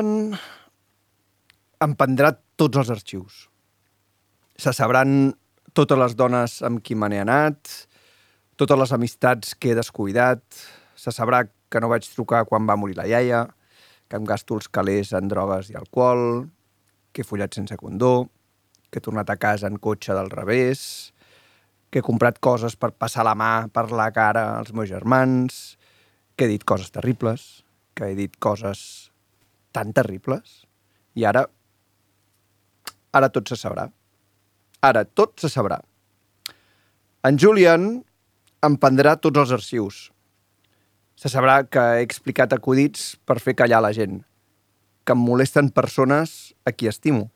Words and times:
En 0.00 0.06
Julian 0.06 0.38
em 1.84 1.94
prendrà 1.96 2.30
tots 2.56 2.78
els 2.80 2.90
arxius. 2.92 3.48
Se 4.56 4.72
sabran 4.76 5.32
totes 5.76 5.98
les 6.00 6.14
dones 6.16 6.58
amb 6.64 6.80
qui 6.84 6.96
me 6.96 7.08
n'he 7.08 7.20
anat, 7.20 7.60
totes 8.56 8.80
les 8.80 8.92
amistats 8.96 9.54
que 9.56 9.72
he 9.72 9.76
descuidat, 9.76 10.40
se 10.96 11.12
sabrà 11.12 11.42
que 11.44 11.80
no 11.80 11.88
vaig 11.92 12.08
trucar 12.14 12.46
quan 12.48 12.68
va 12.68 12.78
morir 12.80 12.96
la 12.96 13.06
iaia, 13.08 13.42
que 14.08 14.16
em 14.16 14.24
gasto 14.28 14.56
els 14.56 14.68
calés 14.68 15.12
en 15.16 15.28
drogues 15.28 15.68
i 15.72 15.76
alcohol, 15.80 16.48
que 17.12 17.20
he 17.20 17.28
follat 17.28 17.56
sense 17.56 17.76
condó, 17.80 18.30
que 18.90 19.00
he 19.00 19.04
tornat 19.04 19.28
a 19.28 19.36
casa 19.36 19.68
en 19.68 19.76
cotxe 19.76 20.16
del 20.16 20.32
revés, 20.32 21.12
que 21.90 22.00
he 22.00 22.06
comprat 22.06 22.40
coses 22.40 22.76
per 22.76 22.92
passar 22.92 23.24
la 23.28 23.36
mà 23.36 23.68
per 23.68 23.90
la 23.92 24.10
cara 24.16 24.48
als 24.58 24.72
meus 24.72 24.88
germans, 24.88 25.78
que 26.36 26.48
he 26.48 26.52
dit 26.56 26.64
coses 26.64 26.92
terribles, 26.92 27.64
que 27.94 28.08
he 28.08 28.16
dit 28.16 28.36
coses 28.40 29.09
tan 29.72 29.94
terribles, 29.96 30.64
i 31.14 31.26
ara... 31.26 31.46
Ara 33.10 33.28
tot 33.34 33.50
se 33.50 33.58
sabrà. 33.58 33.88
Ara 34.86 35.02
tot 35.04 35.34
se 35.42 35.50
sabrà. 35.50 35.80
En 37.26 37.36
Julian 37.36 37.88
em 38.64 38.76
prendrà 38.80 39.16
tots 39.18 39.40
els 39.42 39.52
arxius. 39.56 39.98
Se 41.18 41.28
sabrà 41.28 41.58
que 41.66 41.82
he 41.96 42.04
explicat 42.06 42.54
acudits 42.56 43.16
per 43.26 43.40
fer 43.42 43.56
callar 43.58 43.82
la 43.84 43.90
gent, 43.96 44.22
que 45.04 45.16
em 45.16 45.20
molesten 45.20 45.68
persones 45.74 46.54
a 46.64 46.72
qui 46.72 46.88
estimo, 46.88 47.28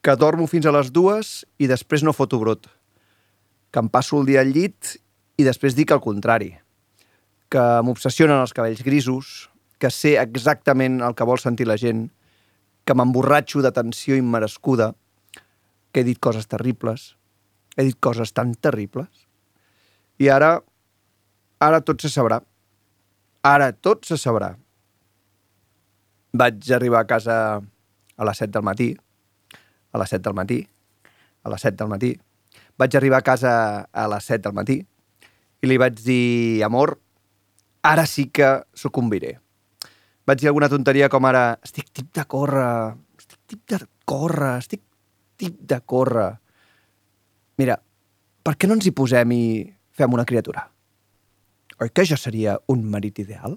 que 0.00 0.14
dormo 0.16 0.46
fins 0.46 0.64
a 0.64 0.72
les 0.72 0.92
dues 0.94 1.42
i 1.58 1.68
després 1.68 2.04
no 2.06 2.14
foto 2.16 2.38
brot, 2.40 2.68
que 3.72 3.82
em 3.82 3.90
passo 3.92 4.20
el 4.20 4.28
dia 4.30 4.40
al 4.40 4.54
llit 4.54 4.94
i 5.36 5.44
després 5.44 5.76
dic 5.76 5.92
el 5.92 6.00
contrari, 6.04 6.54
que 7.52 7.64
m'obsessionen 7.84 8.40
els 8.40 8.54
cabells 8.56 8.80
grisos, 8.86 9.48
que 9.78 9.90
sé 9.94 10.16
exactament 10.18 11.00
el 11.06 11.14
que 11.14 11.26
vol 11.26 11.38
sentir 11.38 11.68
la 11.70 11.78
gent, 11.78 12.08
que 12.84 12.96
m'emborratxo 12.98 13.62
de 13.62 13.72
tensió 13.74 14.18
immerescuda, 14.18 14.92
que 15.92 16.02
he 16.02 16.06
dit 16.06 16.18
coses 16.18 16.50
terribles, 16.50 17.14
he 17.76 17.86
dit 17.86 17.98
coses 18.00 18.34
tan 18.34 18.54
terribles, 18.54 19.26
i 20.18 20.28
ara, 20.34 20.58
ara 21.62 21.80
tot 21.86 22.02
se 22.02 22.10
sabrà. 22.10 22.40
Ara 23.46 23.70
tot 23.72 24.04
se 24.04 24.18
sabrà. 24.18 24.50
Vaig 26.34 26.72
arribar 26.74 27.04
a 27.04 27.08
casa 27.08 27.36
a 28.18 28.26
les 28.26 28.42
7 28.42 28.50
del 28.52 28.66
matí, 28.66 28.88
a 29.92 29.98
les 30.02 30.10
7 30.10 30.24
del 30.26 30.34
matí, 30.34 30.58
a 31.46 31.52
les 31.54 31.62
7 31.62 31.76
del 31.78 31.92
matí. 31.92 32.12
Vaig 32.78 32.96
arribar 32.96 33.22
a 33.22 33.26
casa 33.30 33.52
a 33.92 34.08
les 34.10 34.26
7 34.26 34.42
del 34.48 34.58
matí 34.58 34.80
i 35.62 35.70
li 35.70 35.78
vaig 35.78 36.02
dir, 36.02 36.64
amor, 36.66 36.98
ara 37.82 38.06
sí 38.06 38.26
que 38.26 38.58
sucumbiré 38.74 39.38
vaig 40.28 40.42
dir 40.42 40.50
alguna 40.50 40.68
tonteria 40.68 41.08
com 41.08 41.24
ara 41.24 41.56
estic 41.64 41.88
tip 41.88 42.10
de 42.16 42.24
córrer, 42.28 42.94
estic 43.16 43.38
tip 43.48 43.62
de 43.72 43.78
córrer, 44.04 44.58
estic 44.60 44.82
tip 45.40 45.56
de 45.70 45.80
córrer. 45.80 46.30
Mira, 47.58 47.78
per 48.44 48.54
què 48.56 48.68
no 48.68 48.76
ens 48.76 48.88
hi 48.88 48.92
posem 48.92 49.32
i 49.32 49.42
fem 49.96 50.12
una 50.14 50.28
criatura? 50.28 50.68
Oi 51.80 51.94
que 51.94 52.04
jo 52.04 52.18
seria 52.20 52.58
un 52.68 52.84
marit 52.92 53.22
ideal? 53.24 53.56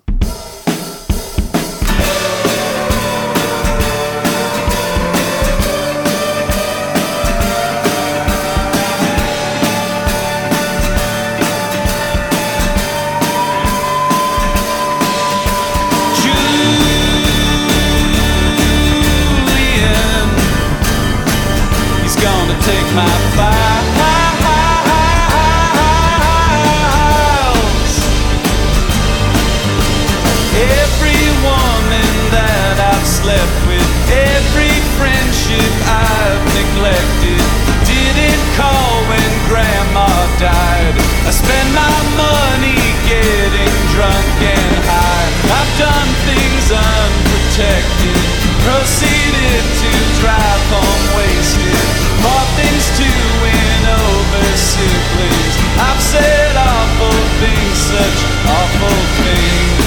Died. 40.42 40.96
I 41.30 41.32
spend 41.32 41.70
my 41.70 41.98
money 42.18 42.82
getting 43.06 43.76
drunk 43.94 44.38
and 44.42 44.74
high. 44.90 45.30
I've 45.54 45.74
done 45.78 46.10
things 46.26 46.66
unprotected, 46.74 48.22
proceeded 48.66 49.64
to 49.86 49.92
drive 50.18 50.64
home 50.74 51.06
wasted, 51.22 51.86
bought 52.26 52.50
things 52.58 52.86
to 52.98 53.10
win 53.46 53.82
over 54.02 54.46
siblings. 54.58 55.56
I've 55.78 56.02
said 56.02 56.58
awful 56.58 57.22
things, 57.38 57.78
such 57.78 58.20
awful 58.50 58.98
things. 59.22 59.81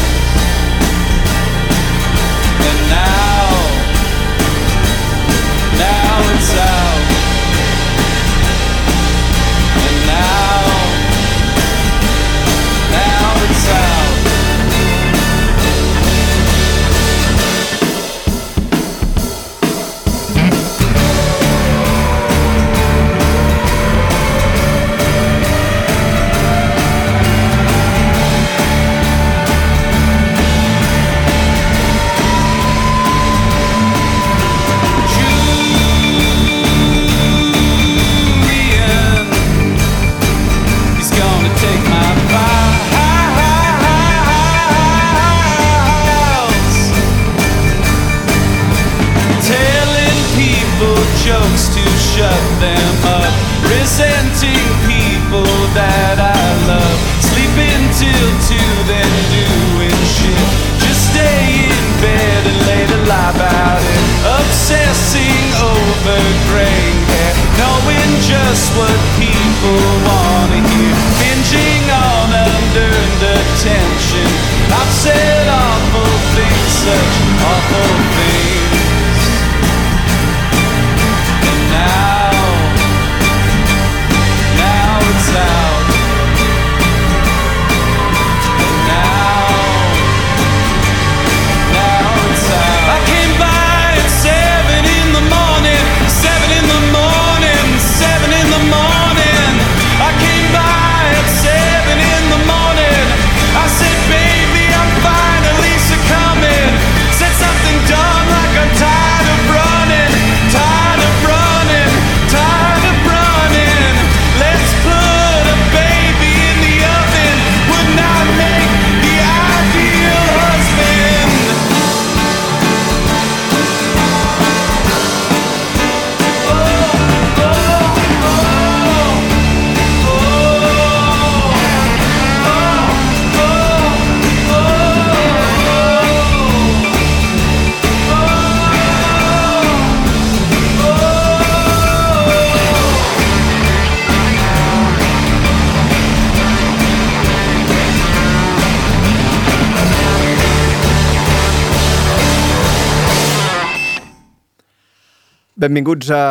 Benvinguts 155.64 156.10
a 156.12 156.24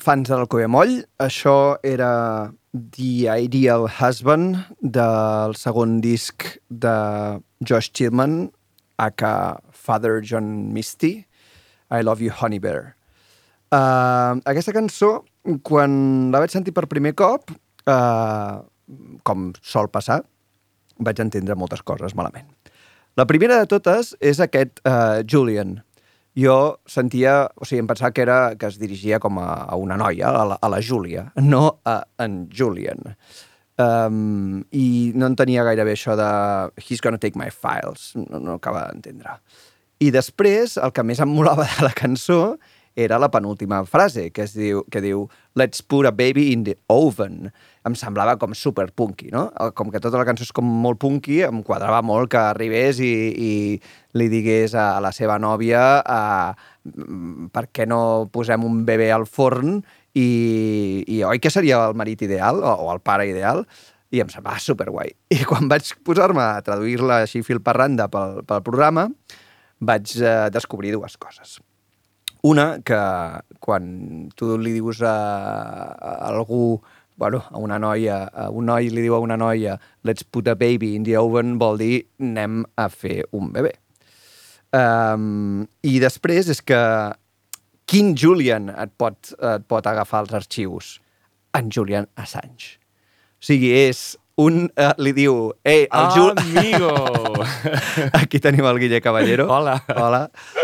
fans 0.00 0.30
del 0.30 0.46
Coemoll. 0.48 1.02
Això 1.20 1.76
era 1.84 2.48
The 2.72 3.26
Ideal 3.44 3.84
Husband 3.90 4.62
del 4.80 5.52
segon 5.60 5.98
disc 6.00 6.46
de 6.70 6.94
Josh 7.60 7.90
Chillman, 7.92 8.46
aka 8.96 9.60
Father 9.68 10.22
John 10.24 10.72
Misty, 10.72 11.26
I 11.92 12.00
Love 12.00 12.24
You 12.24 12.32
Honey 12.32 12.62
Bear. 12.62 12.94
Uh, 13.68 14.40
aquesta 14.48 14.72
cançó, 14.72 15.26
quan 15.60 16.30
la 16.32 16.40
vaig 16.40 16.54
sentir 16.56 16.72
per 16.72 16.86
primer 16.88 17.12
cop, 17.20 17.52
uh, 17.84 18.64
com 19.28 19.50
sol 19.60 19.92
passar, 19.92 20.22
vaig 20.96 21.20
entendre 21.20 21.58
moltes 21.58 21.84
coses 21.84 22.16
malament. 22.16 22.48
La 23.20 23.28
primera 23.28 23.60
de 23.60 23.68
totes 23.68 24.14
és 24.24 24.40
aquest 24.40 24.80
uh, 24.86 25.20
Julian. 25.28 25.82
Jo 26.38 26.78
sentia, 26.86 27.48
o 27.58 27.66
sigui, 27.66 27.82
em 27.82 27.90
pensava 27.90 28.12
que, 28.14 28.22
era, 28.22 28.38
que 28.58 28.68
es 28.70 28.78
dirigia 28.78 29.18
com 29.18 29.40
a, 29.42 29.50
a 29.66 29.78
una 29.80 29.96
noia, 29.98 30.30
a 30.30 30.44
la, 30.52 30.58
a 30.62 30.70
la 30.70 30.80
Júlia, 30.84 31.32
no 31.52 31.80
a 31.84 32.00
en 32.22 32.44
Julian. 32.54 33.14
Um, 33.78 34.64
I 34.74 35.12
no 35.14 35.28
entenia 35.30 35.62
gaire 35.66 35.84
bé 35.86 35.94
això 35.94 36.16
de 36.18 36.28
he's 36.82 37.02
gonna 37.02 37.18
take 37.18 37.38
my 37.38 37.50
files, 37.50 38.10
no, 38.18 38.40
no 38.42 38.58
acaba 38.58 38.88
d'entendre. 38.88 39.38
I 40.02 40.12
després, 40.14 40.76
el 40.78 40.94
que 40.94 41.02
més 41.06 41.18
em 41.22 41.30
molava 41.30 41.66
de 41.66 41.86
la 41.86 41.94
cançó 41.94 42.58
era 42.98 43.18
la 43.18 43.30
penúltima 43.30 43.84
frase, 43.86 44.28
que, 44.34 44.46
es 44.46 44.54
diu, 44.58 44.84
que 44.90 45.02
diu 45.02 45.28
Let's 45.58 45.82
put 45.82 46.06
a 46.06 46.12
baby 46.14 46.52
in 46.52 46.64
the 46.66 46.74
oven. 46.90 47.52
Em 47.86 47.94
semblava 47.94 48.34
com 48.40 48.54
super 48.58 48.88
punky, 48.90 49.30
no? 49.30 49.46
Com 49.78 49.92
que 49.92 50.00
tota 50.02 50.18
la 50.18 50.26
cançó 50.26 50.46
és 50.46 50.54
com 50.54 50.66
molt 50.66 50.98
punky, 51.02 51.42
em 51.46 51.62
quadrava 51.66 52.00
molt 52.02 52.32
que 52.32 52.40
arribés 52.40 52.98
i, 53.04 53.12
i 53.30 53.52
li 54.18 54.26
digués 54.32 54.74
a 54.74 54.98
la 55.04 55.12
seva 55.14 55.38
nòvia 55.38 55.82
uh, 56.02 57.48
per 57.54 57.68
què 57.70 57.86
no 57.86 58.00
posem 58.34 58.66
un 58.66 58.82
bebè 58.88 59.10
al 59.14 59.28
forn 59.30 59.78
i, 60.18 60.28
i 61.06 61.22
oi 61.28 61.38
que 61.38 61.52
seria 61.54 61.84
el 61.86 61.96
marit 61.98 62.26
ideal 62.26 62.58
o, 62.64 62.74
o 62.88 62.90
el 62.94 63.02
pare 63.04 63.28
ideal? 63.30 63.64
I 64.10 64.22
em 64.24 64.30
semblava 64.32 64.58
superguai. 64.64 65.12
I 65.36 65.44
quan 65.46 65.70
vaig 65.70 65.94
posar-me 66.06 66.42
a 66.42 66.64
traduir-la 66.64 67.22
així 67.24 67.44
fil 67.46 67.62
per 67.62 67.76
randa 67.78 68.08
pel, 68.10 68.42
pel 68.48 68.64
programa, 68.66 69.08
vaig 69.78 70.18
uh, 70.18 70.48
descobrir 70.52 70.96
dues 70.96 71.18
coses. 71.20 71.58
Una, 72.46 72.78
que 72.86 72.98
quan 73.58 74.28
tu 74.38 74.54
li 74.62 74.76
dius 74.76 75.02
a, 75.02 75.14
a 75.98 76.12
algú, 76.30 76.78
bueno, 77.18 77.42
a 77.50 77.58
una 77.58 77.80
noia, 77.82 78.22
a 78.30 78.48
un 78.54 78.70
noi 78.70 78.88
li 78.94 79.02
diu 79.02 79.16
a 79.16 79.18
una 79.18 79.36
noia 79.36 79.74
let's 80.06 80.22
put 80.22 80.46
a 80.48 80.54
baby 80.54 80.94
in 80.94 81.02
the 81.04 81.16
oven, 81.18 81.56
vol 81.58 81.76
dir 81.80 82.04
anem 82.22 82.62
a 82.78 82.86
fer 82.88 83.24
un 83.34 83.50
bebè. 83.52 83.74
Um, 84.78 85.64
I 85.82 85.98
després 85.98 86.48
és 86.52 86.62
que 86.62 86.78
quin 87.88 88.14
Julian 88.16 88.70
et 88.70 88.94
pot, 89.00 89.32
et 89.34 89.66
pot 89.66 89.86
agafar 89.90 90.22
els 90.26 90.36
arxius? 90.38 90.94
En 91.56 91.72
Julian 91.74 92.06
Assange. 92.20 92.76
O 93.40 93.48
sigui, 93.50 93.72
és 93.72 94.12
un... 94.38 94.68
Uh, 94.78 94.92
li 95.02 95.12
diu, 95.16 95.34
ei, 95.66 95.86
el 95.90 96.08
Jul... 96.14 96.32
Amigo! 96.38 96.92
Aquí 98.20 98.38
tenim 98.42 98.66
el 98.70 98.78
Guille 98.78 99.00
Caballero. 99.02 99.48
Hola. 99.50 99.76
Hola, 99.96 100.22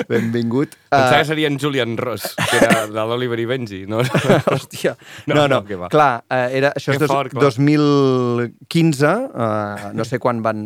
benvingut. 0.09 0.77
Pensava 0.95 1.17
Uh, 1.17 1.21
que 1.23 1.29
seria 1.33 1.49
en 1.51 1.59
Julian 1.59 1.97
Ross, 1.99 2.35
que 2.39 2.61
era 2.63 2.85
de 2.87 3.07
l'Oliver 3.11 3.41
i 3.43 3.47
Benji, 3.51 3.81
no? 3.91 3.99
Hòstia. 4.55 4.95
No, 5.27 5.35
No, 5.35 5.49
no, 5.49 5.63
no, 5.67 5.89
clar, 5.91 6.23
eh, 6.31 6.49
era, 6.61 6.71
això 6.79 6.93
Que 6.95 7.01
és 7.01 7.03
dos, 7.03 7.11
fort, 7.11 7.35
clar. 7.35 7.49
2015, 7.51 9.11
eh, 9.35 9.89
no 9.99 10.07
sé 10.07 10.21
quan 10.23 10.43
van 10.45 10.61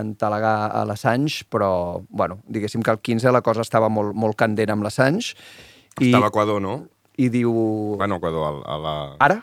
entelegar 0.00 0.70
a 0.72 0.84
l'Assange, 0.88 1.44
però, 1.52 2.00
bueno, 2.08 2.38
diguéssim 2.48 2.80
que 2.80 2.94
el 2.94 3.02
15 3.04 3.34
la 3.36 3.42
cosa 3.44 3.60
estava 3.66 3.90
molt, 3.92 4.16
molt 4.16 4.38
candent 4.40 4.72
amb 4.72 4.86
l'Assange. 4.86 5.34
I, 6.00 6.08
Estava 6.08 6.30
a 6.30 6.32
Equador, 6.32 6.62
no? 6.64 6.78
I 7.20 7.28
diu... 7.28 7.52
Bueno, 8.00 8.16
Equador, 8.16 8.62
a 8.64 8.78
la... 8.80 8.94
Ara? 9.20 9.42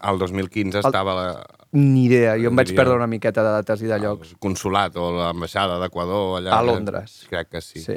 Al 0.00 0.18
2015 0.18 0.78
estava 0.80 1.14
la, 1.14 1.26
Ni 1.72 2.04
idea, 2.06 2.34
jo 2.36 2.50
em 2.50 2.56
vaig 2.58 2.72
perdre 2.76 2.94
una 2.98 3.06
miqueta 3.08 3.42
de 3.44 3.52
dates 3.58 3.80
i 3.82 3.86
de 3.88 3.98
llocs. 3.98 4.32
el 4.34 4.38
consulat 4.44 4.96
o 5.00 5.10
l'ambaixada 5.16 5.78
d'Equador 5.80 6.38
allà. 6.40 6.56
A 6.58 6.62
Londres. 6.62 7.22
Crec 7.30 7.48
que 7.48 7.60
sí. 7.64 7.80
Sí. 7.80 7.96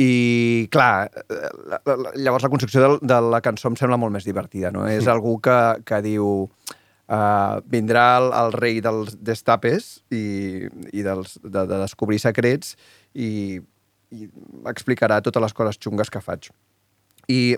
I, 0.00 0.68
clar, 0.70 1.10
la, 1.28 1.80
la, 1.84 1.96
la- 1.96 2.12
llavors 2.14 2.44
la 2.44 2.48
construcció 2.52 2.80
de, 2.84 2.98
de 3.02 3.20
la 3.32 3.40
cançó 3.42 3.68
em 3.68 3.76
sembla 3.76 3.96
molt 3.98 4.12
més 4.14 4.24
divertida, 4.28 4.70
no? 4.70 4.86
És 4.98 5.08
algú 5.08 5.38
que, 5.40 5.56
que 5.84 6.02
diu... 6.06 6.48
Uh, 7.10 7.58
vindrà 7.66 8.20
el, 8.20 8.28
el 8.38 8.52
rei 8.54 8.76
dels 8.78 9.16
destapes 9.18 10.04
i, 10.14 10.68
i 10.94 11.02
dels, 11.02 11.40
de, 11.42 11.64
de 11.66 11.78
descobrir 11.80 12.20
secrets 12.22 12.76
i, 13.18 13.58
i 14.14 14.28
explicarà 14.70 15.16
totes 15.18 15.42
les 15.42 15.56
coses 15.58 15.80
xungues 15.82 16.06
que 16.14 16.22
faig. 16.22 16.52
I 17.26 17.56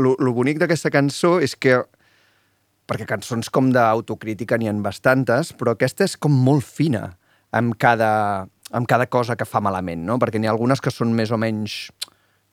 lo, 0.00 0.14
lo 0.16 0.32
bonic 0.32 0.62
d'aquesta 0.62 0.88
cançó 0.94 1.34
és 1.44 1.52
que 1.60 1.82
perquè 2.86 3.06
cançons 3.08 3.50
com 3.52 3.70
d'autocrítica 3.74 4.58
n'hi 4.58 4.70
ha 4.70 4.74
bastantes, 4.82 5.52
però 5.58 5.74
aquesta 5.74 6.06
és 6.06 6.16
com 6.16 6.32
molt 6.32 6.64
fina 6.64 7.08
amb 7.56 7.74
cada, 7.78 8.46
amb 8.70 8.86
cada 8.86 9.06
cosa 9.10 9.36
que 9.36 9.46
fa 9.48 9.62
malament, 9.64 10.04
no? 10.06 10.20
Perquè 10.22 10.38
n'hi 10.38 10.50
ha 10.50 10.54
algunes 10.54 10.82
que 10.82 10.92
són 10.94 11.14
més 11.16 11.32
o 11.34 11.38
menys 11.40 11.86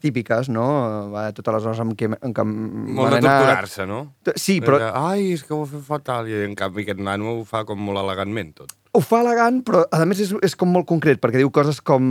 típiques, 0.03 0.49
no? 0.51 0.65
Va, 1.13 1.29
totes 1.35 1.55
les 1.55 1.65
coses 1.69 1.81
amb 1.83 1.95
què, 1.99 2.09
en 2.11 2.35
què 2.35 2.45
Molt 2.45 3.15
de 3.15 3.21
torturar-se, 3.23 3.87
no? 3.87 3.99
Sí, 4.35 4.59
però 4.63 4.81
Ai, 4.99 5.31
és 5.37 5.45
que 5.47 5.55
ho 5.55 5.63
ha 5.63 5.69
fet 5.69 5.85
fatal. 5.87 6.27
I 6.27 6.43
en 6.49 6.57
canvi 6.59 6.83
aquest 6.83 7.01
nano 7.03 7.37
ho 7.37 7.43
fa 7.47 7.63
com 7.69 7.79
molt 7.79 8.01
elegantment 8.03 8.51
tot. 8.63 8.75
Ho 8.93 8.99
fa 9.01 9.23
elegant, 9.23 9.59
però 9.65 9.79
a 9.89 10.03
més 10.05 10.19
és, 10.21 10.31
és 10.45 10.53
com 10.59 10.69
molt 10.69 10.85
concret, 10.89 11.17
perquè 11.21 11.39
diu 11.41 11.49
coses 11.53 11.79
com... 11.81 12.03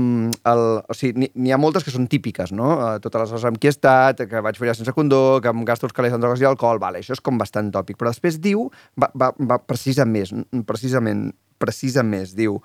El, 0.50 0.62
o 0.82 0.96
sigui, 0.98 1.28
n'hi- 1.30 1.52
ha 1.54 1.58
moltes 1.62 1.84
que 1.86 1.92
són 1.94 2.08
típiques, 2.10 2.50
no? 2.58 2.72
Eh, 2.74 2.96
Totes 3.04 3.22
les 3.22 3.34
coses 3.36 3.46
amb 3.46 3.60
qui 3.62 3.70
he 3.70 3.72
estat, 3.74 4.24
que 4.26 4.42
vaig 4.42 4.58
follar 4.58 4.74
sense 4.74 4.94
condó, 4.96 5.38
que 5.44 5.52
em 5.52 5.62
gasto 5.68 5.86
els 5.86 5.94
calés 5.94 6.16
en 6.16 6.22
drogues 6.24 6.42
i 6.42 6.48
alcohol, 6.48 6.80
vale, 6.82 6.98
això 7.04 7.14
és 7.14 7.22
com 7.22 7.38
bastant 7.38 7.70
tòpic. 7.74 8.00
Però 8.00 8.10
després 8.10 8.40
diu, 8.42 8.66
va, 8.98 9.12
va, 9.14 9.30
va 9.38 9.60
precisa 9.62 10.04
més, 10.08 10.34
precisament, 10.66 11.28
precisa 11.62 12.02
més, 12.02 12.34
diu... 12.38 12.58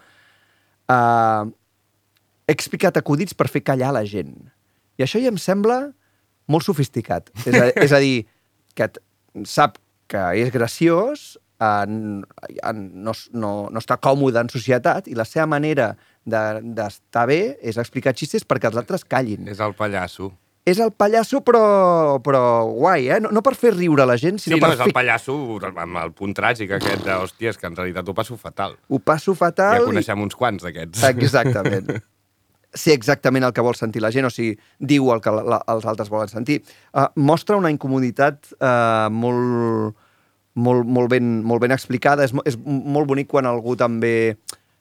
Uh, 0.88 1.50
he 2.48 2.54
explicat 2.56 2.96
acudits 2.96 3.36
per 3.36 3.50
fer 3.52 3.60
callar 3.68 3.90
la 3.94 4.06
gent. 4.08 4.32
I 4.98 5.04
això 5.04 5.20
ja 5.20 5.30
em 5.34 5.38
sembla 5.38 5.82
molt 6.48 6.64
sofisticat. 6.64 7.28
És 7.44 7.54
a, 7.60 7.66
és 7.76 7.92
a 7.92 8.00
dir, 8.00 8.22
que 8.74 8.88
sap 9.46 9.76
que 10.08 10.22
és 10.40 10.50
graciós, 10.54 11.34
en, 11.60 12.24
en, 12.64 12.82
no, 13.04 13.14
no, 13.34 13.52
no 13.74 13.80
està 13.82 13.98
còmode 13.98 14.40
en 14.44 14.50
societat 14.54 15.08
i 15.10 15.16
la 15.18 15.26
seva 15.26 15.48
manera 15.50 15.96
de- 16.26 16.62
d'estar 16.62 17.26
de, 17.28 17.34
bé 17.34 17.58
és 17.62 17.78
explicar 17.82 18.14
xistes 18.16 18.46
perquè 18.46 18.70
els 18.70 18.78
altres 18.78 19.06
callin. 19.06 19.48
És 19.48 19.60
el 19.64 19.74
pallasso. 19.74 20.32
És 20.68 20.82
el 20.84 20.92
pallasso, 20.92 21.40
però, 21.48 22.20
però 22.20 22.42
guai, 22.68 23.06
eh? 23.08 23.22
No, 23.24 23.30
no 23.32 23.40
per 23.42 23.54
fer 23.56 23.72
riure 23.72 24.04
la 24.06 24.18
gent, 24.20 24.36
Sí, 24.38 24.50
sinó 24.50 24.58
no, 24.60 24.66
per 24.68 24.74
és 24.76 24.82
el 24.84 24.92
pallasso 24.92 25.34
amb 25.70 25.96
el 26.04 26.12
punt 26.12 26.34
tràgic 26.36 26.74
aquest 26.76 27.06
de, 27.06 27.14
hòstia, 27.16 27.54
és 27.54 27.58
que 27.58 27.70
en 27.72 27.78
realitat 27.80 28.10
ho 28.12 28.14
passo 28.18 28.36
fatal. 28.36 28.76
Ho 28.92 29.00
passo 29.00 29.34
fatal. 29.34 29.78
Ja 29.78 29.86
i- 29.86 29.88
coneixem 29.88 30.20
uns 30.26 30.36
quants 30.36 30.64
d'aquests. 30.68 31.04
Exactament. 31.14 31.94
Sé 32.78 32.92
exactament 32.94 33.46
el 33.48 33.54
que 33.56 33.64
vol 33.64 33.78
sentir 33.80 34.02
la 34.04 34.12
gent, 34.12 34.28
o 34.28 34.30
sigui, 34.30 34.58
diu 34.78 35.08
el 35.14 35.22
que 35.24 35.32
la, 35.32 35.42
la, 35.56 35.62
els 35.72 35.86
altres 35.88 36.10
volen 36.12 36.28
sentir. 36.28 36.60
Uh, 36.92 37.08
mostra 37.16 37.56
una 37.58 37.72
incomoditat 37.72 38.52
uh, 38.60 39.08
molt, 39.10 39.96
molt, 40.58 40.86
molt, 40.86 41.12
ben, 41.14 41.38
molt 41.46 41.64
ben 41.64 41.74
explicada. 41.76 42.26
És, 42.28 42.34
és 42.50 42.58
molt 42.66 43.08
bonic 43.10 43.30
quan 43.32 43.48
algú 43.50 43.78
també 43.80 44.36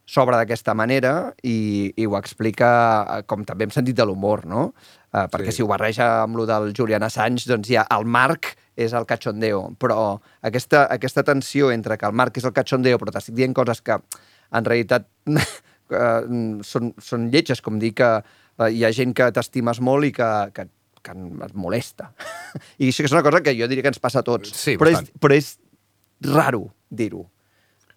s'obre 0.06 0.38
d'aquesta 0.38 0.74
manera 0.78 1.32
i, 1.42 1.92
i 1.98 2.06
ho 2.06 2.14
explica 2.18 2.68
eh, 3.02 3.22
com 3.26 3.42
també 3.44 3.66
hem 3.66 3.72
sentit 3.74 3.96
de 3.98 4.04
l'humor, 4.06 4.44
no? 4.46 4.68
Uh, 5.16 5.24
perquè 5.32 5.50
Sí. 5.50 5.58
si 5.58 5.64
ho 5.64 5.66
barreja 5.70 6.22
amb 6.22 6.36
lo 6.36 6.44
del 6.46 6.70
Julian 6.76 7.02
Assange, 7.02 7.48
doncs 7.48 7.70
ja 7.72 7.86
el 7.90 8.04
Marc 8.04 8.52
és 8.76 8.92
el 8.94 9.06
cachondeo, 9.08 9.72
però 9.80 10.20
aquesta, 10.44 10.84
aquesta 10.92 11.24
tensió 11.24 11.70
entre 11.72 11.96
que 11.98 12.06
el 12.06 12.12
Marc 12.14 12.36
és 12.36 12.44
el 12.44 12.52
cachondeo 12.52 13.00
però 13.00 13.14
t'estic 13.14 13.34
dient 13.34 13.54
coses 13.56 13.80
que 13.82 13.96
en 13.96 14.68
realitat 14.68 15.08
eh, 15.90 16.22
són, 16.62 16.92
són 17.02 17.30
lletges, 17.32 17.62
com 17.64 17.80
dir 17.82 17.94
que 17.96 18.10
eh, 18.20 18.70
hi 18.70 18.84
ha 18.84 18.92
gent 18.94 19.14
que 19.16 19.30
t'estimes 19.32 19.80
molt 19.80 20.06
i 20.06 20.12
que, 20.14 20.30
que, 20.54 20.68
que 21.02 21.16
et 21.48 21.54
molesta. 21.58 22.12
I 22.82 22.92
això 22.92 23.08
és 23.08 23.16
una 23.16 23.24
cosa 23.26 23.42
que 23.42 23.56
jo 23.58 23.66
diria 23.72 23.82
que 23.88 23.94
ens 23.94 24.02
passa 24.02 24.22
a 24.22 24.26
tots. 24.26 24.52
Sí, 24.54 24.76
però, 24.78 24.92
és, 24.94 25.10
però 25.18 25.34
és 25.34 25.56
raro 26.24 26.68
dir-ho. 26.88 27.26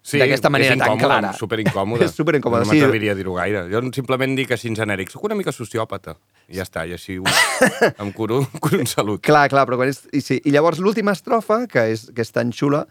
Sí, 0.00 0.16
d'aquesta 0.16 0.48
manera 0.48 0.72
és 0.72 0.80
tan 0.80 0.94
incòmode, 0.94 1.04
clara. 1.04 1.30
superincòmode. 1.36 2.04
És 2.08 2.14
superincòmode, 2.16 2.64
No 2.64 2.72
sí. 2.72 2.78
m'atreviria 2.80 3.12
a 3.12 3.18
dir-ho 3.18 3.34
gaire. 3.36 3.66
Jo 3.68 3.82
simplement 3.92 4.32
dic 4.38 4.54
així 4.56 4.70
en 4.70 4.78
genèric. 4.78 5.10
Soc 5.12 5.26
una 5.28 5.36
mica 5.36 5.52
sociòpata. 5.52 6.16
I 6.48 6.56
ja 6.56 6.64
està, 6.64 6.86
i 6.88 6.94
així 6.96 7.18
ho... 7.20 7.26
em 8.02 8.12
curo, 8.16 8.40
em 8.46 8.62
curo 8.64 8.80
en 8.80 8.88
salut. 8.88 9.20
Clar, 9.26 9.44
clar, 9.52 9.66
però 9.68 9.76
quan 9.80 9.92
és... 9.92 10.00
I, 10.16 10.22
sí. 10.24 10.40
I 10.40 10.54
llavors 10.56 10.80
l'última 10.80 11.12
estrofa, 11.12 11.66
que 11.68 11.84
és, 11.92 12.06
que 12.16 12.24
és 12.24 12.32
tan 12.32 12.48
xula, 12.56 12.86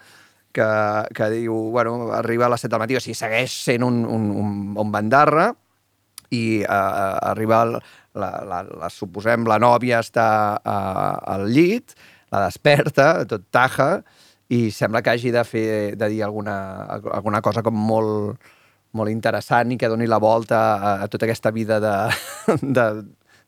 que, 0.53 0.67
que 1.17 1.31
diu, 1.33 1.55
bueno, 1.74 2.12
arriba 2.13 2.45
a 2.45 2.53
les 2.53 2.62
7 2.62 2.75
del 2.75 2.83
matí, 2.86 3.00
o 3.00 3.01
sigui, 3.01 3.17
segueix 3.17 3.57
sent 3.65 3.86
un, 3.86 4.03
un, 4.05 4.29
un, 4.43 4.53
un 4.77 4.93
bandarra, 4.93 5.50
i 6.29 6.62
uh, 6.62 7.17
arriba, 7.31 7.63
el, 7.65 7.75
la, 8.21 8.29
la, 8.45 8.62
la, 8.69 8.89
suposem, 8.93 9.50
la 9.50 9.57
nòvia 9.62 10.01
està 10.05 10.29
uh, 10.62 11.33
al 11.33 11.50
llit, 11.50 11.98
la 12.29 12.45
desperta, 12.45 13.12
tot 13.29 13.50
taja, 13.50 14.03
i 14.50 14.72
sembla 14.74 15.01
que 15.06 15.12
hagi 15.13 15.29
de 15.32 15.44
fer 15.46 15.96
de 15.98 16.08
dir 16.10 16.24
alguna, 16.25 16.56
alguna 17.13 17.41
cosa 17.46 17.62
com 17.65 17.75
molt, 17.77 18.39
molt 18.98 19.12
interessant 19.13 19.72
i 19.72 19.77
que 19.77 19.89
doni 19.91 20.08
la 20.10 20.18
volta 20.18 20.60
a, 20.75 20.94
a 21.03 21.08
tota 21.08 21.27
aquesta 21.29 21.51
vida 21.53 21.77
de, 21.84 21.94
de, 22.79 22.86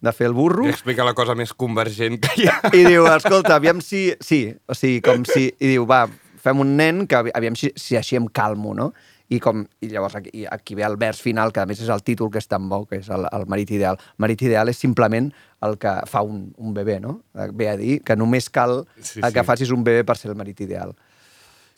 de 0.02 0.14
fer 0.14 0.28
el 0.30 0.36
burro. 0.38 0.66
I 0.68 0.74
explica 0.76 1.06
la 1.08 1.16
cosa 1.18 1.34
més 1.38 1.54
convergent 1.58 2.20
que 2.22 2.36
hi 2.38 2.46
ha. 2.52 2.60
I 2.70 2.84
diu, 2.86 3.08
escolta, 3.16 3.56
aviam 3.58 3.82
si... 3.82 4.12
Sí, 4.22 4.44
o 4.70 4.78
sigui, 4.78 5.02
com 5.06 5.26
si... 5.26 5.48
I 5.58 5.74
diu, 5.76 5.88
va, 5.90 6.04
fem 6.42 6.62
un 6.62 6.76
nen 6.78 7.08
que 7.10 7.18
avi- 7.18 7.34
aviam 7.38 7.58
si, 7.58 7.74
si 7.78 7.98
així 7.98 8.18
em 8.22 8.30
calmo, 8.30 8.76
no? 8.78 8.92
I, 9.32 9.40
com, 9.40 9.62
I 9.80 9.88
llavors 9.94 10.18
aquí, 10.20 10.44
aquí 10.52 10.76
ve 10.76 10.84
el 10.84 10.98
vers 11.00 11.22
final, 11.24 11.54
que 11.56 11.62
a 11.64 11.66
més 11.70 11.80
és 11.80 11.88
el 11.94 12.02
títol 12.04 12.28
que 12.34 12.42
és 12.42 12.50
tan 12.52 12.66
bo, 12.68 12.82
que 12.86 12.98
és 13.00 13.08
el, 13.16 13.24
el 13.32 13.46
marit 13.48 13.72
ideal. 13.72 13.96
El 14.18 14.26
marit 14.26 14.42
ideal 14.44 14.68
és 14.68 14.78
simplement 14.82 15.30
el 15.64 15.78
que 15.80 15.94
fa 16.10 16.20
un, 16.28 16.50
un 16.60 16.74
bebè, 16.76 16.98
no? 17.00 17.22
Ve 17.56 17.70
a 17.72 17.78
dir 17.80 18.02
que 18.04 18.18
només 18.20 18.50
cal 18.52 18.82
Sí, 19.00 19.22
sí, 19.22 19.22
que 19.24 19.40
sí. 19.40 19.48
facis 19.48 19.72
un 19.72 19.86
bebè 19.88 20.04
per 20.04 20.18
ser 20.20 20.34
el 20.34 20.38
marit 20.40 20.60
ideal. 20.68 20.92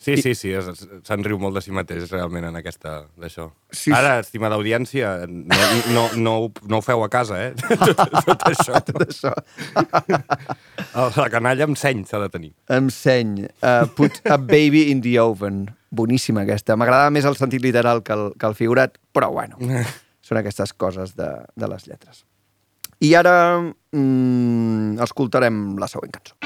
Sí, 0.04 0.18
sí, 0.20 0.34
sí, 0.36 0.50
es- 0.52 0.82
se'n 1.06 1.22
riu 1.24 1.38
molt 1.40 1.54
de 1.56 1.62
si 1.64 1.70
mateix, 1.72 2.10
realment, 2.10 2.44
en 2.50 2.58
aquesta, 2.58 3.04
d'això. 3.16 3.46
Sí, 3.72 3.92
Ara, 3.94 4.18
estimada 4.20 4.58
audiència, 4.58 5.14
no, 5.30 5.60
no, 5.94 6.02
no, 6.18 6.34
no 6.68 6.80
ho 6.80 6.84
feu 6.84 7.04
a 7.06 7.08
casa, 7.08 7.38
eh? 7.46 7.54
Tot, 7.86 8.02
tot 8.26 8.44
això. 8.50 8.82
Tot 8.90 9.06
això. 9.06 9.32
La 11.22 11.30
canalla 11.32 11.64
amb 11.68 11.78
seny 11.78 12.04
s'ha 12.08 12.20
de 12.22 12.28
tenir. 12.34 12.52
Em 12.74 12.90
seny. 12.92 13.46
Uh, 13.62 13.86
put 13.96 14.20
a 14.28 14.36
baby 14.38 14.90
in 14.90 15.00
the 15.06 15.16
oven. 15.22 15.70
Boníssima 15.94 16.44
aquesta. 16.44 16.76
M'agradava 16.80 17.12
més 17.14 17.26
el 17.28 17.38
sentit 17.38 17.62
literal 17.64 18.02
que 18.06 18.14
el, 18.16 18.30
que 18.38 18.50
el 18.50 18.56
figurat, 18.58 18.98
però 19.14 19.30
bueno, 19.34 19.58
són 20.24 20.40
aquestes 20.40 20.74
coses 20.74 21.14
de, 21.18 21.30
de 21.56 21.70
les 21.70 21.86
lletres. 21.90 22.24
I 23.04 23.14
ara 23.18 23.36
mm, 23.60 25.00
escoltarem 25.04 25.76
la 25.80 25.90
següent 25.90 26.14
cançó. 26.14 26.38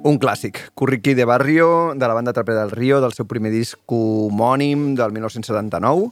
Un 0.00 0.16
clàssic, 0.16 0.56
Curriqui 0.72 1.12
de 1.12 1.26
Barrio, 1.28 1.92
de 1.92 2.08
la 2.08 2.14
banda 2.14 2.32
Trapera 2.32 2.62
del 2.62 2.70
Río, 2.70 3.02
del 3.04 3.12
seu 3.12 3.26
primer 3.28 3.50
disc 3.52 3.92
homònim 3.92 4.94
del 4.96 5.12
1979. 5.12 6.06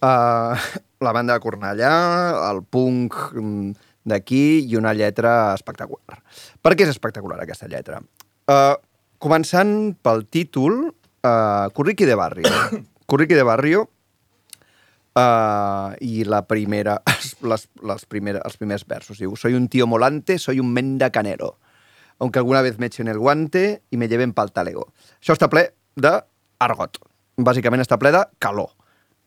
Uh, 0.00 0.56
la 1.04 1.12
banda 1.12 1.36
de 1.36 1.42
Cornellà, 1.44 1.90
el 2.48 2.62
punk 2.64 3.18
mm, 3.36 3.74
d'aquí 4.08 4.64
i 4.64 4.78
una 4.80 4.94
lletra 4.96 5.52
espectacular. 5.52 6.22
Per 6.64 6.72
què 6.72 6.86
és 6.86 6.94
espectacular 6.94 7.36
aquesta 7.44 7.68
lletra? 7.68 8.00
Uh, 8.48 8.80
començant 9.20 9.92
pel 10.00 10.24
títol, 10.32 10.86
uh, 10.88 11.68
Curriqui 11.76 12.08
de 12.08 12.16
Barrio. 12.16 12.56
Curriqui 13.12 13.36
de 13.36 13.46
Barrio 13.46 13.86
Uh, 15.18 15.96
I 15.98 16.22
la 16.28 16.44
primera, 16.46 17.00
les, 17.50 17.64
les 17.82 18.04
primera, 18.06 18.38
els 18.46 18.54
primers 18.60 18.84
versos 18.86 19.18
diu 19.18 19.32
Soy 19.34 19.56
un 19.58 19.64
tío 19.66 19.88
molante, 19.90 20.36
soy 20.38 20.60
un 20.62 20.68
menda 20.70 21.08
canero 21.10 21.56
aunque 22.18 22.38
alguna 22.38 22.62
vez 22.62 22.78
me 22.78 22.86
echen 22.86 23.08
el 23.08 23.18
guante 23.18 23.82
y 23.90 23.96
me 23.96 24.08
lleven 24.08 24.32
pa'l 24.32 24.52
talego. 24.52 24.88
Això 25.20 25.36
està 25.36 25.48
ple 25.50 25.68
d'argot. 25.96 26.98
Bàsicament 27.38 27.82
està 27.82 27.98
ple 27.98 28.10
de 28.14 28.24
calor, 28.42 28.72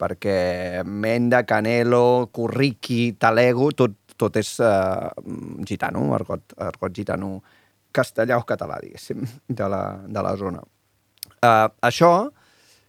perquè 0.01 0.83
menda, 0.83 1.45
canelo, 1.47 2.29
curriqui, 2.35 3.13
talego, 3.19 3.71
tot, 3.71 3.95
tot 4.19 4.37
és 4.41 4.57
uh, 4.59 5.09
gitano, 5.67 6.09
argot, 6.17 6.57
argot 6.59 6.93
gitano 6.95 7.39
castellà 7.91 8.37
o 8.39 8.45
català, 8.47 8.79
diguéssim, 8.83 9.23
de 9.47 9.71
la, 9.71 9.81
de 10.07 10.23
la 10.23 10.35
zona. 10.39 10.63
Uh, 11.41 11.71
això, 11.87 12.11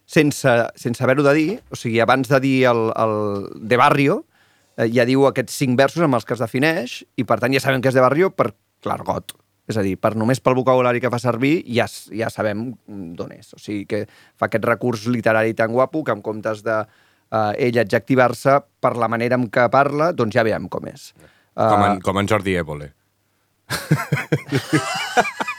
sense, 0.05 0.51
sense 0.79 1.03
haver-ho 1.03 1.23
de 1.25 1.33
dir, 1.37 1.49
o 1.71 1.79
sigui, 1.79 1.99
abans 2.03 2.29
de 2.31 2.39
dir 2.43 2.57
el, 2.71 2.89
el 2.99 3.15
de 3.69 3.79
barrio, 3.79 4.23
eh, 4.77 4.89
ja 4.93 5.07
diu 5.09 5.27
aquests 5.27 5.55
cinc 5.63 5.79
versos 5.79 6.03
amb 6.05 6.19
els 6.19 6.27
que 6.27 6.35
es 6.35 6.43
defineix, 6.43 6.99
i 7.17 7.27
per 7.27 7.39
tant 7.41 7.55
ja 7.55 7.63
sabem 7.63 7.81
que 7.81 7.91
és 7.91 7.97
de 7.97 8.03
barrio 8.03 8.31
per 8.35 8.51
l'argot. 8.87 9.35
És 9.69 9.77
a 9.79 9.83
dir, 9.85 9.95
per 9.95 10.13
només 10.19 10.41
pel 10.43 10.57
vocabulari 10.57 10.99
que 10.99 11.11
fa 11.11 11.19
servir 11.23 11.61
ja, 11.71 11.85
ja 12.11 12.27
sabem 12.33 12.65
d'on 12.87 13.31
és. 13.37 13.53
O 13.55 13.61
sigui 13.61 13.85
que 13.87 14.03
fa 14.09 14.49
aquest 14.49 14.65
recurs 14.67 15.07
literari 15.07 15.55
tan 15.55 15.71
guapo 15.71 16.03
que 16.03 16.11
en 16.11 16.21
comptes 16.25 16.65
de 16.65 16.81
eh, 16.81 17.67
ell 17.67 17.79
adjectivar-se 17.85 18.59
per 18.83 18.95
la 18.99 19.07
manera 19.07 19.39
en 19.39 19.47
què 19.53 19.69
parla, 19.71 20.11
doncs 20.11 20.35
ja 20.35 20.43
veiem 20.43 20.67
com 20.67 20.91
és. 20.91 21.13
Com 21.55 21.79
en, 21.85 21.97
Eh, 21.97 22.03
com 22.03 22.19
en 22.19 22.27
Jordi 22.27 22.57
Évole. 22.59 22.91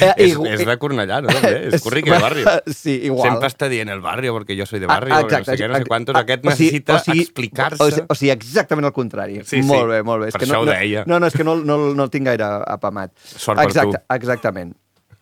Eh, 0.00 0.12
és, 0.16 0.32
igu- 0.32 0.46
és 0.50 0.64
de 0.66 0.76
Cornellà, 0.78 1.20
no? 1.24 1.28
També, 1.32 1.52
és 1.76 1.82
curriqui 1.84 2.10
de 2.10 2.18
barri. 2.20 2.44
Sí, 2.74 2.94
igual. 3.08 3.30
Sempre 3.30 3.48
està 3.52 3.68
dient 3.72 3.88
el 3.92 4.00
barri, 4.04 4.28
perquè 4.34 4.56
jo 4.58 4.66
soy 4.66 4.80
de 4.82 4.86
barri, 4.90 5.12
Ah, 5.12 5.22
perquè 5.22 5.38
no 5.40 5.44
sé 5.48 5.56
què, 5.60 5.68
no 5.72 5.78
sé 5.80 5.84
quantos. 5.88 6.14
ah, 6.16 6.24
Aquest 6.24 6.44
o 6.46 6.50
sigui- 6.50 6.70
necessita 6.70 6.94
o 6.96 7.04
sigui- 7.04 7.22
explicar-se. 7.26 7.82
O, 7.82 7.90
sigui, 7.90 8.06
o 8.08 8.14
sigui, 8.14 8.30
exactament 8.34 8.86
el 8.90 8.92
contrari. 8.96 9.38
Sí, 9.44 9.60
sí. 9.60 9.62
Molt 9.68 9.88
bé, 9.90 10.02
molt 10.02 10.22
bé. 10.24 10.28
És 10.28 10.34
Per 10.36 10.40
que 10.42 10.46
això 10.48 10.58
no, 10.58 10.62
ho 10.62 10.66
no, 10.66 10.72
deia. 10.72 11.04
No, 11.06 11.20
no, 11.20 11.26
és 11.26 11.34
que 11.38 11.44
no, 11.44 11.56
no, 11.56 11.78
no 11.94 12.04
el 12.08 12.10
tinc 12.10 12.26
gaire 12.26 12.44
apamat. 12.66 13.12
Sort 13.24 13.56
per 13.60 13.66
Exacte, 13.70 13.98
tu. 14.02 14.14
Exactament. 14.14 14.74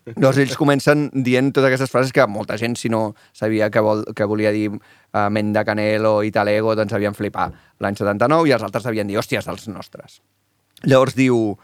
Doncs 0.05 0.37
ells 0.43 0.57
comencen 0.61 1.07
dient 1.25 1.47
totes 1.55 1.71
aquestes 1.71 1.89
frases 1.89 2.13
que 2.13 2.27
molta 2.29 2.59
gent, 2.61 2.75
si 2.77 2.91
no 2.93 3.15
sabia 3.33 3.71
que, 3.73 3.81
vol, 3.81 4.03
que 4.15 4.27
volia 4.29 4.51
dir 4.53 4.67
uh, 4.69 5.31
Menda 5.33 5.63
Canelo 5.65 6.19
i 6.23 6.31
Talego, 6.31 6.75
doncs 6.77 6.93
havien 6.93 7.15
flipar 7.17 7.47
l'any 7.81 7.97
79 7.97 8.51
i 8.51 8.53
els 8.53 8.63
altres 8.67 8.85
havien 8.85 9.09
dit, 9.09 9.17
hòsties, 9.17 9.47
dels 9.49 9.65
nostres. 9.73 10.19
Llavors 10.85 11.17
diu, 11.17 11.39
uh, 11.55 11.57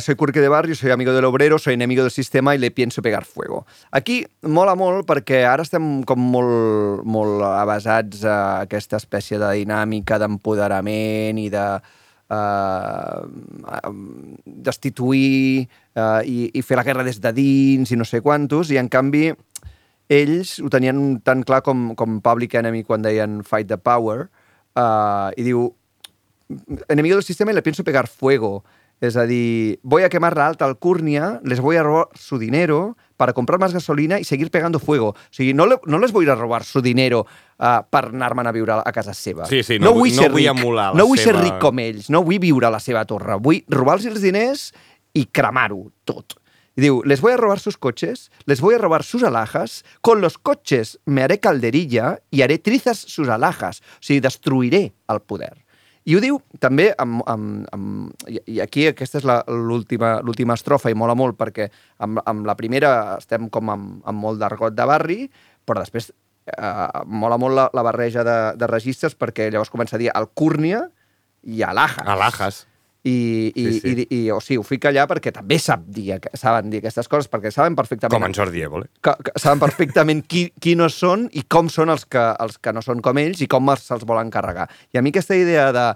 soy 0.00 0.16
curque 0.16 0.40
de 0.40 0.48
barrio, 0.48 0.74
soy 0.74 0.90
amigo 0.90 1.12
del 1.12 1.24
obrero, 1.24 1.58
soy 1.58 1.74
enemigo 1.74 2.02
del 2.02 2.10
sistema 2.10 2.54
y 2.54 2.58
le 2.58 2.70
pienso 2.70 3.00
pegar 3.02 3.24
fuego. 3.24 3.66
Aquí 3.92 4.26
mola 4.42 4.74
molt 4.74 5.06
perquè 5.06 5.44
ara 5.46 5.62
estem 5.62 6.02
com 6.02 6.18
molt, 6.18 7.04
molt 7.06 7.44
avasats 7.46 8.24
a 8.26 8.38
aquesta 8.64 8.98
espècie 8.98 9.38
de 9.38 9.52
dinàmica 9.60 10.18
d'empoderament 10.18 11.38
i 11.38 11.46
de 11.52 11.66
uh, 11.78 13.22
destituir 14.44 15.68
uh, 15.94 16.26
i, 16.26 16.50
i 16.50 16.62
fer 16.66 16.80
la 16.80 16.86
guerra 16.86 17.06
des 17.06 17.22
de 17.22 17.32
dins 17.36 17.94
i 17.94 17.98
no 18.00 18.06
sé 18.08 18.20
quantos, 18.20 18.72
i 18.74 18.80
en 18.82 18.90
canvi 18.90 19.30
ells 20.08 20.56
ho 20.64 20.70
tenien 20.72 21.20
tan 21.22 21.44
clar 21.46 21.62
com, 21.62 21.92
com 21.94 22.18
Public 22.24 22.56
Enemy 22.58 22.82
quan 22.88 23.04
deien 23.04 23.44
Fight 23.46 23.68
the 23.70 23.78
Power, 23.78 24.26
uh, 24.74 25.30
i 25.36 25.46
diu 25.46 25.68
enemigo 26.88 27.16
del 27.16 27.24
sistema 27.24 27.52
y 27.52 27.54
le 27.54 27.62
pienso 27.62 27.84
pegar 27.84 28.08
fuego. 28.08 28.64
Es 29.00 29.16
a 29.16 29.26
dir, 29.26 29.78
voy 29.82 30.02
a 30.02 30.08
quemar 30.08 30.36
la 30.36 30.46
alta 30.48 30.64
alcurnia, 30.64 31.40
les 31.44 31.60
voy 31.60 31.76
a 31.76 31.82
robar 31.84 32.08
su 32.14 32.36
dinero 32.38 32.96
para 33.16 33.32
comprar 33.32 33.60
más 33.60 33.72
gasolina 33.72 34.18
y 34.18 34.24
seguir 34.24 34.50
pegando 34.50 34.80
fuego. 34.80 35.10
O 35.10 35.14
sigui, 35.30 35.54
no, 35.54 35.66
le, 35.66 35.78
no 35.86 35.98
les 35.98 36.10
voy 36.10 36.28
a 36.28 36.34
robar 36.34 36.64
su 36.64 36.80
dinero 36.82 37.24
uh, 37.60 37.82
per 37.90 38.06
anar-me'n 38.10 38.46
a 38.46 38.52
viure 38.52 38.72
a 38.84 38.92
casa 38.92 39.14
seva. 39.14 39.46
Sí, 39.46 39.62
sí, 39.62 39.78
no 39.78 39.92
vull- 39.94 40.14
no 40.16 40.22
ser 40.22 40.30
vull 40.32 40.42
ric, 40.42 40.50
emular 40.50 40.92
la 40.94 40.98
No 40.98 41.06
vull 41.06 41.18
ser 41.18 41.34
seva- 41.34 41.42
ric 41.46 41.58
com 41.62 41.78
ells, 41.78 42.10
no 42.10 42.24
vull 42.26 42.40
viure 42.42 42.66
a 42.66 42.70
la 42.74 42.80
seva 42.82 43.04
torre. 43.06 43.38
Vull 43.38 43.62
robar-los 43.70 44.06
els 44.10 44.22
diners 44.22 44.72
i 45.14 45.26
cremar-ho 45.26 45.92
tot. 46.04 46.34
Y 46.78 46.80
diu, 46.82 47.00
les 47.04 47.20
voy 47.20 47.32
a 47.32 47.36
robar 47.36 47.58
sus 47.58 47.76
coches, 47.76 48.30
les 48.46 48.60
voy 48.60 48.74
a 48.74 48.78
robar 48.78 49.02
sus 49.02 49.24
alhajas, 49.24 49.84
con 50.00 50.20
los 50.20 50.38
coches 50.38 51.00
me 51.06 51.22
haré 51.24 51.40
calderilla 51.40 52.20
y 52.30 52.42
haré 52.42 52.58
trizas 52.58 52.98
sus 52.98 53.28
alhajas. 53.28 53.80
O 53.80 53.98
sigui, 54.00 54.20
destruiré 54.20 54.92
el 55.08 55.20
poder. 55.20 55.64
I 56.08 56.16
ho 56.16 56.22
diu 56.24 56.38
també 56.62 56.88
amb... 56.96 57.20
amb, 57.28 57.66
amb 57.74 58.28
i, 58.30 58.60
aquí 58.64 58.86
aquesta 58.88 59.20
és 59.20 59.26
l'última 59.28 60.56
estrofa 60.56 60.92
i 60.92 60.96
mola 60.96 61.16
molt 61.18 61.36
perquè 61.36 61.68
amb, 62.04 62.22
amb 62.24 62.48
la 62.48 62.56
primera 62.56 62.92
estem 63.18 63.50
com 63.52 63.68
amb, 63.74 63.98
amb 64.08 64.24
molt 64.24 64.40
d'argot 64.40 64.76
de 64.76 64.88
barri, 64.88 65.18
però 65.68 65.84
després 65.84 66.08
eh, 66.08 67.04
mola 67.04 67.36
molt 67.40 67.58
la, 67.58 67.68
la 67.76 67.84
barreja 67.84 68.24
de, 68.24 68.38
de 68.56 68.70
registres 68.70 69.16
perquè 69.18 69.50
llavors 69.52 69.72
comença 69.74 69.98
a 69.98 70.02
dir 70.02 70.08
alcúrnia 70.14 70.86
i 71.44 71.62
alhajas. 71.62 72.06
Alhajas. 72.08 72.64
I, 73.04 73.52
i, 73.54 73.64
Sí, 73.72 73.80
sí. 73.80 73.88
i, 73.88 74.06
i, 74.16 74.30
o 74.34 74.40
sigui, 74.42 74.58
ho 74.58 74.64
fica 74.66 74.90
allà 74.90 75.04
perquè 75.08 75.30
també 75.32 75.56
sap 75.62 75.84
dir, 75.86 76.16
saben 76.34 76.68
dir 76.70 76.80
aquestes 76.82 77.06
coses, 77.08 77.28
perquè 77.30 77.52
saben 77.54 77.76
perfectament 77.78 78.18
Com 78.18 78.26
en 78.26 78.34
Jordi 78.34 78.60
Évole. 78.66 78.88
que, 79.00 79.14
que 79.24 79.32
saben 79.38 79.60
perfectament 79.62 80.24
qui, 80.26 80.48
qui 80.60 80.74
no 80.76 80.88
són 80.90 81.28
i 81.32 81.44
com 81.48 81.70
són 81.70 81.90
els 81.94 82.04
que, 82.04 82.24
els 82.42 82.58
que 82.58 82.72
no 82.74 82.82
són 82.82 83.00
com 83.00 83.16
ells 83.22 83.40
i 83.40 83.46
com 83.48 83.70
els- 83.70 83.86
se'ls 83.86 84.04
volen 84.04 84.30
carregar. 84.34 84.68
I 84.92 84.98
a 84.98 85.02
mi 85.02 85.14
aquesta 85.14 85.36
idea 85.38 85.70
de 85.72 85.86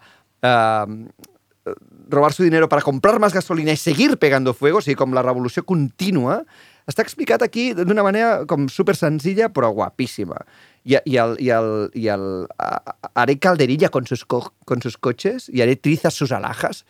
eh, 0.43 1.73
robar 2.09 2.33
su 2.33 2.43
dinero 2.45 2.69
para 2.69 2.83
comprar 2.83 3.19
más 3.19 3.33
gasolina 3.35 3.73
y 3.73 3.77
seguir 3.77 4.17
pegando 4.19 4.55
fuego, 4.55 4.79
o 4.79 4.83
sigui, 4.83 4.97
com 4.97 5.13
la 5.15 5.23
revolució 5.23 5.65
contínua, 5.65 6.45
està 6.91 7.03
explicat 7.05 7.43
aquí 7.45 7.71
d'una 7.79 8.03
manera 8.07 8.45
com 8.51 8.69
super 8.69 8.97
senzilla 8.99 9.49
però 9.55 9.71
guapíssima. 9.75 10.41
I, 10.85 10.97
i 11.07 11.17
el, 11.23 11.37
i 11.39 11.49
el, 11.55 11.69
i 11.95 12.09
el 12.11 12.25
a- 12.59 12.97
haré 13.15 13.37
calderilla 13.39 13.89
con 13.95 14.07
sus, 14.07 14.25
co 14.27 14.53
con 14.67 14.83
sus 14.83 14.97
coches 14.99 15.49
y 15.49 15.63
haré 15.63 15.77
trizas 15.77 16.15
sus 16.15 16.33
alhajas. 16.33 16.85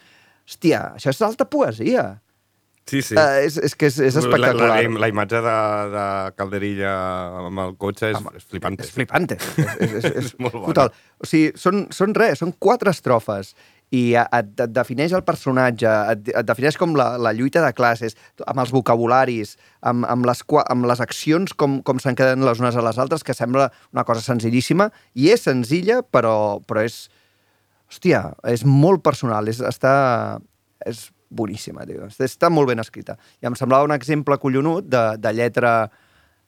Hòstia, 0.48 0.94
això 0.96 1.12
és 1.12 1.20
alta 1.22 1.44
poesia. 1.44 2.20
Sí, 2.88 2.98
sí. 3.04 3.14
Uh, 3.14 3.38
és, 3.46 3.54
és 3.62 3.76
que 3.78 3.86
és, 3.86 3.98
és 4.02 4.16
espectacular. 4.18 4.72
La, 4.72 4.80
la, 4.82 4.98
la 5.04 5.08
imatge 5.12 5.38
de, 5.44 5.52
de 5.92 6.06
Calderilla 6.34 6.94
amb 7.46 7.60
el 7.62 7.76
cotxe 7.78 8.10
és, 8.10 8.18
és 8.40 8.48
flipant. 8.50 8.74
És 8.82 8.90
flipante. 8.90 9.36
És, 9.38 9.60
és, 9.60 9.92
és, 10.00 10.08
és 10.08 10.16
És 10.24 10.32
molt 10.40 10.56
bona. 10.56 10.64
brutal. 10.66 10.90
O 11.22 11.28
sigui, 11.28 11.52
són, 11.62 11.84
són 11.94 12.16
res, 12.18 12.40
són 12.42 12.56
quatre 12.58 12.90
estrofes 12.90 13.52
i 13.92 14.02
et, 14.16 14.52
et 14.64 14.72
defineix 14.72 15.12
el 15.12 15.24
personatge, 15.26 15.88
et, 16.14 16.30
et 16.32 16.48
defineix 16.48 16.78
com 16.80 16.94
la, 16.96 17.12
la 17.20 17.34
lluita 17.36 17.60
de 17.64 17.72
classes, 17.76 18.16
amb 18.48 18.62
els 18.64 18.72
vocabularis, 18.72 19.56
amb, 19.88 20.06
amb, 20.08 20.28
les, 20.28 20.40
amb 20.64 20.88
les 20.88 21.02
accions, 21.04 21.52
com, 21.60 21.80
com 21.84 22.00
s'encadenen 22.00 22.46
les 22.48 22.62
unes 22.62 22.78
a 22.78 22.84
les 22.84 23.00
altres, 23.02 23.24
que 23.26 23.36
sembla 23.36 23.68
una 23.92 24.06
cosa 24.08 24.24
senzillíssima, 24.24 24.88
i 25.14 25.28
és 25.34 25.44
senzilla, 25.48 26.00
però, 26.02 26.36
però 26.66 26.84
és... 26.88 27.04
Hòstia, 27.92 28.22
és 28.48 28.64
molt 28.64 29.04
personal, 29.04 29.50
és, 29.52 29.60
està... 29.68 29.92
És 30.88 31.10
boníssima, 31.32 31.84
tio. 31.88 32.08
Està 32.08 32.50
molt 32.52 32.68
ben 32.68 32.80
escrita. 32.82 33.16
I 33.40 33.48
em 33.48 33.56
semblava 33.56 33.86
un 33.86 33.94
exemple 33.94 34.36
collonut 34.40 34.88
de, 34.92 35.02
de 35.20 35.32
lletra 35.36 35.72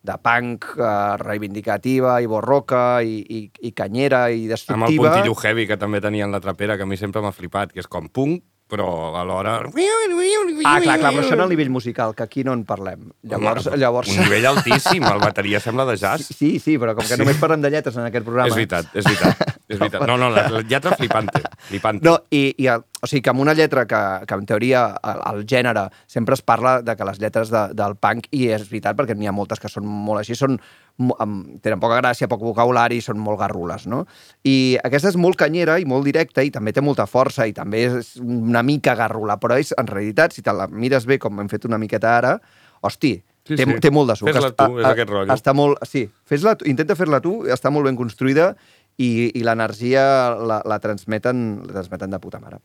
de 0.04 0.16
punk 0.20 0.66
eh, 0.76 1.16
reivindicativa 1.22 2.18
i 2.20 2.28
borroca 2.28 3.00
i, 3.02 3.22
i, 3.24 3.40
i 3.64 3.72
canyera 3.72 4.26
i 4.28 4.44
Amb 4.44 4.44
el 4.44 4.52
destructiva. 4.52 5.14
puntillo 5.14 5.36
heavy 5.40 5.66
que 5.70 5.78
també 5.80 6.02
tenien 6.04 6.34
la 6.34 6.42
trapera, 6.44 6.76
que 6.76 6.84
a 6.84 6.88
mi 6.88 6.98
sempre 7.00 7.22
m'ha 7.24 7.32
flipat, 7.32 7.72
que 7.72 7.80
és 7.80 7.88
com 7.88 8.10
punk, 8.12 8.42
però 8.74 8.88
alhora... 9.20 9.56
Ah, 9.62 10.78
clar, 10.82 10.98
clar, 10.98 11.12
però 11.14 11.22
això 11.22 11.36
el 11.38 11.50
nivell 11.52 11.70
musical, 11.70 12.14
que 12.18 12.24
aquí 12.26 12.44
no 12.46 12.52
en 12.56 12.64
parlem. 12.68 13.08
Llavors... 13.30 13.68
Home, 13.70 13.78
llavors... 13.80 14.10
Un 14.10 14.24
nivell 14.26 14.48
altíssim, 14.50 15.04
el 15.06 15.20
bateria 15.22 15.60
sembla 15.62 15.86
de 15.88 15.96
jazz. 16.00 16.26
Sí, 16.34 16.56
sí, 16.62 16.76
però 16.80 16.94
com 16.96 17.06
que 17.06 17.14
Sí. 17.14 17.20
només 17.20 17.38
parlem 17.38 17.62
de 17.62 17.70
lletres 17.70 17.96
en 18.00 18.08
aquest 18.08 18.26
programa... 18.26 18.50
És 18.50 18.56
veritat, 18.58 18.90
és 18.98 19.06
veritat. 19.06 19.54
És 19.68 19.78
veritat. 19.78 20.02
No, 20.10 20.16
no, 20.20 20.28
la, 20.34 20.48
la 20.52 20.62
lletra 20.66 20.96
flipante. 20.98 21.40
flipante. 21.70 22.04
No, 22.04 22.16
i, 22.34 22.42
i 22.58 22.66
el, 22.72 22.82
o 23.00 23.08
sigui 23.08 23.22
que 23.24 23.32
amb 23.32 23.44
una 23.44 23.54
lletra 23.56 23.86
que, 23.88 24.00
que 24.28 24.38
en 24.40 24.46
teoria 24.50 24.84
el, 25.00 25.22
el 25.30 25.44
gènere 25.48 25.86
sempre 26.10 26.36
es 26.36 26.42
parla 26.42 26.80
de 26.82 26.96
que 26.98 27.06
les 27.08 27.20
lletres 27.22 27.52
de, 27.54 27.66
del 27.76 27.96
punk, 28.00 28.28
i 28.36 28.48
és 28.54 28.66
veritat 28.68 28.98
perquè 28.98 29.16
n'hi 29.16 29.30
ha 29.30 29.36
moltes 29.36 29.62
que 29.62 29.70
són 29.72 29.86
molt 29.86 30.20
així, 30.24 30.36
són, 30.38 30.58
amb, 30.98 31.58
tenen 31.64 31.80
poca 31.82 31.98
gràcia, 31.98 32.28
poc 32.30 32.42
vocabulari, 32.44 33.00
són 33.02 33.18
molt 33.22 33.40
garrules, 33.40 33.86
no? 33.90 34.04
I 34.46 34.76
aquesta 34.84 35.10
és 35.12 35.18
molt 35.20 35.38
canyera 35.40 35.78
i 35.82 35.88
molt 35.88 36.06
directa 36.06 36.44
i 36.44 36.52
també 36.54 36.72
té 36.72 36.84
molta 36.84 37.06
força 37.10 37.48
i 37.50 37.54
també 37.56 37.84
és 37.88 38.14
una 38.22 38.62
mica 38.62 38.94
garrula, 38.98 39.38
però 39.42 39.58
és, 39.60 39.74
en 39.78 39.90
realitat, 39.90 40.36
si 40.36 40.42
te 40.42 40.54
la 40.54 40.68
mires 40.70 41.06
bé, 41.06 41.18
com 41.18 41.42
hem 41.42 41.50
fet 41.50 41.66
una 41.68 41.80
miqueta 41.82 42.16
ara, 42.18 42.38
hosti, 42.84 43.18
Sí, 43.44 43.58
té, 43.58 43.66
sí. 43.68 43.74
té 43.76 43.90
molt 43.92 44.08
de 44.08 44.14
suc. 44.16 44.30
Fes-la 44.32 44.54
tu, 44.56 44.78
és 44.80 44.86
aquest 44.88 45.10
rotllo. 45.10 45.34
Està 45.34 45.52
molt, 45.52 45.82
sí, 45.84 46.06
fes-la 46.24 46.54
tu, 46.56 46.64
intenta 46.70 46.96
fer-la 46.96 47.20
tu, 47.20 47.42
està 47.52 47.68
molt 47.68 47.84
ben 47.84 47.98
construïda 47.98 48.54
i, 48.96 49.28
i 49.36 49.42
l'energia 49.44 50.04
la, 50.32 50.62
la, 50.64 50.78
transmeten, 50.80 51.42
la 51.66 51.74
transmeten 51.76 52.14
de 52.14 52.20
puta 52.22 52.40
mare. 52.40 52.62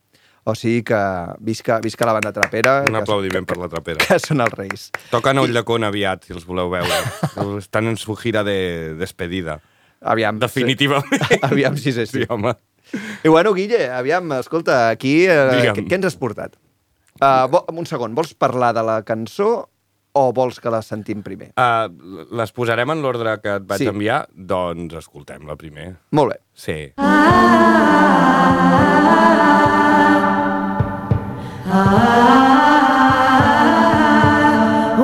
O 0.48 0.56
sigui 0.56 0.84
que 0.88 1.00
visca, 1.40 1.80
visca 1.84 2.06
la 2.08 2.14
banda 2.16 2.32
trapera, 2.34 2.80
Un 2.88 2.94
que, 2.96 3.02
aplaudiment 3.04 3.46
per 3.46 3.58
la 3.60 3.68
trapera. 3.70 4.00
que 4.06 4.20
són 4.24 4.42
els 4.42 4.54
reis. 4.56 4.88
Toquen 5.12 5.38
a 5.38 5.44
Ullacón 5.44 5.84
aviat, 5.84 6.24
si 6.26 6.34
els 6.34 6.46
voleu 6.48 6.70
veure. 6.72 7.02
Estan 7.60 7.88
en 7.92 7.98
su 7.98 8.16
gira 8.16 8.44
de 8.44 8.96
despedida. 8.96 9.60
Aviam. 10.02 10.40
Definitivament. 10.40 11.22
Sí. 11.30 11.40
Aviam 11.44 11.76
si 11.78 11.92
és 11.92 11.98
així. 12.06 12.24
Sí, 12.24 12.26
home. 12.30 12.56
I 13.24 13.30
bueno, 13.30 13.54
Guille, 13.54 13.90
aviam, 13.94 14.32
escolta, 14.40 14.90
aquí 14.90 15.28
eh, 15.30 15.74
què, 15.76 15.84
què 15.86 15.98
ens 16.00 16.08
has 16.10 16.16
portat? 16.18 16.56
Uh, 17.20 17.46
vo, 17.52 17.66
un 17.76 17.86
segon, 17.86 18.16
vols 18.16 18.32
parlar 18.34 18.72
de 18.74 18.82
la 18.88 19.02
cançó 19.06 19.68
o 20.20 20.30
vols 20.36 20.60
que 20.60 20.72
la 20.74 20.82
sentim 20.86 21.24
primer? 21.26 21.52
Uh, 21.56 22.26
les 22.42 22.52
posarem 22.56 22.92
en 22.96 23.02
l'ordre 23.06 23.38
que 23.44 23.56
et 23.62 23.68
vaig 23.70 23.80
Sí. 23.86 23.88
enviar? 23.92 24.26
Doncs 24.34 25.00
escoltem-la 25.04 25.56
primer. 25.56 25.94
Molt 26.12 26.34
bé. 26.36 26.42
Sí. 26.54 26.80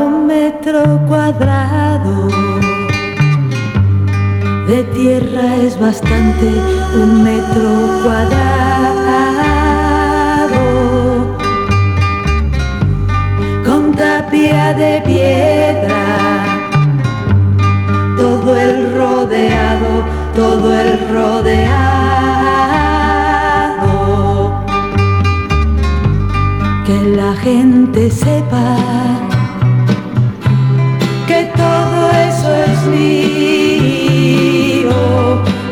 un 0.04 0.28
metro 0.28 0.82
cuadrado 1.08 2.28
de 4.68 4.84
tierra 4.96 5.56
es 5.58 5.80
bastante 5.80 6.48
un 7.02 7.24
metro 7.24 7.70
cuadrado 8.04 9.05
de 14.76 15.02
piedra. 15.06 16.04
Todo 18.18 18.56
el 18.56 18.96
rodeado 18.96 20.26
todo 20.36 20.74
el 20.74 21.00
rodeado. 21.10 21.66
Que 26.86 27.02
la 27.16 27.34
gente 27.36 28.12
sepa 28.12 28.78
que 31.26 31.50
todo 31.56 32.12
eso 32.30 32.54
es 32.54 32.86
mío 32.88 34.22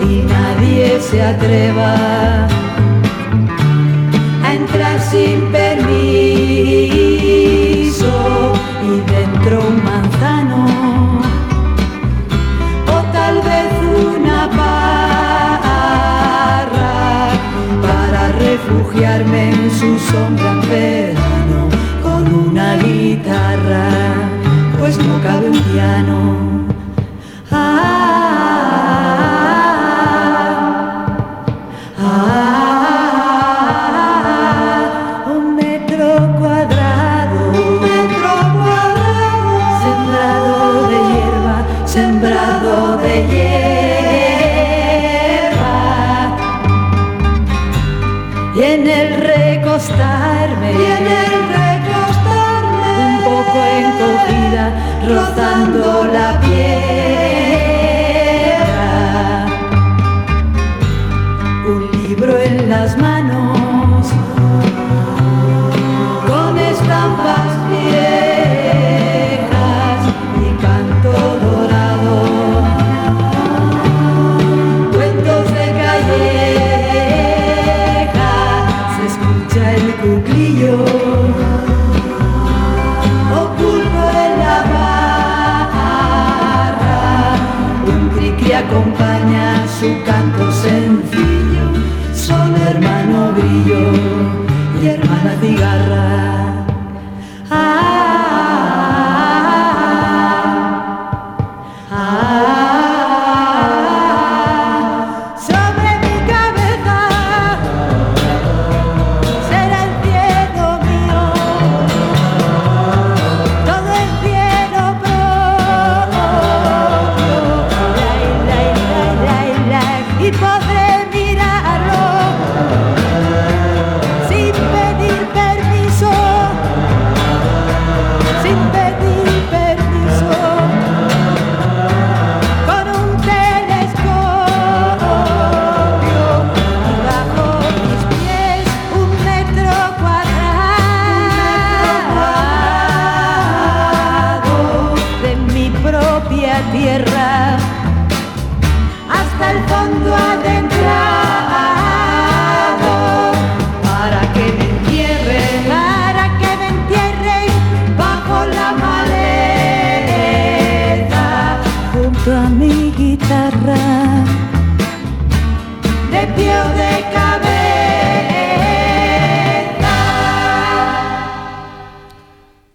y 0.09 0.23
nadie 0.33 0.99
se 1.01 1.21
atreva 1.21 2.52
refugiarme 18.73 19.49
en 19.49 19.71
su 19.71 19.99
sombra 19.99 20.51
en 20.51 20.69
verano 20.69 21.69
con 22.01 22.33
una 22.33 22.77
guitarra, 22.77 23.89
pues 24.79 24.97
no 24.97 25.21
cabe 25.21 25.49
un 25.49 25.59
piano. 25.59 26.52
En 62.45 62.69
las 62.69 62.97
manos 62.97 63.52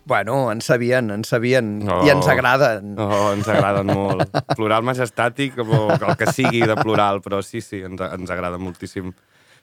Bueno, 0.08 0.50
en 0.50 0.62
sabien, 0.64 1.10
en 1.12 1.24
sabien, 1.28 1.78
No. 1.84 2.00
i 2.06 2.10
ens 2.14 2.26
agraden. 2.32 2.94
Oh, 2.98 3.32
ens 3.36 3.46
agraden 3.52 3.90
molt. 3.92 4.24
Plural 4.58 4.82
majestàtic, 4.88 5.58
o 5.60 5.92
el 5.92 6.16
que 6.16 6.30
sigui 6.32 6.62
de 6.64 6.76
plural, 6.80 7.20
però 7.20 7.42
sí, 7.44 7.60
sí, 7.60 7.82
ens, 7.84 8.00
ens 8.00 8.30
agrada 8.32 8.56
moltíssim. 8.58 9.12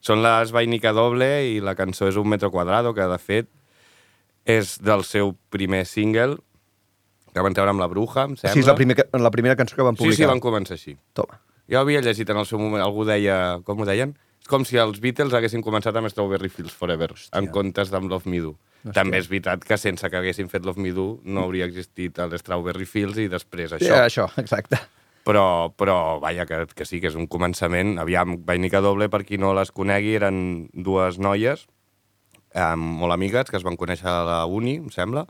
Són 0.06 0.22
les 0.22 0.52
Vainica 0.54 0.92
Doble 0.94 1.30
i 1.50 1.60
la 1.66 1.74
cançó 1.74 2.06
és 2.12 2.20
un 2.22 2.30
metro 2.30 2.52
quadrado, 2.54 2.94
que 2.94 3.08
de 3.10 3.18
fet 3.18 3.50
és 4.46 4.76
del 4.86 5.02
seu 5.04 5.34
primer 5.50 5.82
single, 5.90 6.38
que 7.34 7.42
van 7.44 7.56
treure 7.58 7.74
amb 7.74 7.82
la 7.82 7.88
Bruja, 7.90 8.28
em 8.30 8.36
sembla. 8.38 8.54
Sí, 8.54 8.62
és 8.62 8.70
la, 8.70 8.76
primer, 8.78 8.96
la 9.18 9.32
primera 9.34 9.56
cançó 9.58 9.76
que 9.76 9.82
van 9.88 9.98
Sí, 9.98 10.04
publicar. 10.04 10.22
sí, 10.22 10.30
van 10.30 10.44
començar 10.44 10.78
així. 10.78 10.94
Toma. 11.18 11.42
Jo 11.68 11.80
havia 11.82 12.04
llegit 12.06 12.30
en 12.30 12.38
el 12.38 12.46
seu 12.46 12.60
moment, 12.62 12.84
algú 12.86 13.04
deia, 13.10 13.58
com 13.66 13.82
ho 13.82 13.86
deien? 13.90 14.14
És 14.46 14.48
com 14.48 14.62
si 14.64 14.78
els 14.78 15.02
Beatles 15.02 15.34
haguessin 15.34 15.64
començat 15.66 15.98
amb 15.98 16.08
Strawberry 16.14 16.52
Fields 16.54 16.76
Forever, 16.78 17.10
Hòstia. 17.16 17.34
en 17.42 17.48
comptes 17.50 17.90
d'amb 17.90 18.06
Love 18.14 18.30
Me 18.30 18.40
Do. 18.46 18.54
Hòstia. 18.86 18.94
També 19.02 19.18
és 19.18 19.28
veritat 19.32 19.64
que 19.66 19.78
sense 19.82 20.10
que 20.10 20.18
haguessin 20.20 20.50
fet 20.52 20.66
Love 20.66 20.82
Me 20.82 20.92
Do 20.94 21.20
no 21.26 21.42
hauria 21.48 21.66
existit 21.66 22.20
el 22.22 22.36
Strawberry 22.38 22.86
Fields 22.86 23.18
i 23.18 23.28
després 23.32 23.74
Sí, 23.80 23.88
això. 23.90 24.04
això, 24.06 24.28
exacte. 24.38 24.78
Però, 25.26 25.74
però 25.74 26.20
vaja, 26.22 26.46
que, 26.46 26.68
que 26.78 26.86
sí, 26.86 27.00
que 27.02 27.10
és 27.10 27.16
un 27.18 27.26
començament. 27.28 27.96
Aviam, 27.98 28.38
Vainica 28.46 28.82
Doble, 28.86 29.10
per 29.10 29.24
qui 29.26 29.40
no 29.42 29.56
les 29.58 29.72
conegui, 29.74 30.14
eren 30.20 30.70
dues 30.72 31.18
noies 31.18 31.66
eh, 32.54 32.76
molt 32.78 33.14
amigues 33.16 33.50
que 33.50 33.58
es 33.58 33.66
van 33.66 33.76
conèixer 33.76 34.08
a 34.08 34.22
la 34.28 34.40
uni, 34.46 34.78
em 34.78 34.92
sembla. 34.94 35.26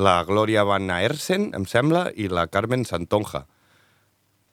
La 0.00 0.24
Glòria 0.26 0.64
Van 0.66 0.88
Aersen, 0.90 1.52
em 1.54 1.66
sembla, 1.70 2.08
i 2.16 2.26
la 2.32 2.48
Carmen 2.48 2.84
Santonja 2.88 3.44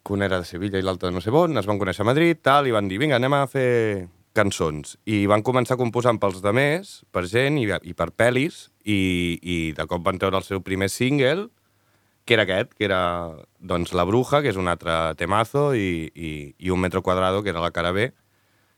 que 0.04 0.14
una 0.14 0.26
era 0.26 0.40
de 0.42 0.46
Sevilla 0.50 0.80
i 0.80 0.82
l'altra 0.82 1.10
de 1.12 1.14
no 1.16 1.22
sé 1.22 1.30
on, 1.30 1.58
es 1.62 1.68
van 1.70 1.78
conèixer 1.78 2.02
a 2.02 2.08
Madrid, 2.10 2.40
tal, 2.42 2.66
i 2.66 2.72
van 2.74 2.88
dir, 2.90 2.98
vinga, 2.98 3.20
anem 3.22 3.36
a 3.38 3.44
fer 3.46 4.08
cançons. 4.38 4.96
I 5.06 5.26
van 5.30 5.44
començar 5.44 5.80
composant 5.80 6.20
pels 6.22 6.42
de 6.44 6.54
més, 6.56 7.02
per 7.12 7.26
gent 7.30 7.60
i, 7.60 7.68
i 7.68 7.96
per 7.98 8.12
pel·lis, 8.16 8.70
i, 8.84 9.40
i 9.42 9.58
de 9.78 9.88
cop 9.90 10.04
van 10.06 10.20
treure 10.22 10.40
el 10.40 10.48
seu 10.48 10.64
primer 10.64 10.90
single, 10.90 11.50
que 12.26 12.36
era 12.38 12.46
aquest, 12.46 12.74
que 12.78 12.86
era 12.86 13.02
doncs, 13.60 13.96
La 13.98 14.06
Bruja, 14.08 14.42
que 14.42 14.52
és 14.54 14.60
un 14.60 14.70
altre 14.72 15.16
temazo, 15.20 15.72
i, 15.76 16.12
i, 16.16 16.32
i 16.58 16.72
Un 16.72 16.80
metro 16.80 17.02
quadrado, 17.02 17.42
que 17.44 17.50
era 17.50 17.64
la 17.64 17.74
cara 17.76 17.92
B, 17.92 18.12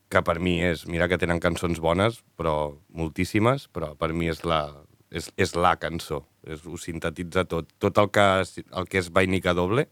que 0.09 0.21
per 0.21 0.39
mi 0.39 0.59
és, 0.61 0.85
mira 0.87 1.07
que 1.09 1.17
tenen 1.17 1.41
cançons 1.41 1.81
bones, 1.81 2.21
però 2.37 2.73
moltíssimes, 2.93 3.67
però 3.73 3.93
per 3.99 4.13
mi 4.13 4.29
és 4.29 4.43
la, 4.45 4.61
és, 5.09 5.29
és 5.37 5.55
la 5.57 5.75
cançó. 5.81 6.23
És, 6.45 6.65
ho 6.65 6.77
sintetitza 6.77 7.45
tot. 7.49 7.69
Tot 7.81 7.97
el 8.01 8.09
que, 8.13 8.25
el 8.63 8.89
que 8.89 9.01
és 9.01 9.09
vainica 9.13 9.55
doble, 9.57 9.87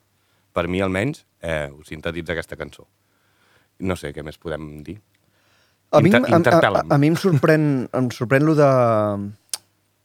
per 0.54 0.67
mi 0.67 0.82
almenys, 0.84 1.26
eh, 1.41 1.69
ho 1.71 1.84
sintetitza 1.88 2.36
aquesta 2.36 2.60
cançó. 2.60 2.88
No 3.82 3.97
sé 3.97 4.12
què 4.13 4.24
més 4.24 4.38
podem 4.38 4.67
dir. 4.86 5.00
A 5.91 5.99
mi, 5.99 6.10
a, 6.15 6.19
a, 6.23 6.84
a, 6.88 6.97
mi 6.97 7.10
em 7.12 7.15
sorprèn, 7.19 7.63
em 7.91 8.10
sorprèn 8.15 8.45
lo 8.47 8.56
de 8.56 8.67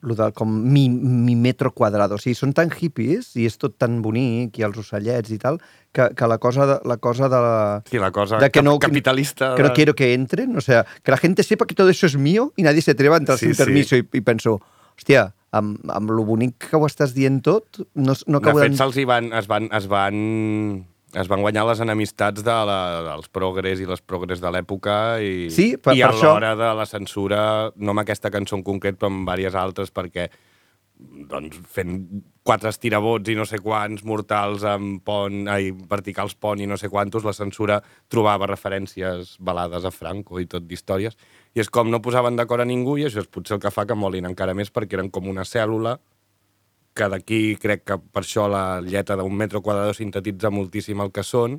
lo 0.06 0.14
de 0.14 0.26
com 0.36 0.46
mi, 0.46 0.88
mi 0.90 1.34
metro 1.34 1.72
quadrado. 1.74 2.14
O 2.14 2.18
sigui, 2.22 2.36
són 2.38 2.52
tan 2.54 2.70
hippies 2.70 3.32
i 3.40 3.46
és 3.48 3.56
tot 3.58 3.74
tan 3.80 3.96
bonic 4.04 4.58
i 4.60 4.64
els 4.66 4.76
ocellets 4.78 5.32
i 5.34 5.38
tal, 5.42 5.56
que, 5.94 6.10
que 6.14 6.28
la 6.30 6.36
cosa 6.38 6.66
de 6.68 6.76
la, 6.86 6.96
cosa 7.02 7.28
de 7.32 7.40
la, 7.42 7.82
Sí, 7.90 7.98
la 7.98 8.12
cosa 8.14 8.38
de 8.38 8.50
que 8.50 8.62
no, 8.62 8.76
cap- 8.78 8.90
capitalista... 8.92 9.54
Que 9.56 9.62
no 9.64 9.70
de- 9.70 9.74
quiero 9.74 9.94
que 9.98 10.12
entren, 10.14 10.54
o 10.56 10.60
sea, 10.60 10.84
que 11.02 11.10
la 11.10 11.16
gente 11.16 11.42
sepa 11.42 11.66
que 11.66 11.74
todo 11.74 11.88
eso 11.90 12.06
es 12.06 12.16
mío 12.16 12.52
y 12.56 12.62
nadie 12.62 12.82
se 12.82 12.92
atreva 12.92 13.16
a 13.16 13.18
entrar 13.18 13.38
Sí, 13.38 13.46
sin 13.46 13.54
sí. 13.54 13.62
permiso 13.64 13.96
i, 13.96 14.06
i 14.12 14.20
penso, 14.22 14.60
hòstia, 14.94 15.32
amb, 15.56 15.80
amb 15.90 16.10
lo 16.14 16.22
bonic 16.28 16.68
que 16.70 16.76
ho 16.76 16.86
estàs 16.86 17.14
dient 17.16 17.40
tot, 17.42 17.80
no, 17.94 18.14
no 18.26 18.38
de 18.38 18.44
acabo 18.44 18.62
fet, 18.62 18.76
se'ls 18.78 19.00
van, 19.08 19.32
es, 19.32 19.48
van, 19.50 19.66
es, 19.74 19.86
van, 19.90 20.20
es 21.16 21.28
van 21.32 21.40
guanyar 21.40 21.64
les 21.68 21.80
enemistats 21.80 22.42
de 22.44 22.56
la, 22.68 22.78
dels 23.06 23.28
progres 23.32 23.80
i 23.80 23.86
les 23.88 24.02
progres 24.04 24.40
de 24.42 24.50
l'època 24.52 24.96
i, 25.24 25.48
Sí, 25.50 25.70
per- 25.76 25.94
i 25.96 26.02
per 26.04 26.10
a 26.10 26.12
això. 26.12 26.32
l'hora 26.34 26.54
de 26.58 26.74
la 26.76 26.86
censura, 26.86 27.40
no 27.76 27.94
amb 27.94 28.02
aquesta 28.04 28.30
cançó 28.30 28.56
en 28.58 28.62
concret, 28.66 28.98
però 29.00 29.08
amb 29.12 29.24
diverses 29.32 29.56
altres, 29.62 29.92
perquè 29.94 30.28
doncs, 31.28 31.58
fent 31.68 31.96
quatre 32.46 32.70
estirabots 32.72 33.28
i 33.28 33.34
no 33.36 33.44
sé 33.44 33.58
quants 33.60 34.04
mortals 34.08 34.62
amb 34.64 35.02
pont, 35.04 35.42
ai, 35.52 35.70
verticals 35.90 36.34
pont 36.40 36.60
i 36.62 36.66
no 36.68 36.78
sé 36.80 36.88
quantos, 36.88 37.24
la 37.26 37.34
censura 37.36 37.82
trobava 38.08 38.46
referències 38.48 39.34
balades 39.38 39.84
a 39.84 39.90
Franco 39.92 40.40
i 40.40 40.46
tot 40.48 40.64
d'històries. 40.64 41.16
I 41.56 41.60
és 41.60 41.68
com 41.72 41.90
no 41.92 42.00
posaven 42.00 42.36
d'acord 42.38 42.64
a 42.64 42.68
ningú 42.68 42.96
i 43.00 43.04
això 43.08 43.20
és 43.20 43.28
potser 43.28 43.56
el 43.58 43.60
que 43.64 43.70
fa 43.74 43.84
que 43.84 43.94
molin 43.98 44.24
encara 44.28 44.54
més 44.56 44.72
perquè 44.72 44.96
eren 44.96 45.10
com 45.12 45.28
una 45.28 45.44
cèl·lula 45.44 45.98
que 46.96 47.08
d'aquí 47.12 47.40
crec 47.60 47.84
que 47.86 47.98
per 48.00 48.22
això 48.24 48.46
la 48.50 48.80
lletra 48.80 49.18
d'un 49.20 49.34
metro 49.36 49.60
quadrado 49.62 49.92
sintetitza 49.94 50.48
moltíssim 50.50 51.00
el 51.04 51.12
que 51.12 51.22
són, 51.26 51.58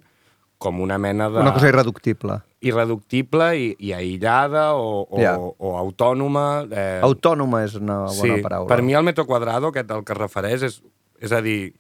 com 0.57 0.79
una 0.81 0.97
mena 0.97 1.27
de... 1.29 1.43
Una 1.43 1.53
cosa 1.53 1.69
irreductible. 1.69 2.39
irreductible 2.65 3.51
i, 3.61 3.67
i 3.85 3.91
aïllada 3.93 4.71
o, 4.73 5.03
o, 5.05 5.19
Ja. 5.21 5.35
o 5.37 5.75
autònoma. 5.77 6.65
Eh, 6.71 6.99
Autònoma 7.05 7.59
és 7.67 7.75
una 7.77 7.99
bona 8.07 8.15
sí, 8.17 8.41
paraula. 8.41 8.67
per 8.71 8.81
mi 8.81 8.95
el 8.97 9.05
metro 9.05 9.27
quadrado, 9.29 9.69
aquest 9.69 9.91
al 9.93 10.01
que 10.03 10.15
es 10.15 10.19
refereix, 10.23 10.63
és, 10.65 10.79
és 11.21 11.31
a 11.37 11.41
dir, 11.45 11.75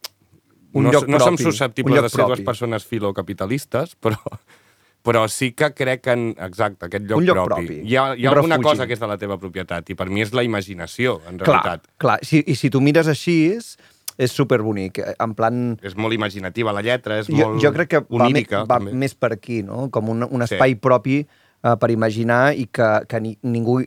Un 0.77 0.83
no, 0.85 0.91
lloc 0.93 1.07
no 1.09 1.17
som 1.17 1.33
propi, 1.33 1.47
susceptibles 1.47 1.95
un 1.95 1.97
lloc 1.97 2.05
de 2.05 2.09
ser 2.13 2.21
dues 2.27 2.37
propi. 2.37 2.45
persones 2.45 2.85
filocapitalistes, 2.85 3.95
però, 4.03 4.19
però 5.03 5.27
sí 5.31 5.53
que 5.53 5.71
crec 5.73 6.01
que, 6.03 6.11
en, 6.11 6.23
exacte, 6.43 6.85
aquest 6.87 7.05
lloc, 7.07 7.17
Un 7.21 7.25
lloc 7.25 7.35
propi. 7.45 7.65
propi, 7.67 7.77
Hi 7.87 7.95
ha, 7.95 8.07
hi 8.15 8.25
ha 8.25 8.31
un 8.31 8.37
alguna 8.37 8.57
cosa 8.59 8.87
que 8.87 8.93
és 8.93 8.99
de 8.99 9.07
la 9.07 9.17
teva 9.17 9.37
propietat 9.39 9.89
i 9.89 9.95
per 9.95 10.09
mi 10.09 10.21
és 10.21 10.33
la 10.33 10.43
imaginació, 10.43 11.21
en 11.29 11.37
Clar, 11.37 11.61
realitat. 11.63 11.87
clar. 11.97 12.17
Si, 12.23 12.43
I 12.45 12.55
si 12.55 12.69
tu 12.69 12.81
mires 12.81 13.07
així, 13.07 13.53
és, 13.55 13.77
és 14.17 14.31
superbonic. 14.31 14.99
En 15.19 15.33
plan... 15.37 15.77
És 15.81 15.95
molt 15.95 16.13
imaginativa 16.13 16.73
la 16.73 16.81
lletra, 16.81 17.19
és 17.21 17.27
Jo, 17.29 17.51
molt 17.53 17.61
jo 17.63 17.71
crec 17.71 17.89
que 17.93 17.99
va, 18.01 18.25
onírica, 18.25 18.63
va 18.65 18.79
també. 18.79 18.91
més 18.93 19.13
per 19.15 19.31
aquí, 19.33 19.61
no? 19.63 19.89
Com 19.91 20.09
un, 20.09 20.23
un 20.27 20.45
Sí. 20.47 20.55
espai 20.55 20.75
propi 20.75 21.21
uh, 21.63 21.75
per 21.77 21.91
imaginar 21.91 22.53
i 22.57 22.65
que, 22.67 22.89
que 23.07 23.19
ni, 23.21 23.37
ningú, 23.43 23.83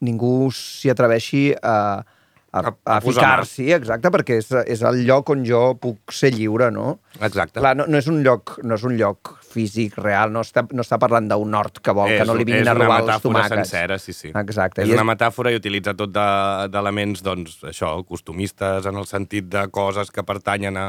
ningú 0.00 0.50
s'hi 0.52 0.90
atreveixi 0.90 1.54
a, 1.62 2.04
a, 2.52 2.60
A- 2.60 2.74
a, 2.84 3.00
ficar-s'hi, 3.00 3.70
exacte, 3.72 4.10
perquè 4.12 4.36
és, 4.42 4.50
és 4.66 4.82
el 4.82 5.02
lloc 5.06 5.30
on 5.32 5.44
jo 5.48 5.74
puc 5.80 6.12
ser 6.12 6.32
lliure, 6.34 6.70
no? 6.70 6.98
Exacte. 7.20 7.58
Clar, 7.60 7.74
no, 7.78 7.86
no, 7.88 7.96
és 7.98 8.06
un 8.12 8.22
lloc, 8.22 8.58
no 8.62 8.74
és 8.76 8.84
un 8.84 8.96
lloc 8.98 9.38
físic 9.52 9.98
real, 10.00 10.32
no 10.32 10.40
està, 10.42 10.64
no 10.72 10.82
està 10.82 10.98
parlant 10.98 11.28
d'un 11.30 11.54
hort 11.54 11.78
que 11.84 11.92
vol 11.94 12.08
que 12.10 12.24
no 12.26 12.34
li 12.38 12.46
vinguin 12.48 12.64
és 12.64 12.72
a 12.72 12.74
robar 12.74 12.88
una 12.88 12.98
els 12.98 13.06
metàfora 13.12 13.28
tomàquets. 13.44 13.68
sencera, 13.70 13.98
sí, 14.02 14.12
sí. 14.16 14.32
Exacte. 14.34 14.82
És 14.82 14.88
i 14.90 14.96
una 14.96 15.04
metàfora 15.04 15.52
i 15.52 15.60
utilitza 15.60 15.94
tot 15.94 16.10
de- 16.14 16.68
d'elements, 16.72 17.22
doncs, 17.22 17.58
això, 17.70 17.94
costumistes, 18.08 18.86
en 18.90 18.96
el 18.96 19.06
sentit 19.06 19.46
de 19.52 19.66
coses 19.70 20.10
que 20.10 20.24
pertanyen 20.24 20.76
a 20.76 20.86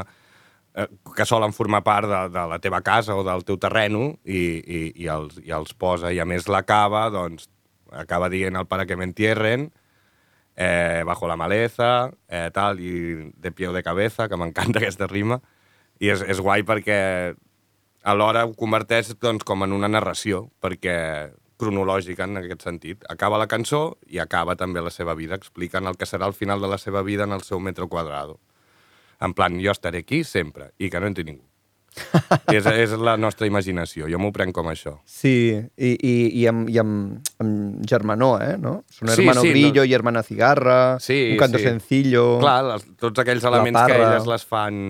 eh, 0.74 0.88
que 1.14 1.24
solen 1.28 1.52
formar 1.54 1.84
part 1.86 2.08
de, 2.10 2.20
de 2.34 2.46
la 2.50 2.58
teva 2.58 2.80
casa 2.82 3.14
o 3.14 3.22
del 3.22 3.44
teu 3.46 3.56
terreno 3.62 4.16
i, 4.24 4.40
i, 4.58 4.80
i, 5.04 5.06
els, 5.06 5.38
i 5.44 5.52
els 5.54 5.72
posa. 5.78 6.10
I 6.10 6.18
a 6.18 6.24
més 6.26 6.48
l'acaba, 6.50 7.06
doncs, 7.14 7.46
acaba 7.94 8.26
dient 8.32 8.56
el 8.58 8.66
para 8.66 8.86
que 8.86 8.96
me 8.96 9.04
entierren, 9.06 9.68
eh, 10.56 11.02
bajo 11.06 11.28
la 11.28 11.36
maleza, 11.36 12.10
eh, 12.28 12.50
tal, 12.54 12.80
i 12.80 13.32
de 13.36 13.52
pie 13.52 13.68
o 13.68 13.72
de 13.72 13.82
cabeza, 13.82 14.28
que 14.28 14.36
m'encanta 14.36 14.78
aquesta 14.82 15.06
rima, 15.06 15.40
i 16.02 16.10
és, 16.10 16.22
és 16.26 16.40
guai 16.42 16.64
perquè 16.66 17.34
alhora 18.04 18.44
ho 18.46 18.52
converteix 18.54 19.14
doncs, 19.20 19.44
com 19.48 19.64
en 19.64 19.72
una 19.72 19.88
narració, 19.88 20.44
perquè 20.62 21.32
cronològica 21.60 22.26
en 22.26 22.40
aquest 22.42 22.64
sentit. 22.66 23.04
Acaba 23.08 23.38
la 23.40 23.46
cançó 23.48 23.96
i 24.10 24.18
acaba 24.20 24.56
també 24.58 24.82
la 24.82 24.90
seva 24.92 25.14
vida, 25.14 25.36
explicant 25.38 25.86
el 25.86 25.96
que 25.96 26.06
serà 26.08 26.26
el 26.28 26.34
final 26.36 26.60
de 26.60 26.68
la 26.68 26.78
seva 26.78 27.02
vida 27.06 27.24
en 27.24 27.32
el 27.32 27.42
seu 27.46 27.60
metro 27.62 27.88
quadrado. 27.88 28.38
En 29.22 29.32
plan, 29.32 29.56
jo 29.62 29.70
estaré 29.72 30.02
aquí 30.02 30.24
sempre 30.24 30.72
i 30.78 30.90
que 30.90 31.00
no 31.00 31.06
entri 31.08 31.24
ningú. 31.24 31.44
és, 32.50 32.66
és 32.66 32.90
la 32.98 33.12
nostra 33.16 33.46
imaginació, 33.46 34.08
jo 34.10 34.18
m'ho 34.18 34.32
prenc 34.34 34.50
com 34.56 34.66
això. 34.66 34.96
Sí, 35.06 35.54
i, 35.78 35.90
i, 35.94 36.14
i, 36.40 36.46
amb, 36.50 36.66
i 36.68 36.80
amb, 36.82 37.20
amb 37.38 37.84
germanó, 37.86 38.32
eh? 38.42 38.56
No? 38.58 38.80
Son 38.90 39.06
Sí, 39.14 39.22
hermano 39.22 39.44
sí, 39.46 39.52
grillo 39.54 39.82
no- 39.82 39.84
y 39.86 39.94
hermana 39.94 40.24
cigarra, 40.26 40.98
Sí, 40.98 41.30
un 41.32 41.38
canto 41.38 41.58
sí. 41.58 41.64
sencillo... 41.70 42.40
Clar, 42.42 42.64
les, 42.72 42.88
tots 42.98 43.22
aquells 43.22 43.46
elements 43.46 43.86
que 43.86 44.00
elles 44.02 44.26
les 44.26 44.44
fan 44.44 44.80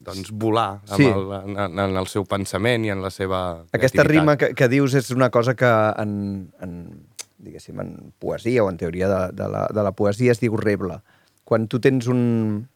doncs, 0.00 0.30
volar 0.32 0.80
amb 0.88 0.96
Sí. 0.96 1.04
el, 1.06 1.32
en, 1.44 1.78
en 1.78 1.96
el 2.00 2.06
seu 2.08 2.24
pensament 2.24 2.84
i 2.86 2.90
en 2.90 3.02
la 3.04 3.10
seva 3.12 3.40
Aquesta 3.70 4.02
creativitat. 4.02 4.10
rima 4.10 4.36
que, 4.40 4.54
que 4.56 4.68
dius 4.72 4.94
és 4.96 5.10
una 5.12 5.28
cosa 5.30 5.54
que 5.54 5.68
en, 6.00 6.50
en, 6.64 7.06
diguéssim, 7.38 7.78
en 7.80 8.12
poesia 8.18 8.64
o 8.64 8.70
en 8.70 8.76
teoria 8.80 9.08
de, 9.08 9.20
de, 9.36 9.48
la, 9.48 9.66
de 9.72 9.82
la 9.84 9.92
poesia 9.92 10.32
es 10.32 10.40
diu 10.40 10.56
reble. 10.56 11.00
Quan 11.44 11.68
tu 11.68 11.80
tens 11.80 12.06
un, 12.08 12.68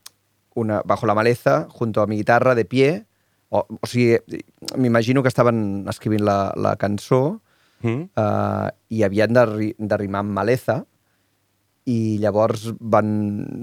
una, 0.55 0.83
bajo 0.85 1.07
la 1.07 1.15
maleza, 1.15 1.67
junto 1.71 2.03
a 2.03 2.07
mi 2.07 2.17
guitarra, 2.17 2.55
de 2.55 2.65
pie, 2.65 3.07
o, 3.49 3.65
o 3.81 3.87
sigui, 3.87 4.19
m'imagino 4.77 5.23
que 5.23 5.29
estaven 5.33 5.87
escrivint 5.89 6.25
la, 6.25 6.53
la 6.57 6.77
cançó 6.77 7.41
Mm? 7.85 8.09
uh, 8.17 8.71
i 8.89 9.03
havien 9.05 9.35
de, 9.37 9.75
de 9.77 9.97
rimar 10.01 10.23
amb 10.25 10.31
maleza 10.33 10.87
i 11.87 12.17
llavors 12.23 12.71
van, 12.81 13.09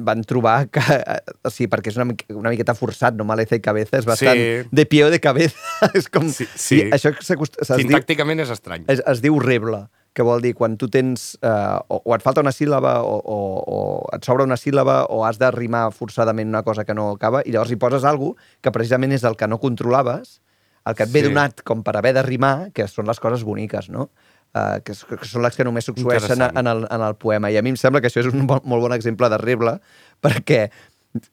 van 0.06 0.22
trobar 0.30 0.68
que, 0.70 0.82
eh, 0.94 1.16
o 1.44 1.50
sigui, 1.50 1.70
perquè 1.72 1.90
és 1.90 1.96
una, 1.98 2.06
mica, 2.12 2.28
una 2.38 2.52
miqueta 2.54 2.76
forçat, 2.78 3.16
no? 3.18 3.26
Maleza 3.26 3.58
i 3.58 3.62
cabeza, 3.66 3.98
és 3.98 4.06
bastant 4.06 4.38
Sí. 4.38 4.68
de 4.72 4.86
pie 4.86 5.06
o 5.06 5.10
de 5.10 5.20
cabeza. 5.20 5.58
és 5.98 6.06
com... 6.10 6.28
Sí, 6.30 6.46
sí. 6.56 6.84
I 6.84 6.92
això 6.94 7.10
es, 7.18 7.32
diu, 7.34 7.48
Sintàcticament 7.82 8.44
és 8.46 8.52
estrany. 8.54 8.86
es, 8.94 9.02
es 9.10 9.22
diu 9.26 9.40
reble, 9.42 9.88
que 10.14 10.22
vol 10.28 10.42
dir 10.44 10.54
quan 10.54 10.78
tu 10.78 10.90
tens... 10.92 11.38
Eh, 11.42 11.80
o, 11.90 12.02
o 12.06 12.14
et 12.14 12.22
falta 12.22 12.44
una 12.46 12.52
síl·laba 12.54 13.00
o, 13.02 13.18
o, 13.26 13.38
o 13.66 13.80
et 14.14 14.24
sobra 14.28 14.44
una 14.46 14.58
síl·laba 14.60 15.06
o 15.10 15.24
has 15.26 15.40
de 15.42 15.50
rimar 15.56 15.88
forçadament 15.96 16.50
una 16.52 16.62
cosa 16.68 16.84
que 16.86 16.94
no 16.94 17.10
acaba 17.16 17.42
i 17.48 17.54
llavors 17.56 17.72
hi 17.72 17.78
poses 17.82 18.04
alguna 18.06 18.36
que 18.62 18.74
precisament 18.76 19.16
és 19.18 19.24
el 19.26 19.38
que 19.40 19.48
no 19.50 19.58
controlaves, 19.58 20.42
el 20.86 20.94
que 20.98 21.04
et 21.08 21.12
ve 21.14 21.22
Sí. 21.24 21.30
donat 21.30 21.62
com 21.66 21.82
per 21.82 21.96
haver 21.98 22.14
de 22.18 22.22
rimar, 22.28 22.70
que 22.74 22.86
són 22.92 23.08
les 23.10 23.20
coses 23.24 23.42
boniques, 23.48 23.90
no? 23.90 24.10
Uh, 24.52 24.82
que, 24.84 24.92
que 24.92 25.24
són 25.30 25.46
les 25.46 25.56
que 25.56 25.64
només 25.64 25.86
succeeixen 25.88 26.42
en 26.44 26.68
el, 26.68 26.82
en 26.92 27.02
el 27.06 27.14
poema. 27.16 27.48
I 27.48 27.56
a 27.56 27.62
mi 27.64 27.72
em 27.72 27.78
sembla 27.80 28.02
que 28.04 28.10
això 28.10 28.20
és 28.20 28.28
un 28.28 28.44
bon, 28.50 28.60
molt 28.68 28.84
bon 28.84 28.92
exemple 28.92 29.30
de 29.32 29.38
reble, 29.40 29.78
perquè 30.26 30.66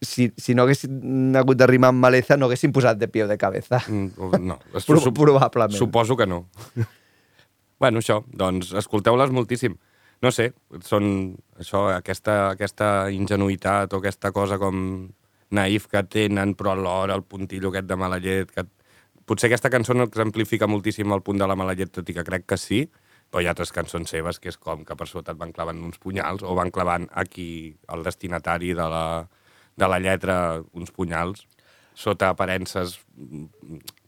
si, 0.03 0.29
si 0.39 0.55
no 0.55 0.63
haguessin 0.63 1.35
hagut 1.39 1.59
de 1.59 1.67
rimar 1.67 1.91
amb 1.91 1.99
maleza, 2.05 2.37
no 2.39 2.47
haguessin 2.47 2.71
posat 2.75 2.99
de 3.01 3.09
pie 3.11 3.25
o 3.25 3.29
de 3.31 3.35
cabeza. 3.39 3.81
Mm, 3.91 4.31
No, 4.53 4.61
Pro- 4.71 5.01
sup- 5.03 5.19
probablement. 5.19 5.75
Suposo 5.75 6.17
que 6.17 6.29
no. 6.31 6.45
bueno, 7.83 7.99
això, 7.99 8.21
doncs 8.31 8.71
escolteu-les 8.79 9.35
moltíssim. 9.35 9.75
No 10.23 10.31
sé, 10.35 10.53
són 10.83 11.37
això, 11.59 11.89
aquesta, 11.95 12.53
aquesta 12.57 13.09
ingenuïtat 13.15 13.93
o 13.95 14.01
aquesta 14.03 14.33
cosa 14.35 14.59
com 14.59 15.09
naïf 15.55 15.87
que 15.91 16.03
tenen, 16.11 16.55
però 16.59 16.75
alhora 16.75 17.15
el 17.19 17.23
puntillo 17.27 17.71
aquest 17.71 17.87
de 17.91 17.99
mala 17.99 18.19
llet. 18.23 18.51
Que... 18.55 18.67
Potser 19.29 19.51
aquesta 19.51 19.71
cançó 19.71 19.95
no 19.95 20.07
exemplifica 20.09 20.67
moltíssim 20.71 21.11
el 21.15 21.23
punt 21.23 21.39
de 21.39 21.47
la 21.51 21.55
mala 21.59 21.75
llet, 21.79 21.91
tot 21.99 22.09
i 22.11 22.15
que 22.17 22.25
crec 22.27 22.47
que 22.51 22.57
sí, 22.59 22.83
però 23.31 23.43
hi 23.43 23.47
ha 23.47 23.53
altres 23.53 23.73
cançons 23.73 24.09
seves 24.11 24.39
que 24.41 24.49
és 24.49 24.57
com 24.57 24.85
que 24.89 24.97
per 24.97 25.07
sota 25.09 25.33
et 25.35 25.39
van 25.39 25.53
clavant 25.53 25.81
uns 25.85 25.99
punyals 26.01 26.43
o 26.43 26.55
van 26.57 26.71
clavant 26.73 27.09
aquí 27.13 27.77
el 27.93 28.03
destinatari 28.07 28.73
de 28.75 28.87
la, 28.89 29.29
de 29.77 29.89
la 29.89 29.99
lletra 30.01 30.63
uns 30.73 30.91
punyals 30.91 31.45
sota 31.99 32.29
aparences, 32.31 33.01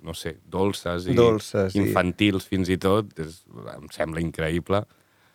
no 0.00 0.14
sé, 0.14 0.36
dolces 0.46 1.08
i 1.10 1.14
Dolces 1.18 1.74
i- 1.74 1.80
infantils 1.82 2.46
fins 2.46 2.68
i 2.70 2.76
tot. 2.78 3.10
És, 3.18 3.40
em 3.74 3.88
sembla 3.90 4.20
increïble. 4.22 4.84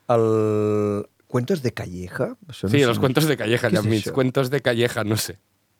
El... 0.07 1.05
Cuentos 1.27 1.61
de 1.65 1.73
Calleja? 1.73 2.29
Això 2.47 2.69
Sí, 2.69 2.77
sé- 2.79 2.85
els 2.87 2.99
cuentos 3.01 3.25
de 3.27 3.35
Calleja, 3.35 3.67
allà 3.67 3.81
enmig. 3.83 4.05
Cuentos 4.15 4.49
de 4.53 4.61
Calleja, 4.61 5.03
no 5.03 5.17
sé. 5.17 5.35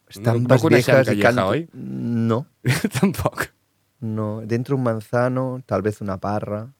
Estambas 0.10 0.58
no 0.60 0.63
coneixem 0.65 0.96
viejas 0.98 1.08
y 1.08 1.22
Calleja, 1.22 1.30
canto- 1.30 1.48
oi? 1.50 1.70
No, 1.74 2.46
Tampoc. 3.00 3.46
no. 4.02 4.41
Dentro 4.44 4.76
un 4.76 4.84
manzano, 4.84 5.62
tal 5.65 5.82
vez 5.82 6.02
una 6.02 6.18
parra. 6.18 6.74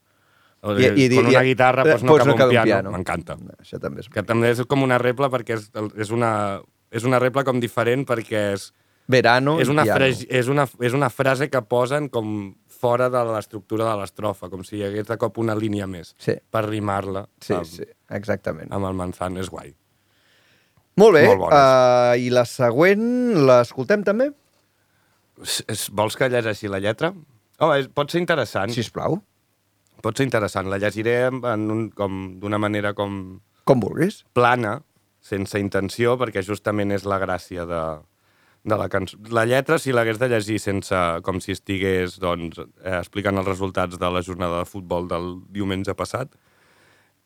O 0.66 0.74
de, 0.74 0.88
con 1.14 1.28
una 1.30 1.44
guitarra, 1.46 1.84
pues 1.86 2.02
no, 2.02 2.16
pues 2.16 2.24
cabe 2.36 2.58
un 2.58 2.64
piano. 2.66 2.92
M'encanta. 2.96 3.36
No, 3.38 3.54
això 3.62 3.78
també 3.82 4.02
és... 4.02 4.10
Que 4.10 4.24
també 4.26 4.50
és 4.50 4.64
com 4.66 4.82
una 4.82 4.98
repla 4.98 5.30
perquè 5.30 5.60
és, 5.60 5.68
és, 6.02 6.10
una, 6.16 6.32
és 6.90 7.06
una 7.06 7.20
repla 7.22 7.44
com 7.46 7.60
diferent 7.62 8.06
perquè 8.10 8.42
és, 8.56 8.72
Verano 9.08 9.60
és, 9.62 9.70
una 9.70 9.84
i 9.86 9.92
piano. 9.92 10.00
fres, 10.00 10.24
és, 10.26 10.48
una, 10.50 10.66
és 10.82 10.96
una 10.98 11.12
frase 11.14 11.52
que 11.54 11.62
posen 11.62 12.08
com 12.10 12.32
fora 12.76 13.12
de 13.14 13.22
l'estructura 13.30 13.86
de 13.92 14.00
l'estrofa, 14.00 14.50
com 14.50 14.64
si 14.66 14.80
hi 14.80 14.84
hagués 14.88 15.06
de 15.06 15.18
cop 15.22 15.38
una 15.44 15.54
línia 15.56 15.86
més 15.88 16.16
Sí. 16.18 16.34
per 16.50 16.64
rimar-la 16.66 17.28
Sí, 17.40 17.54
amb, 17.54 17.70
sí, 17.70 17.86
exactament. 18.10 18.74
amb 18.74 18.90
el 18.90 18.98
manzano. 18.98 19.40
És 19.40 19.52
guai. 19.54 19.76
Molt 20.98 21.14
bé, 21.20 21.26
Molt 21.28 21.40
bones. 21.46 21.54
uh, 21.60 22.18
i 22.18 22.30
la 22.34 22.46
següent 22.50 23.06
l'escoltem 23.46 24.02
també? 24.08 24.32
Es, 25.44 25.62
es, 25.68 25.86
vols 25.92 26.16
que 26.18 26.30
llegeixi 26.32 26.70
la 26.72 26.80
lletra? 26.80 27.14
Home, 27.60 27.80
és, 27.84 27.88
pot 27.94 28.10
ser 28.10 28.22
interessant. 28.24 28.72
Sisplau, 28.74 29.20
Pot 30.04 30.18
ser 30.18 30.28
interessant. 30.28 30.68
La 30.72 30.80
llegiré 30.82 31.16
en 31.30 31.70
un, 31.72 31.86
com 31.96 32.26
d'una 32.42 32.60
manera 32.62 32.94
com 32.98 33.40
com 33.66 33.80
vulguis. 33.82 34.24
plana, 34.38 34.80
sense 35.26 35.60
intenció, 35.60 36.18
perquè 36.22 36.44
justament 36.46 36.92
és 36.94 37.06
la 37.10 37.18
gràcia 37.22 37.66
de, 37.66 37.84
de 38.64 38.78
la 38.78 38.90
cançó. 38.90 39.18
La 39.34 39.46
lletra, 39.50 39.80
si 39.82 39.94
l'hagués 39.94 40.20
de 40.22 40.30
llegir 40.30 40.60
sense, 40.62 41.00
com 41.26 41.40
si 41.42 41.56
estigués 41.56 42.20
doncs, 42.22 42.60
eh, 42.62 42.98
explicant 43.00 43.42
els 43.42 43.50
resultats 43.50 43.98
de 44.02 44.12
la 44.12 44.22
jornada 44.26 44.62
de 44.62 44.70
futbol 44.70 45.10
del 45.10 45.32
diumenge 45.50 45.98
passat, 45.98 46.34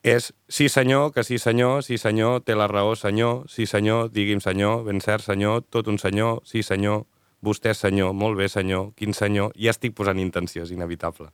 és 0.03 0.31
sí 0.47 0.69
senyor, 0.71 1.11
que 1.11 1.25
sí 1.27 1.37
senyor, 1.37 1.83
sí 1.83 1.97
senyor, 1.99 2.39
té 2.47 2.55
la 2.55 2.69
raó 2.71 2.95
senyor, 2.95 3.49
sí 3.51 3.65
senyor, 3.67 4.07
digui'm 4.15 4.39
senyor, 4.39 4.85
ben 4.87 5.03
cert 5.03 5.25
senyor, 5.27 5.65
tot 5.67 5.91
un 5.91 5.99
senyor, 5.99 6.39
sí 6.47 6.63
senyor, 6.63 7.03
vostè 7.43 7.73
senyor, 7.75 8.13
molt 8.15 8.39
bé 8.39 8.47
senyor, 8.47 8.93
quin 8.95 9.11
senyor, 9.13 9.51
ja 9.59 9.75
estic 9.75 9.95
posant 9.95 10.19
intenció, 10.19 10.63
és 10.63 10.71
inevitable. 10.71 11.33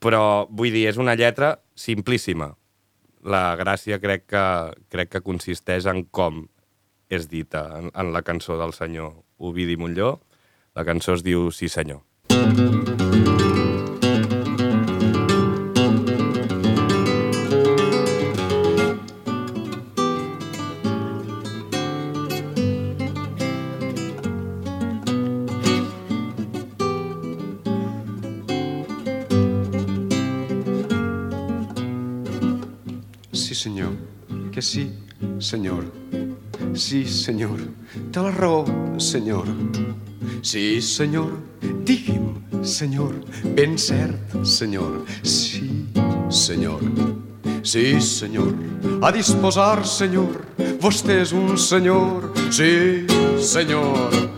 Però, 0.00 0.48
vull 0.48 0.72
dir, 0.72 0.86
és 0.88 0.98
una 1.00 1.16
lletra 1.18 1.58
simplíssima. 1.76 2.54
La 3.20 3.54
gràcia 3.60 4.00
crec 4.00 4.24
que, 4.32 4.44
crec 4.88 5.12
que 5.12 5.24
consisteix 5.24 5.88
en 5.90 6.06
com 6.08 6.46
és 7.12 7.28
dita 7.28 7.66
en, 7.76 7.90
en 7.92 8.14
la 8.14 8.22
cançó 8.24 8.56
del 8.60 8.72
senyor 8.72 9.12
Ovidi 9.38 9.76
Montlló. 9.76 10.14
La 10.78 10.86
cançó 10.88 11.18
es 11.18 11.26
diu 11.26 11.50
Sí 11.52 11.68
senyor. 11.68 12.00
Senyor, 33.60 33.92
que 34.52 34.62
sí, 34.62 34.90
senyor. 35.38 35.84
Sí, 36.74 37.04
senyor, 37.04 37.60
té 38.10 38.20
la 38.20 38.30
raó, 38.30 38.64
senyor. 38.98 39.44
Sí, 40.42 40.80
senyor, 40.80 41.28
digui'm, 41.84 42.40
senyor, 42.64 43.12
ben 43.56 43.76
cert, 43.76 44.32
senyor. 44.44 45.04
Sí, 45.22 45.84
senyor. 46.30 46.80
Sí, 47.62 48.00
senyor, 48.00 48.54
a 49.02 49.12
disposar, 49.12 49.84
senyor. 49.84 50.40
Vostè 50.80 51.20
és 51.20 51.32
un 51.32 51.56
senyor. 51.58 52.32
Sí, 52.48 53.04
senyor. 53.36 54.29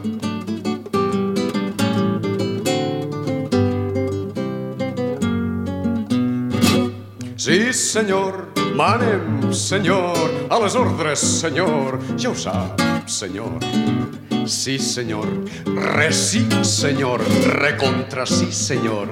Senyor, 7.73 8.53
manem, 8.77 9.53
senyor, 9.53 10.19
a 10.51 10.59
les 10.61 10.75
ordres, 10.77 11.21
senyor, 11.41 11.97
ja 12.21 12.29
ho 12.29 12.35
sap, 12.37 12.81
senyor. 13.09 13.57
Sí, 14.45 14.79
senyor, 14.79 15.25
res 15.97 16.21
sí, 16.33 16.43
senyor, 16.63 17.25
recontra 17.63 18.27
sí, 18.27 18.53
senyor. 18.53 19.09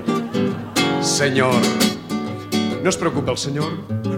Senyor, 1.00 1.56
no 2.82 2.90
es 2.90 2.96
preocupa 2.96 3.32
el 3.32 3.38
senyor, 3.38 3.72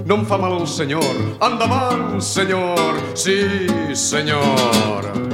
no 0.07 0.17
em 0.19 0.27
fa 0.27 0.39
mal 0.39 0.59
el 0.59 0.67
senyor. 0.67 1.23
Endavant, 1.39 2.21
senyor, 2.21 2.99
sí, 3.15 3.39
senyor. 3.95 5.32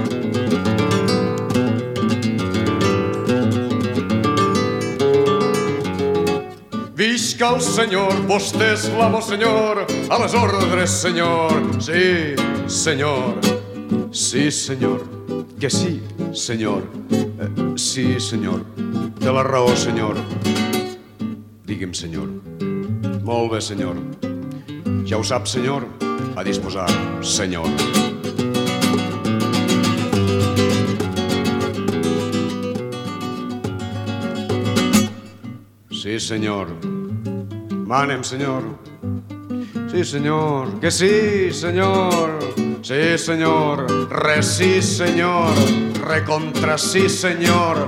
Visca 7.49 7.57
el 7.57 7.63
senyor, 7.65 8.17
vostè 8.29 8.67
és 8.75 8.83
l'amo 8.93 9.23
senyor, 9.25 9.79
a 10.13 10.17
les 10.21 10.35
ordres 10.37 10.97
senyor, 11.01 11.55
sí, 11.81 12.35
senyor, 12.69 13.39
sí 14.13 14.51
senyor, 14.53 15.01
que 15.59 15.71
sí, 15.71 16.03
senyor, 16.35 16.83
Eh, 17.11 17.49
sí 17.79 18.21
senyor, 18.21 18.61
té 19.21 19.33
la 19.33 19.43
raó 19.43 19.75
senyor, 19.77 20.19
digui'm 21.65 21.95
senyor, 21.95 22.29
molt 23.25 23.53
bé 23.53 23.61
senyor, 23.61 23.97
ja 25.07 25.17
ho 25.17 25.25
sap 25.25 25.49
senyor, 25.49 25.87
a 26.37 26.45
disposar 26.45 26.91
senyor. 27.23 27.71
Sí, 35.91 36.21
senyor. 36.21 36.98
Manem, 37.89 38.23
senyor. 38.23 38.63
Sí, 39.91 40.05
senyor. 40.05 40.79
Que 40.79 40.91
sí, 40.91 41.51
senyor. 41.51 42.39
Sí, 42.83 43.17
senyor. 43.17 44.11
Re 44.11 44.43
sí, 44.43 44.83
senyor. 44.83 45.55
Recontra 46.07 46.77
sí, 46.77 47.09
senyor. 47.09 47.87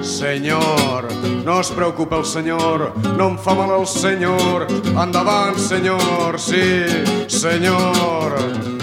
Senyor, 0.00 1.08
no 1.44 1.60
es 1.60 1.70
preocupa 1.70 2.16
el 2.16 2.24
senyor, 2.24 2.92
no 3.16 3.28
em 3.28 3.38
fa 3.38 3.54
mal 3.54 3.70
el 3.80 3.86
senyor. 3.86 4.66
Endavant, 5.00 5.56
senyor, 5.56 6.38
sí, 6.38 6.84
senyor. 7.26 8.73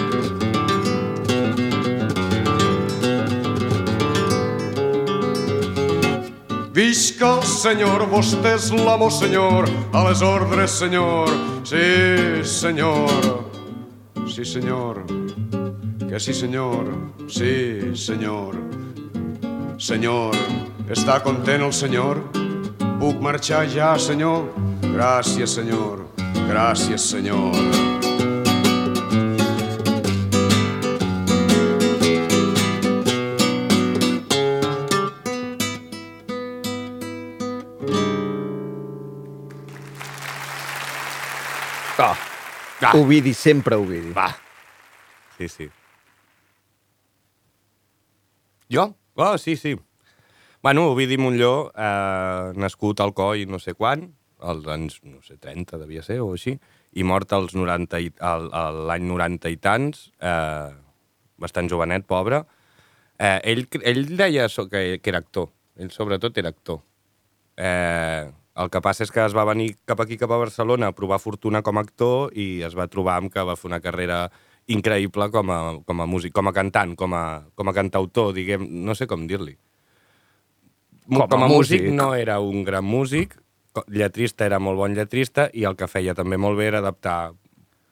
Visca 7.21 7.37
el 7.37 7.43
senyor, 7.45 8.01
vostè 8.09 8.55
és 8.55 8.71
l'amo 8.73 9.05
senyor, 9.13 9.67
a 9.93 10.01
les 10.07 10.23
ordres 10.25 10.73
senyor, 10.73 11.29
sí 11.61 12.41
senyor, 12.41 13.11
sí 14.25 14.41
senyor, 14.43 15.03
que 16.09 16.17
sí 16.17 16.33
senyor, 16.33 16.89
sí 17.29 17.93
senyor, 17.93 18.57
senyor, 19.77 20.33
està 20.89 21.21
content 21.21 21.61
el 21.61 21.77
senyor? 21.77 22.23
Puc 22.97 23.21
marxar 23.21 23.67
ja, 23.69 23.93
senyor? 24.01 24.49
Gràcies, 24.81 25.59
senyor, 25.61 26.01
gràcies, 26.49 27.05
senyor. 27.05 27.90
Ah. 42.81 42.95
Ovidi, 42.97 43.33
sempre 43.33 43.75
Ovidi. 43.75 44.11
Va. 44.13 44.29
Sí, 45.37 45.47
sí. 45.47 45.69
Jo? 48.71 48.95
Oh, 49.15 49.37
sí, 49.37 49.55
sí. 49.55 49.77
Bueno, 50.63 50.87
Ovidi 50.91 51.17
Montlló, 51.17 51.71
eh, 51.75 52.51
nascut 52.55 52.99
al 53.01 53.13
Coi 53.17 53.45
no 53.49 53.59
sé 53.59 53.73
quan, 53.73 54.11
als 54.39 54.67
anys, 54.69 54.99
no 55.03 55.21
sé, 55.25 55.37
30 55.37 55.77
devia 55.81 56.03
ser 56.05 56.19
o 56.21 56.31
així, 56.33 56.55
i 56.93 57.03
mort 57.03 57.31
als 57.33 57.53
90 57.57 57.99
i, 58.01 58.11
l'any 58.21 59.07
90 59.09 59.49
i 59.49 59.57
tants, 59.57 60.11
eh, 60.21 60.69
bastant 61.41 61.69
jovenet, 61.71 62.05
pobre. 62.05 62.43
Eh, 63.17 63.39
ell, 63.51 63.65
ell 63.83 64.05
deia 64.17 64.47
so- 64.49 64.67
que, 64.69 64.99
que 65.01 65.09
era 65.13 65.19
actor. 65.21 65.49
Ell 65.77 65.91
sobretot 65.93 66.37
era 66.37 66.49
actor. 66.53 66.81
Eh, 67.57 68.29
el 68.57 68.69
que 68.69 68.81
passa 68.83 69.03
és 69.05 69.11
que 69.11 69.23
es 69.23 69.33
va 69.35 69.45
venir 69.47 69.77
cap 69.87 69.99
aquí, 70.03 70.17
cap 70.19 70.31
a 70.31 70.37
Barcelona, 70.41 70.89
a 70.91 70.95
provar 70.97 71.19
fortuna 71.23 71.61
com 71.63 71.77
a 71.77 71.81
actor 71.85 72.31
i 72.35 72.61
es 72.67 72.75
va 72.77 72.87
trobar 72.91 73.17
amb 73.21 73.31
que 73.31 73.43
va 73.47 73.55
fer 73.55 73.69
una 73.71 73.79
carrera 73.79 74.25
increïble 74.67 75.29
com 75.31 75.49
a, 75.51 75.59
com 75.85 76.01
a 76.01 76.05
músic, 76.05 76.33
com 76.35 76.47
a 76.47 76.53
cantant, 76.53 76.95
com 76.95 77.13
a, 77.17 77.23
com 77.55 77.67
a 77.69 77.73
cantautor, 77.73 78.33
diguem, 78.35 78.67
no 78.85 78.93
sé 78.95 79.07
com 79.07 79.23
dir-li. 79.27 79.55
Com 81.09 81.27
com 81.27 81.43
a 81.43 81.47
músic 81.49 81.81
músic. 81.81 81.95
no 81.97 82.13
era 82.15 82.39
un 82.39 82.63
gran 82.63 82.85
músic, 82.85 83.33
lletrista 83.87 84.45
era 84.45 84.59
molt 84.59 84.77
bon 84.77 84.93
lletrista 84.95 85.49
i 85.53 85.63
el 85.67 85.75
que 85.79 85.87
feia 85.87 86.13
també 86.15 86.37
molt 86.37 86.59
bé 86.59 86.67
era 86.69 86.79
adaptar 86.83 87.33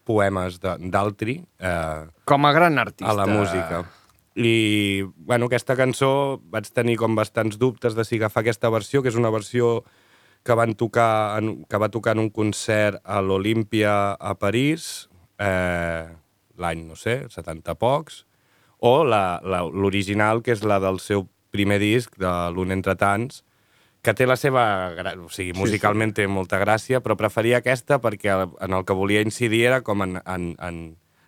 poemes 0.05 0.59
de- 0.59 0.75
d'altri 0.91 1.39
eh, 1.59 2.05
Com 2.25 2.45
a 2.45 2.51
gran 2.53 2.77
artista. 2.79 3.11
a 3.11 3.15
la 3.15 3.25
música. 3.27 3.83
I, 4.35 5.03
bueno, 5.17 5.47
aquesta 5.49 5.75
cançó 5.75 6.39
vaig 6.53 6.69
tenir 6.71 6.95
com 6.97 7.15
bastants 7.15 7.57
dubtes 7.59 7.95
de 7.97 8.05
si 8.05 8.15
agafar 8.17 8.41
aquesta 8.45 8.69
versió, 8.71 9.01
que 9.03 9.09
és 9.09 9.15
una 9.19 9.29
versió 9.33 9.83
que, 10.43 10.53
van 10.55 10.73
tocar 10.75 11.37
en, 11.41 11.63
que 11.69 11.77
va 11.77 11.89
tocar 11.93 12.15
en 12.17 12.23
un 12.25 12.29
concert 12.33 13.01
a 13.03 13.21
l'Olímpia 13.21 14.13
a 14.15 14.35
París, 14.39 15.09
eh, 15.37 16.07
l'any, 16.59 16.85
no 16.87 16.95
sé, 16.95 17.25
70 17.29 17.75
pocs, 17.79 18.25
o 18.79 19.03
la- 19.03 19.39
la- 19.43 19.63
l'original, 19.67 20.41
que 20.41 20.51
és 20.55 20.63
la 20.63 20.79
del 20.79 20.99
seu 20.99 21.27
primer 21.51 21.79
disc, 21.79 22.15
de 22.17 22.31
l'Un 22.53 22.71
entre 22.71 22.95
tants, 22.95 23.43
que 24.01 24.13
té 24.13 24.25
la 24.25 24.37
seva... 24.39 24.93
O 25.19 25.27
sigui, 25.29 25.51
musicalment 25.59 26.13
té 26.15 26.27
molta 26.27 26.59
gràcia, 26.61 27.01
però 27.03 27.17
preferia 27.19 27.57
aquesta 27.59 27.99
perquè 27.99 28.31
en 28.31 28.73
el 28.73 28.85
que 28.87 28.95
volia 28.95 29.21
incidir 29.21 29.65
era 29.67 29.81
com 29.81 30.01
en, 30.05 30.21
en, 30.25 30.53
en, 30.63 30.77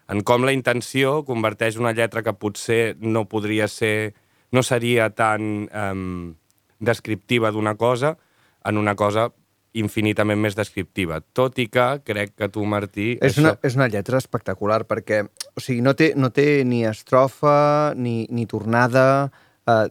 en 0.07 0.22
com 0.24 0.45
la 0.47 0.53
intenció 0.55 1.26
converteix 1.28 1.76
una 1.78 1.91
lletra 1.91 2.24
que 2.24 2.34
potser 2.34 2.95
no 2.99 3.26
podria 3.28 3.68
ser... 3.68 4.14
no 4.51 4.64
seria 4.64 5.09
tan 5.16 5.68
um, 5.72 6.36
descriptiva 6.80 7.51
d'una 7.51 7.76
cosa 7.76 8.18
en 8.66 8.78
una 8.78 8.95
cosa 8.95 9.30
infinitament 9.78 10.39
més 10.41 10.55
descriptiva. 10.57 11.22
Tot 11.34 11.59
i 11.64 11.68
que 11.72 11.86
crec 12.03 12.34
que 12.36 12.49
tu, 12.51 12.66
Martí... 12.68 13.14
És 13.24 13.38
una, 13.39 13.53
és 13.64 13.78
una 13.80 13.88
lletra 13.91 14.20
espectacular 14.20 14.84
perquè 14.89 15.22
o 15.24 15.64
sigui, 15.64 15.80
no, 15.86 15.93
té, 15.97 16.12
no 16.20 16.32
té 16.36 16.64
ni 16.68 16.84
estrofa 16.88 17.93
ni, 17.95 18.26
ni 18.32 18.45
tornada, 18.51 19.30
eh, 19.68 19.88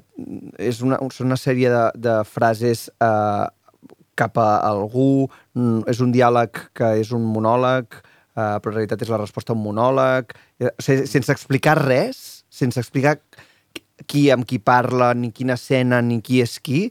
és 0.71 0.83
una, 0.85 1.01
són 1.14 1.33
una 1.33 1.41
sèrie 1.41 1.73
de, 1.73 1.87
de 1.97 2.18
frases 2.29 2.89
eh, 2.93 3.47
cap 4.21 4.41
a 4.41 4.51
algú, 4.68 5.31
mm, 5.57 5.89
és 5.91 6.01
un 6.05 6.12
diàleg 6.12 6.64
que 6.77 6.95
és 7.01 7.12
un 7.16 7.25
monòleg, 7.33 8.01
eh, 8.37 8.57
però 8.61 8.75
en 8.75 8.77
realitat 8.77 9.07
és 9.07 9.12
la 9.12 9.21
resposta 9.23 9.55
a 9.55 9.57
un 9.57 9.64
monòleg, 9.64 10.37
eh, 10.61 10.68
o 10.68 10.85
sigui, 10.85 11.09
sense 11.09 11.33
explicar 11.33 11.79
res, 11.81 12.43
sense 12.53 12.81
explicar 12.81 13.16
qui 14.09 14.29
amb 14.33 14.45
qui 14.49 14.61
parla, 14.61 15.14
ni 15.16 15.33
quina 15.33 15.57
escena, 15.57 16.01
ni 16.05 16.21
qui 16.25 16.41
és 16.45 16.59
qui, 16.61 16.89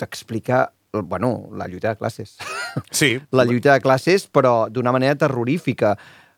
t'explica 0.00 0.66
bueno, 1.02 1.48
la 1.56 1.66
lluita 1.66 1.90
de 1.90 1.96
classes. 1.96 2.36
Sí, 2.90 3.20
la 3.30 3.44
lluita 3.44 3.72
de 3.74 3.80
classes, 3.80 4.26
però 4.26 4.68
d'una 4.68 4.90
manera 4.90 5.14
terrorífica 5.14 5.92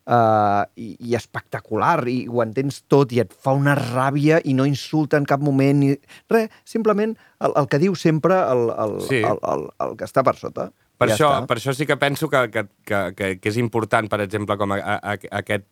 uh, 0.06 0.64
i, 0.76 0.90
i 1.08 1.14
espectacular, 1.16 2.02
i 2.12 2.26
ho 2.28 2.42
entens 2.44 2.82
tot, 2.92 3.12
i 3.16 3.22
et 3.22 3.32
fa 3.32 3.54
una 3.56 3.72
ràbia 3.78 4.42
i 4.44 4.52
no 4.52 4.66
insulta 4.68 5.16
en 5.16 5.24
cap 5.24 5.40
moment, 5.40 5.80
ni 5.80 5.94
res, 6.32 6.50
simplement 6.68 7.14
el, 7.40 7.54
el 7.56 7.68
que 7.72 7.80
diu 7.80 7.96
sempre 7.96 8.36
el, 8.52 8.66
el, 8.76 8.98
Sí. 9.08 9.22
el, 9.24 9.40
el, 9.52 9.64
el 9.86 9.96
que 9.96 10.04
està 10.08 10.24
per 10.26 10.36
sota. 10.36 10.68
Per, 10.96 11.08
Ja 11.10 11.16
això, 11.16 11.32
està. 11.32 11.46
per 11.48 11.56
això 11.58 11.74
sí 11.76 11.86
que 11.88 11.96
penso 12.00 12.28
que, 12.32 12.44
que, 12.52 12.66
que, 12.84 13.00
que, 13.40 13.48
és 13.48 13.56
important, 13.60 14.08
per 14.12 14.20
exemple, 14.24 14.56
com 14.60 14.72
a, 14.76 14.78
a, 14.80 14.96
a, 15.00 15.16
aquest 15.42 15.66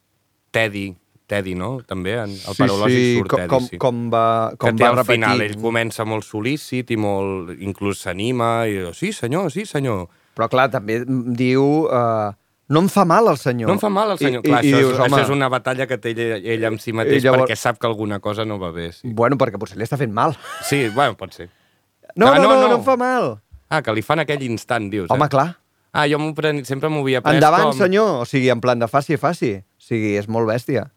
Teddy, 0.54 0.94
Teddy, 1.26 1.54
no? 1.56 1.78
També, 1.88 2.12
en 2.20 2.32
el 2.34 2.56
parològic 2.58 3.18
surt 3.18 3.30
com, 3.32 3.38
Teddy, 3.40 3.48
com, 3.48 3.66
sí. 3.70 3.78
com 3.80 4.00
va, 4.12 4.24
com 4.60 4.68
que 4.70 4.76
té 4.76 4.84
va 4.84 4.90
al 4.90 4.96
repetir. 4.98 5.14
final, 5.22 5.40
ell 5.46 5.54
comença 5.62 6.04
molt 6.04 6.24
solícit 6.28 6.90
i 6.92 6.98
molt... 7.00 7.54
inclús 7.64 8.02
s'anima 8.04 8.66
i 8.68 8.74
diu, 8.76 8.92
sí 8.92 9.12
senyor, 9.16 9.50
sí 9.54 9.64
senyor. 9.66 10.06
Però 10.36 10.48
clar, 10.52 10.66
també 10.72 10.98
diu 11.06 11.64
uh, 11.86 12.32
no 12.68 12.80
em 12.84 12.88
fa 12.92 13.04
mal 13.08 13.28
el 13.32 13.38
senyor. 13.38 13.68
No 13.70 13.76
em 13.78 13.80
fa 13.80 13.88
mal 13.92 14.10
el 14.12 14.18
senyor. 14.18 14.42
I, 14.44 14.48
Clar, 14.50 14.60
i, 14.64 14.68
això, 14.68 14.76
i 14.76 14.80
és, 14.80 14.86
dius, 14.88 14.98
això 14.98 15.08
home, 15.14 15.22
és 15.22 15.32
una 15.32 15.48
batalla 15.52 15.86
que 15.88 15.96
té 16.00 16.12
ell, 16.12 16.44
ell 16.56 16.64
amb 16.72 16.80
si 16.82 16.92
mateix 16.96 17.22
llavors- 17.24 17.44
perquè 17.46 17.56
sap 17.56 17.78
que 17.80 17.86
alguna 17.88 18.20
cosa 18.20 18.44
no 18.44 18.58
va 18.60 18.70
bé. 18.74 18.90
Sí, 18.92 19.08
Bueno, 19.16 19.36
perquè 19.40 19.60
potser 19.60 19.78
li 19.80 19.84
està 19.88 19.96
fent 20.00 20.12
mal. 20.12 20.36
sí 20.68 20.88
bueno, 20.94 21.16
pot 21.16 21.32
ser. 21.32 21.48
No, 22.16 22.28
Ah, 22.32 22.36
no, 22.38 22.42
no, 22.44 22.48
no, 22.54 22.60
no, 22.60 22.68
no. 22.68 22.76
em 22.78 22.84
fa 22.84 22.96
mal. 22.96 23.38
Ah, 23.70 23.80
que 23.82 23.92
li 23.96 24.02
fan 24.02 24.20
aquell 24.20 24.42
instant, 24.44 24.90
dius. 24.92 25.08
Home, 25.10 25.24
eh? 25.24 25.28
clar. 25.32 25.48
Ah, 25.94 26.08
jo 26.10 26.18
pren... 26.34 26.64
sempre 26.66 26.88
m'ho 26.90 27.00
havia 27.04 27.20
pres 27.22 27.36
Endavant, 27.38 27.70
com... 27.70 27.78
senyor. 27.78 28.20
O 28.22 28.26
sigui, 28.26 28.50
en 28.50 28.60
plan 28.60 28.78
de 28.78 28.88
faci, 28.90 29.16
faci. 29.16 29.54
O 29.62 29.82
sigui, 29.82 30.16
és 30.18 30.26
molt 30.28 30.46
bèstia. 30.50 30.88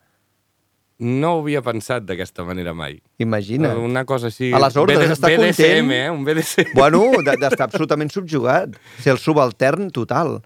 No 1.00 1.36
ho 1.36 1.42
havia 1.44 1.62
pensat 1.62 2.06
d'aquesta 2.10 2.42
manera 2.44 2.74
mai. 2.74 2.96
Imagina. 3.22 3.76
Una 3.78 4.02
cosa 4.10 4.32
així... 4.32 4.50
A 4.54 4.58
les 4.64 4.76
ordres, 4.82 4.98
BD, 5.04 5.14
està 5.14 5.30
BDSM, 5.30 5.44
content. 5.46 5.92
eh? 5.94 6.10
Un 6.10 6.24
BDSM. 6.26 6.72
Bueno, 6.74 7.04
de- 7.22 7.36
d'estar 7.38 7.68
absolutament 7.68 8.10
subjugat. 8.14 8.74
Ser 9.04 9.12
el 9.14 9.20
subaltern 9.22 9.92
total. 9.94 10.40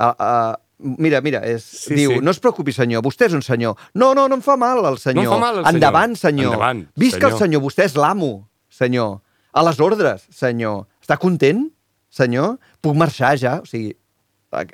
Uh, 0.00 0.08
uh, 0.16 0.54
mira, 0.98 1.20
mira, 1.20 1.42
és, 1.44 1.62
Sí, 1.62 1.94
diu, 1.98 2.14
sí. 2.16 2.20
no 2.24 2.32
es 2.32 2.40
preocupi, 2.40 2.72
senyor, 2.72 3.04
vostè 3.04 3.28
és 3.28 3.36
un 3.36 3.44
senyor. 3.44 3.76
No, 3.94 4.14
no, 4.16 4.24
no 4.32 4.40
em 4.40 4.42
fa 4.42 4.56
mal 4.56 4.80
el 4.88 4.96
senyor. 4.98 5.28
fa 5.28 5.38
mal 5.38 5.58
el 5.60 5.64
senyor. 5.66 5.74
Endavant, 5.76 6.16
senyor. 6.16 6.54
Endavant, 6.54 6.86
Visca 6.96 7.26
el 7.28 7.36
senyor. 7.36 7.38
senyor, 7.44 7.62
vostè 7.68 7.84
és 7.90 7.94
l'amo, 8.00 8.32
senyor. 8.72 9.18
A 9.52 9.62
les 9.68 9.78
ordres, 9.84 10.24
senyor. 10.32 10.86
Està 11.04 11.18
content, 11.20 11.66
senyor? 12.08 12.56
Puc 12.80 12.96
marxar 12.96 13.36
ja? 13.36 13.58
O 13.60 13.68
sigui, 13.68 13.92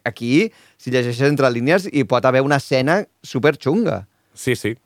aquí, 0.07 0.53
si 0.79 0.91
llegeixes 0.95 1.27
entre 1.29 1.51
línies, 1.51 1.89
hi 1.91 2.05
pot 2.07 2.25
haver 2.25 2.43
una 2.47 2.57
escena 2.62 3.03
superxunga. 3.23 4.05
Sí, 4.35 4.55
sí. 4.55 4.77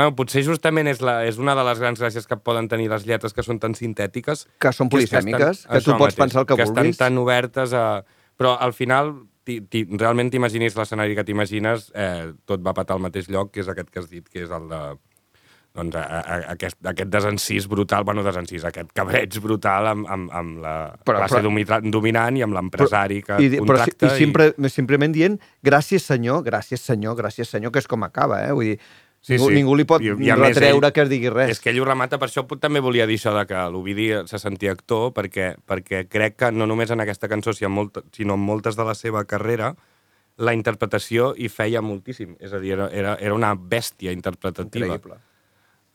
Bueno, 0.00 0.14
potser 0.16 0.40
justament 0.46 0.88
és, 0.88 1.02
la, 1.04 1.18
és 1.28 1.36
una 1.36 1.52
de 1.58 1.64
les 1.66 1.80
grans 1.82 2.00
gràcies 2.00 2.24
que 2.26 2.38
poden 2.40 2.70
tenir 2.72 2.86
les 2.88 3.04
lletres 3.04 3.34
que 3.36 3.44
són 3.44 3.58
tan 3.60 3.74
sintètiques. 3.76 4.46
Que 4.62 4.72
són 4.72 4.88
polisèmiques, 4.88 5.66
que 5.66 5.76
això 5.76 5.92
tu 5.92 5.98
pots 6.00 6.16
pensar 6.16 6.40
el 6.40 6.48
que 6.48 6.56
que 6.56 6.64
vulguis. 6.70 6.94
estan 6.96 7.12
tan 7.12 7.20
obertes 7.20 7.74
a... 7.76 7.84
Però 8.40 8.54
al 8.56 8.72
final, 8.72 9.12
ti, 9.44 9.58
ti, 9.68 9.84
realment 10.00 10.30
t'imaginis 10.32 10.72
l'escenari 10.78 11.12
que 11.18 11.26
t'imagines, 11.28 11.90
eh, 11.92 12.32
tot 12.48 12.64
va 12.64 12.72
patar 12.72 12.96
al 12.96 13.04
mateix 13.04 13.28
lloc, 13.28 13.52
que 13.52 13.60
és 13.60 13.68
aquest 13.68 13.90
que 13.92 14.00
has 14.00 14.08
dit, 14.08 14.24
que 14.32 14.46
és 14.46 14.50
el 14.56 14.64
de 14.72 14.80
doncs, 15.76 15.94
a, 15.94 16.00
a, 16.02 16.20
a, 16.20 16.38
aquest, 16.56 16.78
aquest 16.82 17.10
desencís 17.12 17.68
brutal, 17.70 18.02
bueno, 18.02 18.24
desencís, 18.26 18.64
aquest 18.66 18.88
cabreig 18.96 19.36
brutal 19.44 19.86
amb, 19.86 20.08
amb, 20.10 20.32
amb 20.34 20.56
la 20.64 20.72
Però- 21.06 21.20
classe 21.20 21.36
però- 21.36 21.44
domina- 21.46 21.78
dominant 21.84 22.40
i 22.40 22.42
amb 22.42 22.56
l'empresari 22.56 23.20
que 23.22 23.36
I, 23.38 23.46
di- 23.52 23.60
però, 23.60 23.84
si- 23.84 23.92
contracta. 23.94 24.08
i, 24.08 24.18
sempre, 24.18 24.48
simplement 24.72 25.14
dient 25.14 25.36
gràcies 25.62 26.02
senyor, 26.10 26.42
gràcies 26.48 26.82
senyor, 26.82 27.14
gràcies 27.20 27.52
senyor, 27.54 27.70
que 27.70 27.78
és 27.84 27.86
com 27.86 28.02
acaba, 28.02 28.40
eh? 28.48 28.50
Vull 28.56 28.72
dir, 28.72 28.80
Sí, 29.20 29.34
ningú, 29.34 29.48
sí. 29.50 29.54
ningú 29.54 29.74
li 29.76 29.84
pot 29.84 30.00
I- 30.00 30.06
i 30.14 30.30
retreure 30.32 30.86
ell- 30.88 30.92
que 30.96 31.02
es 31.02 31.08
digui 31.10 31.28
res. 31.28 31.50
És 31.50 31.60
que 31.60 31.70
ell 31.70 31.80
ho 31.80 31.84
remata, 31.84 32.18
per 32.18 32.28
això 32.30 32.46
també 32.58 32.80
volia 32.80 33.06
dir 33.06 33.18
això 33.18 33.34
de 33.36 33.44
que 33.46 33.64
l'Ovidi 33.70 34.08
se 34.26 34.38
sentia 34.40 34.72
actor, 34.72 35.12
perquè, 35.12 35.56
perquè 35.68 36.06
crec 36.08 36.36
que 36.36 36.50
no 36.52 36.66
només 36.66 36.90
en 36.90 37.00
aquesta 37.04 37.28
cançó, 37.28 37.52
sinó 37.52 37.68
en, 37.68 37.74
molt, 37.74 37.98
sinó 38.16 38.34
en 38.34 38.40
moltes 38.40 38.76
de 38.76 38.84
la 38.84 38.94
seva 38.94 39.24
carrera, 39.26 39.74
la 40.38 40.54
interpretació 40.54 41.34
hi 41.36 41.48
feia 41.52 41.82
moltíssim. 41.82 42.36
És 42.40 42.54
a 42.54 42.58
dir, 42.60 42.72
era, 42.72 42.88
era, 42.96 43.14
era 43.20 43.34
una 43.34 43.54
bèstia 43.54 44.10
interpretativa. 44.12 44.86
Increïble. 44.96 45.18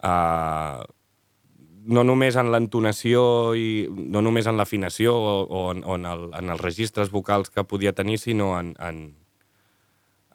Uh, 0.05 0.83
no 1.87 2.03
només 2.03 2.35
en 2.37 2.51
l'entonació 2.53 3.55
i 3.57 3.87
no 3.89 4.21
només 4.21 4.45
en 4.49 4.57
l'afinació 4.57 5.13
o, 5.15 5.33
o, 5.45 5.71
en, 5.73 5.83
o 5.85 5.95
en, 5.97 6.05
el, 6.05 6.23
en 6.37 6.49
els 6.53 6.61
registres 6.61 7.09
vocals 7.13 7.49
que 7.49 7.63
podia 7.63 7.93
tenir, 7.93 8.19
sinó 8.19 8.59
en, 8.59 8.75
en, 8.79 9.15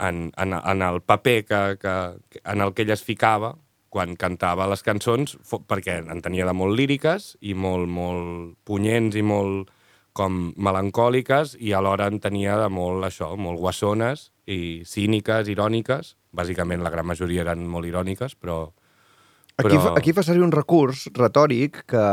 en, 0.00 0.30
en, 0.36 0.54
en 0.54 0.82
el 0.82 1.00
paper 1.02 1.44
que, 1.44 1.60
que, 1.80 2.40
en 2.44 2.64
el 2.64 2.72
que 2.74 2.86
ell 2.86 2.94
es 2.94 3.04
ficava 3.04 3.54
quan 3.90 4.14
cantava 4.14 4.68
les 4.70 4.84
cançons, 4.86 5.34
perquè 5.66 5.98
en 6.00 6.22
tenia 6.22 6.46
de 6.46 6.54
molt 6.54 6.76
líriques 6.78 7.34
i 7.42 7.56
molt, 7.58 7.90
molt 7.90 8.54
punyents 8.64 9.18
i 9.18 9.24
molt 9.26 9.72
com 10.14 10.52
melancòliques 10.58 11.56
i 11.58 11.74
alhora 11.74 12.06
en 12.10 12.20
tenia 12.22 12.56
de 12.60 12.68
molt 12.70 13.06
això, 13.06 13.32
molt 13.38 13.58
guassones 13.62 14.30
i 14.50 14.82
cíniques, 14.86 15.50
iròniques. 15.50 16.14
Bàsicament 16.34 16.82
la 16.82 16.92
gran 16.94 17.08
majoria 17.10 17.42
eren 17.46 17.66
molt 17.66 17.90
iròniques, 17.90 18.36
però... 18.38 18.62
Aquí, 19.58 19.74
però... 19.74 19.80
fa, 19.82 19.94
aquí 19.98 20.14
fa 20.14 20.24
servir 20.26 20.46
un 20.46 20.54
recurs 20.54 21.08
retòric 21.16 21.82
que, 21.90 22.04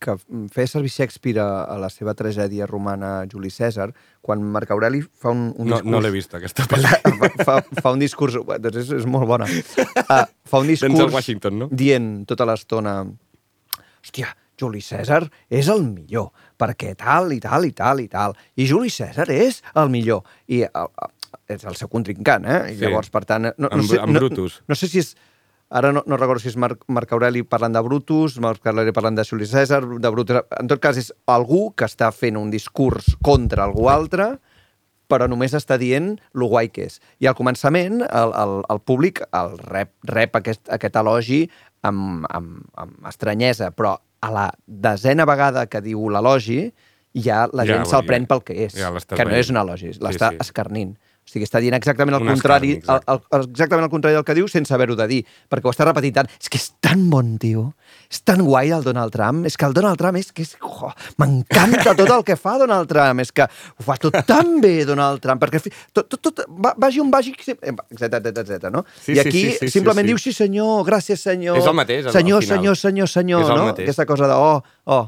que 0.00 0.14
feia 0.52 0.66
servir 0.70 0.90
Shakespeare 0.92 1.40
a, 1.42 1.64
a 1.64 1.76
la 1.80 1.88
seva 1.92 2.14
tragèdia 2.18 2.66
romana 2.66 3.24
Juli 3.30 3.50
César, 3.50 3.88
quan 4.22 4.42
Marc 4.42 4.70
Aureli 4.74 5.00
fa 5.02 5.30
un, 5.34 5.48
un 5.56 5.68
No, 5.70 5.76
discurs... 5.78 5.90
no 5.92 6.00
l'he 6.04 6.10
vist, 6.14 6.34
aquesta 6.38 6.66
pel·lícula. 6.70 7.30
fa, 7.44 7.58
fa 7.82 7.92
un 7.94 8.02
discurs... 8.02 8.36
Doncs 8.58 8.76
és, 8.84 8.90
és 9.02 9.06
molt 9.08 9.26
bona. 9.30 9.46
Uh, 9.48 10.24
fa 10.48 10.60
un 10.62 10.68
discurs 10.70 10.92
Denzel 10.92 11.14
Washington, 11.14 11.58
no? 11.64 11.68
dient 11.72 12.10
tota 12.28 12.46
l'estona 12.48 13.00
hòstia, 14.02 14.34
Juli 14.58 14.80
César 14.82 15.22
és 15.54 15.68
el 15.70 15.84
millor, 15.86 16.32
perquè 16.58 16.94
tal 16.98 17.30
i 17.34 17.38
tal 17.42 17.66
i 17.68 17.72
tal 17.76 18.00
i 18.02 18.08
tal. 18.10 18.34
I 18.58 18.66
Juli 18.66 18.90
César 18.90 19.28
és 19.30 19.60
el 19.78 19.90
millor. 19.92 20.24
I 20.50 20.64
el, 20.66 20.88
és 21.48 21.62
el 21.68 21.76
seu 21.78 21.88
contrincant, 21.92 22.44
eh? 22.48 22.72
I 22.72 22.76
Sí. 22.76 22.82
llavors, 22.82 23.10
per 23.14 23.22
tant... 23.28 23.46
No, 23.54 23.68
no 23.68 23.70
Amb- 23.78 23.86
sé, 23.86 24.00
amb 24.02 24.12
no, 24.16 24.18
Brutus. 24.24 24.58
No, 24.64 24.72
no 24.74 24.78
sé 24.80 24.88
si 24.90 24.98
és... 25.04 25.12
Ara 25.70 25.90
no, 25.92 26.02
no 26.08 26.16
recordo 26.16 26.40
si 26.40 26.48
és 26.48 26.56
Marc, 26.56 26.80
Marc 26.88 27.10
Aureli 27.12 27.42
parlant 27.44 27.74
de 27.76 27.82
Brutus, 27.84 28.38
Marc 28.40 28.64
Aureli 28.66 28.92
parlant 28.96 29.18
de 29.18 29.24
Juli 29.28 29.44
César, 29.46 29.82
de 29.84 30.10
Brutus... 30.14 30.38
En 30.60 30.68
tot 30.70 30.80
cas, 30.80 30.96
és 30.96 31.10
algú 31.28 31.74
que 31.76 31.84
està 31.84 32.08
fent 32.14 32.38
un 32.40 32.48
discurs 32.50 33.10
contra 33.24 33.66
algú 33.66 33.90
altre, 33.92 34.38
però 35.08 35.28
només 35.28 35.52
està 35.56 35.76
dient 35.80 36.14
lo 36.32 36.48
guai 36.48 36.70
que 36.72 36.86
és. 36.88 36.98
I 37.20 37.28
al 37.28 37.36
començament, 37.36 38.00
el, 38.04 38.32
el, 38.36 38.54
el 38.72 38.80
públic 38.80 39.20
el 39.28 39.58
rep, 39.60 39.92
rep 40.08 40.36
aquest, 40.40 40.64
aquest 40.72 40.96
elogi 41.00 41.42
amb, 41.84 42.24
amb, 42.32 42.64
amb 42.80 43.08
estranyesa, 43.12 43.70
però 43.76 43.98
a 44.24 44.32
la 44.34 44.46
desena 44.66 45.28
vegada 45.28 45.66
que 45.70 45.80
diu 45.84 46.08
l'elogi, 46.12 46.70
ja 47.16 47.44
la 47.52 47.64
Ja, 47.68 47.74
gent 47.76 47.86
se'l 47.88 48.02
ja- 48.02 48.08
pren 48.08 48.24
pel 48.28 48.40
que 48.44 48.56
és, 48.66 48.74
ja 48.76 48.88
que 49.14 49.24
no 49.28 49.36
és 49.36 49.48
un 49.52 49.60
elogi, 49.60 49.92
Sí, 49.96 50.00
l'està 50.04 50.32
sí. 50.32 50.40
escarnint. 50.44 50.96
O 51.28 51.30
sigui, 51.30 51.44
està 51.44 51.60
dient 51.60 51.74
exactament 51.76 52.16
el 52.16 52.22
Un 52.24 52.30
contrari, 52.32 52.70
exacte. 52.78 53.12
el, 53.12 53.18
el, 53.36 53.42
exactament 53.50 53.84
el 53.84 53.90
contrari 53.92 54.16
del 54.16 54.24
que 54.24 54.34
diu 54.38 54.46
sense 54.48 54.72
haver-ho 54.72 54.94
de 54.96 55.06
dir, 55.10 55.18
perquè 55.52 55.68
ho 55.68 55.72
està 55.74 55.84
repetint 55.84 56.14
tant. 56.16 56.30
És 56.40 56.48
que 56.48 56.56
és 56.56 56.70
tan 56.80 57.02
bon 57.12 57.34
tio, 57.42 57.74
és 58.08 58.22
tan 58.24 58.40
guai 58.46 58.70
el 58.72 58.82
Donald 58.86 59.12
Trump, 59.12 59.44
és 59.44 59.58
que 59.60 59.66
el 59.68 59.74
Donald 59.76 60.00
Trump 60.00 60.16
és 60.16 60.32
que 60.32 60.46
és... 60.46 60.54
Oh, 60.64 60.88
M'encanta 61.20 61.92
tot 61.98 62.08
el 62.14 62.24
que 62.24 62.36
fa 62.40 62.56
Donald 62.62 62.88
Trump, 62.88 63.20
és 63.20 63.32
que 63.36 63.44
ho 63.44 63.84
fa 63.84 63.98
tot 64.00 64.16
tan 64.28 64.56
bé 64.64 64.86
Donald 64.88 65.20
Trump, 65.20 65.42
perquè 65.44 65.60
fi- 65.60 65.72
tot, 65.92 66.08
tot, 66.08 66.22
tot 66.30 66.42
va, 66.48 66.72
vagi 66.80 67.02
on 67.04 67.10
vagi, 67.12 67.34
etc 67.36 67.60
etc 68.00 68.42
etc. 68.46 68.70
no? 68.72 68.84
Sí, 69.02 69.12
I 69.12 69.16
sí, 69.16 69.20
aquí 69.20 69.32
sí, 69.42 69.52
sí, 69.52 69.58
sí, 69.66 69.70
simplement 69.76 70.06
sí. 70.06 70.14
diu 70.14 70.22
sí 70.22 70.32
senyor, 70.32 70.80
gràcies 70.88 71.20
senyor, 71.28 71.58
És 71.60 71.66
el 71.68 71.76
mateix, 71.76 72.06
al- 72.06 72.12
al 72.14 72.18
senyor, 72.22 72.40
final. 72.42 72.56
senyor, 72.56 72.76
senyor, 72.80 73.08
senyor, 73.18 73.48
no? 73.52 73.64
mateix. 73.72 73.88
Aquesta 73.90 74.06
cosa 74.08 74.28
de 74.32 74.34
oh, 74.38 74.62
oh, 74.96 75.04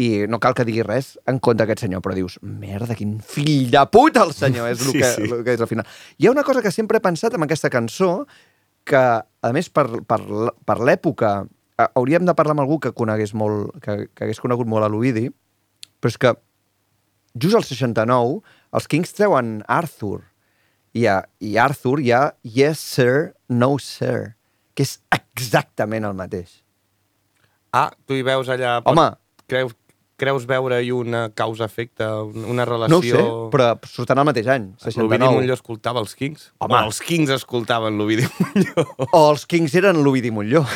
i 0.00 0.24
no 0.28 0.40
cal 0.40 0.54
que 0.56 0.64
digui 0.64 0.84
res 0.86 1.12
en 1.28 1.38
contra 1.38 1.66
d'aquest 1.66 1.84
senyor, 1.84 2.00
però 2.04 2.16
dius, 2.16 2.38
merda, 2.42 2.96
quin 2.96 3.18
fill 3.20 3.68
de 3.72 3.82
puta 3.92 4.24
el 4.24 4.32
senyor, 4.36 4.70
és 4.72 4.80
el, 4.80 4.92
Sí, 4.94 5.02
que, 5.02 5.10
sí. 5.12 5.28
el 5.28 5.44
que 5.44 5.56
és 5.58 5.60
al 5.60 5.68
final. 5.70 5.88
Hi 6.18 6.28
ha 6.28 6.32
una 6.32 6.46
cosa 6.46 6.62
que 6.64 6.72
sempre 6.72 6.98
he 6.98 7.04
pensat 7.04 7.36
amb 7.36 7.44
aquesta 7.46 7.70
cançó, 7.72 8.12
que, 8.88 9.02
a 9.22 9.52
més, 9.54 9.68
per, 9.70 9.86
per, 10.08 10.20
per 10.66 10.78
l'època, 10.80 11.34
eh, 11.76 11.90
hauríem 11.92 12.24
de 12.26 12.34
parlar 12.38 12.56
amb 12.56 12.64
algú 12.64 12.80
que 12.82 12.94
conegués 12.96 13.34
molt, 13.38 13.76
que, 13.84 14.08
que 14.10 14.26
hagués 14.26 14.40
conegut 14.42 14.70
molt 14.70 14.88
a 14.88 14.90
l'Ovidi, 14.90 15.28
però 16.02 16.10
és 16.10 16.18
que 16.18 16.34
just 17.38 17.56
al 17.56 17.64
69 17.68 18.40
els 18.72 18.88
Kings 18.90 19.14
treuen 19.14 19.60
Arthur, 19.70 20.22
i, 20.92 21.06
a, 21.08 21.22
i 21.40 21.56
Arthur 21.60 21.98
hi 22.02 22.12
ha 22.12 22.22
Yes 22.44 22.80
Sir, 22.80 23.32
No 23.48 23.76
Sir, 23.80 24.34
que 24.76 24.84
és 24.84 24.98
exactament 25.12 26.08
el 26.08 26.16
mateix. 26.16 26.60
Ah, 27.72 27.90
tu 28.04 28.16
hi 28.16 28.24
veus 28.24 28.50
allà... 28.52 28.80
Home. 28.88 29.12
Creus, 29.48 29.72
creus 30.22 30.44
veure-hi 30.46 30.92
una 30.94 31.24
causa-efecte, 31.34 32.06
un- 32.30 32.44
una 32.54 32.64
relació... 32.68 32.94
No 32.94 33.00
ho 33.02 33.02
sé, 33.02 33.24
però 33.56 33.66
surten 33.90 34.22
al 34.22 34.28
mateix 34.30 34.46
any, 34.54 34.68
L'Ovidi 34.78 34.94
69. 34.94 35.34
Montllor 35.40 35.58
escoltava 35.58 36.02
els 36.04 36.14
Kings? 36.18 36.46
Home. 36.62 36.78
O 36.78 36.84
els 36.86 37.02
Kings 37.02 37.34
escoltaven 37.34 37.98
l'Ovidi 37.98 38.28
Montllor? 38.38 39.08
O 39.10 39.24
els 39.32 39.44
Kings 39.50 39.74
eren 39.82 39.98
l'Ovidi 40.06 40.30
Montllor. 40.34 40.70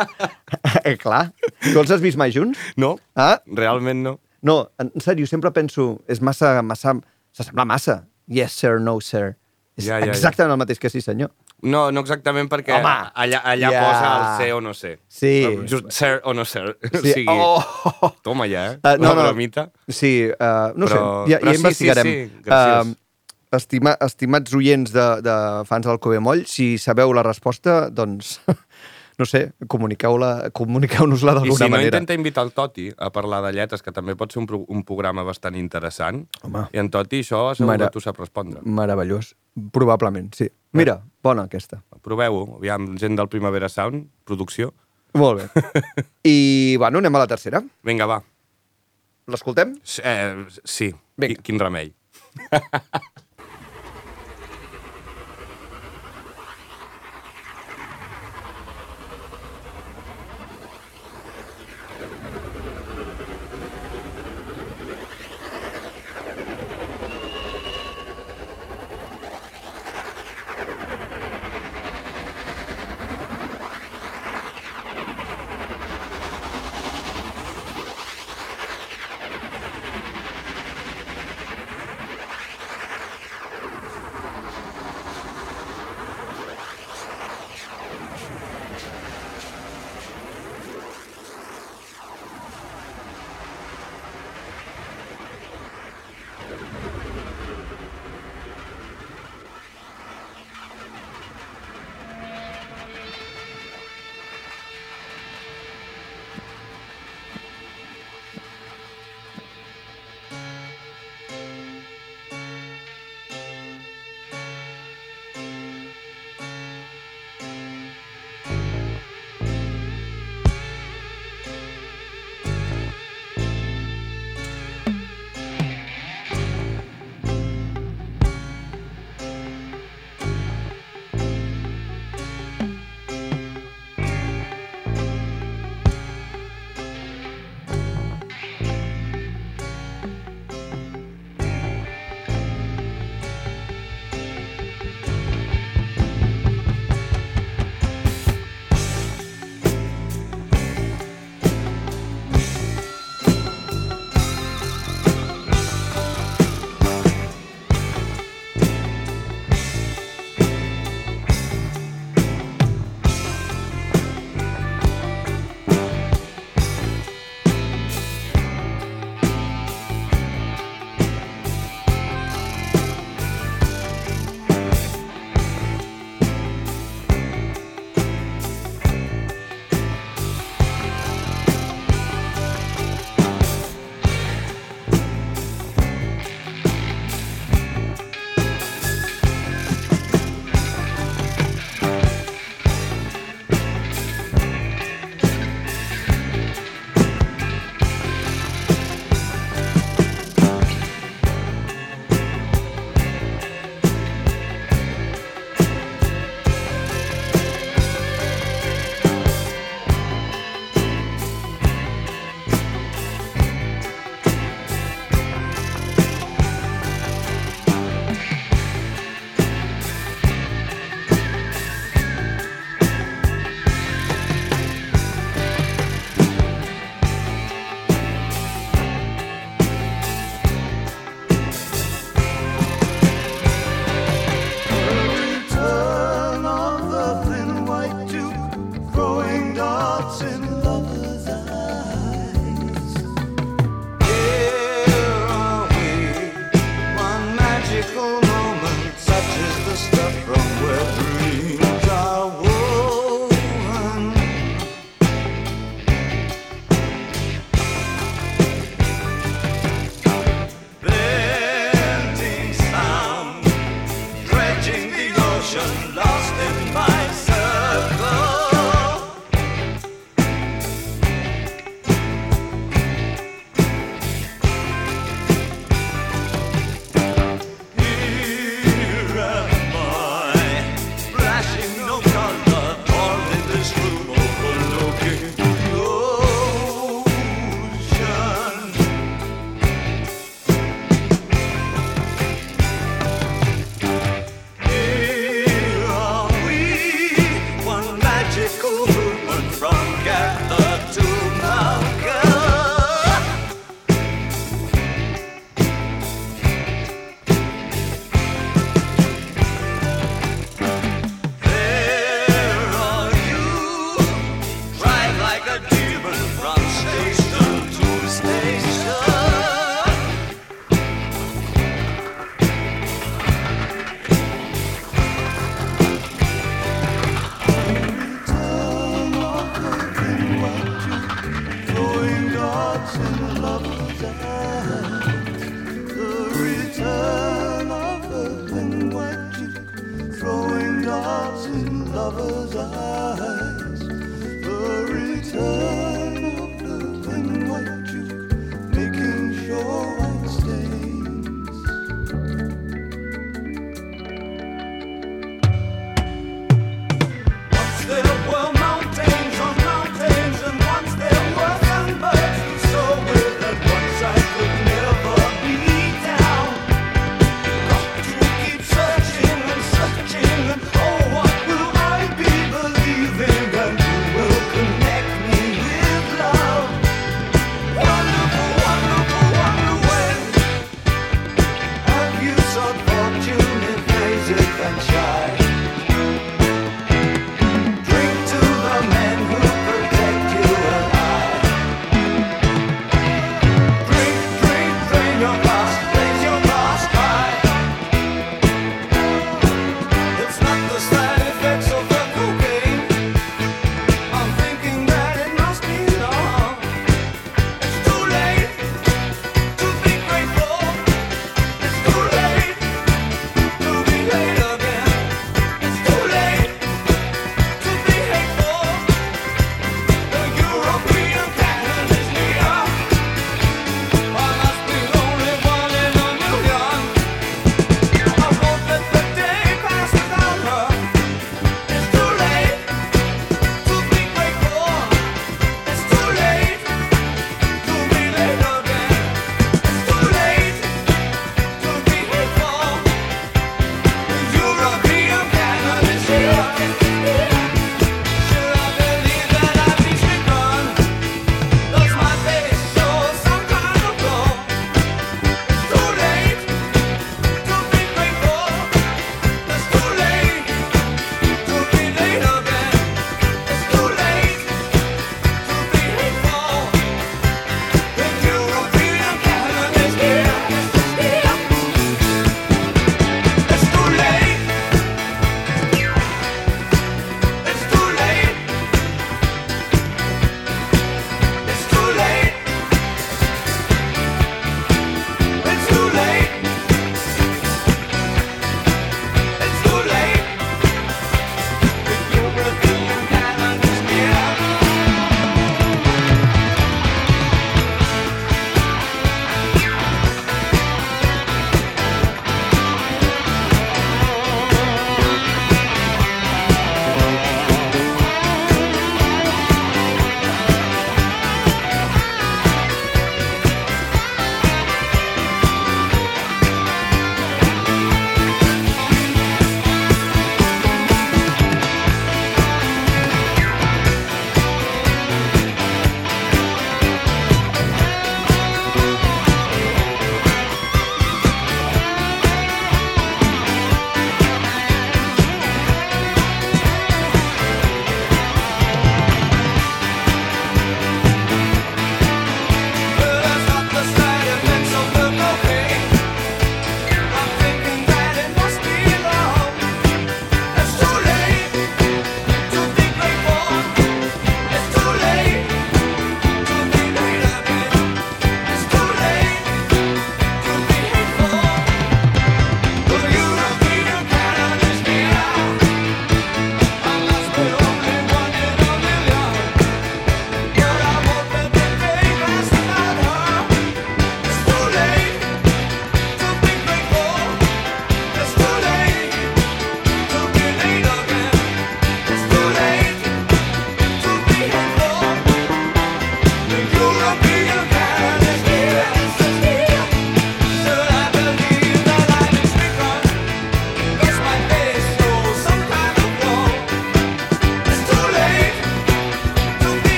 eh, 0.84 0.96
clar. 1.00 1.26
Tu 1.62 1.76
els 1.78 1.90
has 1.92 2.00
vist 2.02 2.18
mai 2.20 2.32
junts? 2.34 2.58
No, 2.80 2.96
Ah? 3.16 3.36
realment 3.46 4.02
no. 4.06 4.16
No, 4.42 4.70
en 4.80 4.88
sèrio, 5.04 5.26
sempre 5.28 5.50
penso, 5.52 5.98
és 6.08 6.22
massa, 6.24 6.54
massa, 6.64 6.94
s'assembla 7.36 7.66
massa. 7.68 7.98
Yes, 8.32 8.54
sir, 8.56 8.78
no, 8.80 8.96
sir. 9.04 9.34
És 9.76 9.84
Ja, 9.84 9.98
ja, 10.00 10.06
ja. 10.08 10.12
exactament 10.14 10.54
el 10.54 10.60
mateix 10.62 10.78
que 10.80 10.88
sí, 10.92 11.02
senyor. 11.04 11.30
No, 11.62 11.90
no 11.92 12.00
exactament 12.00 12.48
perquè 12.50 12.72
Home. 12.78 13.10
allà, 13.14 13.42
allà 13.44 13.70
Ja. 13.70 13.80
posa 13.84 14.10
el 14.16 14.38
ser 14.44 14.52
o 14.54 14.60
no 14.60 14.72
ser. 14.74 14.98
Sí. 15.08 15.32
Just 15.68 15.90
ser 15.90 16.20
o 16.24 16.32
no 16.34 16.44
ser. 16.44 16.76
O 16.94 16.98
Sí. 17.02 17.12
sigui, 17.12 17.26
Oh! 17.28 17.62
toma 18.22 18.46
ja, 18.48 18.72
eh? 18.72 18.78
Uh, 18.82 18.96
no, 19.02 19.14
no, 19.14 19.22
bromita. 19.22 19.70
Sí, 19.88 20.28
uh, 20.30 20.72
no 20.74 20.86
Però- 20.86 21.26
sé, 21.26 21.32
ja, 21.32 21.38
ja 21.42 21.50
sí, 21.52 21.56
investigarem. 21.56 22.06
sí, 22.06 22.32
sí. 22.44 22.50
Uh, 22.50 22.94
estima, 23.56 23.96
estimats 24.00 24.54
oients 24.54 24.92
de, 24.92 25.06
de 25.22 25.36
fans 25.66 25.86
del 25.86 25.98
Cove 25.98 26.20
Moll, 26.20 26.46
si 26.46 26.78
sabeu 26.78 27.12
la 27.12 27.22
resposta, 27.22 27.90
doncs, 27.90 28.40
no 29.20 29.26
sé, 29.26 29.52
comuniqueu-la- 29.68 30.50
comuniqueu-nos-la 30.56 31.32
I 31.32 31.34
d'alguna 31.34 31.56
si 31.58 31.64
no, 31.64 31.68
manera. 31.76 31.98
intenta 31.98 32.14
invitar 32.14 32.44
el 32.46 32.52
Toti 32.52 32.86
a 32.96 33.10
parlar 33.12 33.42
de 33.44 33.52
lletres, 33.52 33.82
que 33.82 33.92
també 33.92 34.14
pot 34.16 34.32
ser 34.32 34.40
un, 34.40 34.46
pro 34.46 34.62
un 34.68 34.84
programa 34.84 35.22
bastant 35.26 35.56
interessant. 35.56 36.22
Home. 36.42 36.68
I 36.72 36.78
en 36.78 36.88
Toti 36.88 37.20
això 37.20 37.50
segur 37.54 37.72
Mare- 37.74 37.84
que 37.90 37.90
tu 37.98 38.00
sap 38.00 38.16
respondre. 38.18 38.60
Meravellós. 38.64 39.34
Probablement, 39.72 40.32
sí. 40.34 40.48
Mira, 40.72 41.00
bona 41.22 41.44
aquesta. 41.48 41.82
Proveu-ho. 42.02 42.56
Aviam, 42.58 42.94
gent 43.00 43.16
del 43.18 43.28
Primavera 43.32 43.68
Sound, 43.68 44.06
producció. 44.24 44.72
Molt 45.18 45.40
bé. 45.40 45.64
I, 46.30 46.76
bueno, 46.78 46.98
anem 47.02 47.16
a 47.18 47.24
la 47.24 47.30
tercera. 47.30 47.60
Vinga, 47.84 48.06
va. 48.06 48.20
L'escoltem? 49.30 49.76
Eh, 50.02 50.46
sí, 50.64 50.90
Vinga. 51.16 51.36
Qui- 51.36 51.42
quin 51.50 51.60
remei. 51.62 51.92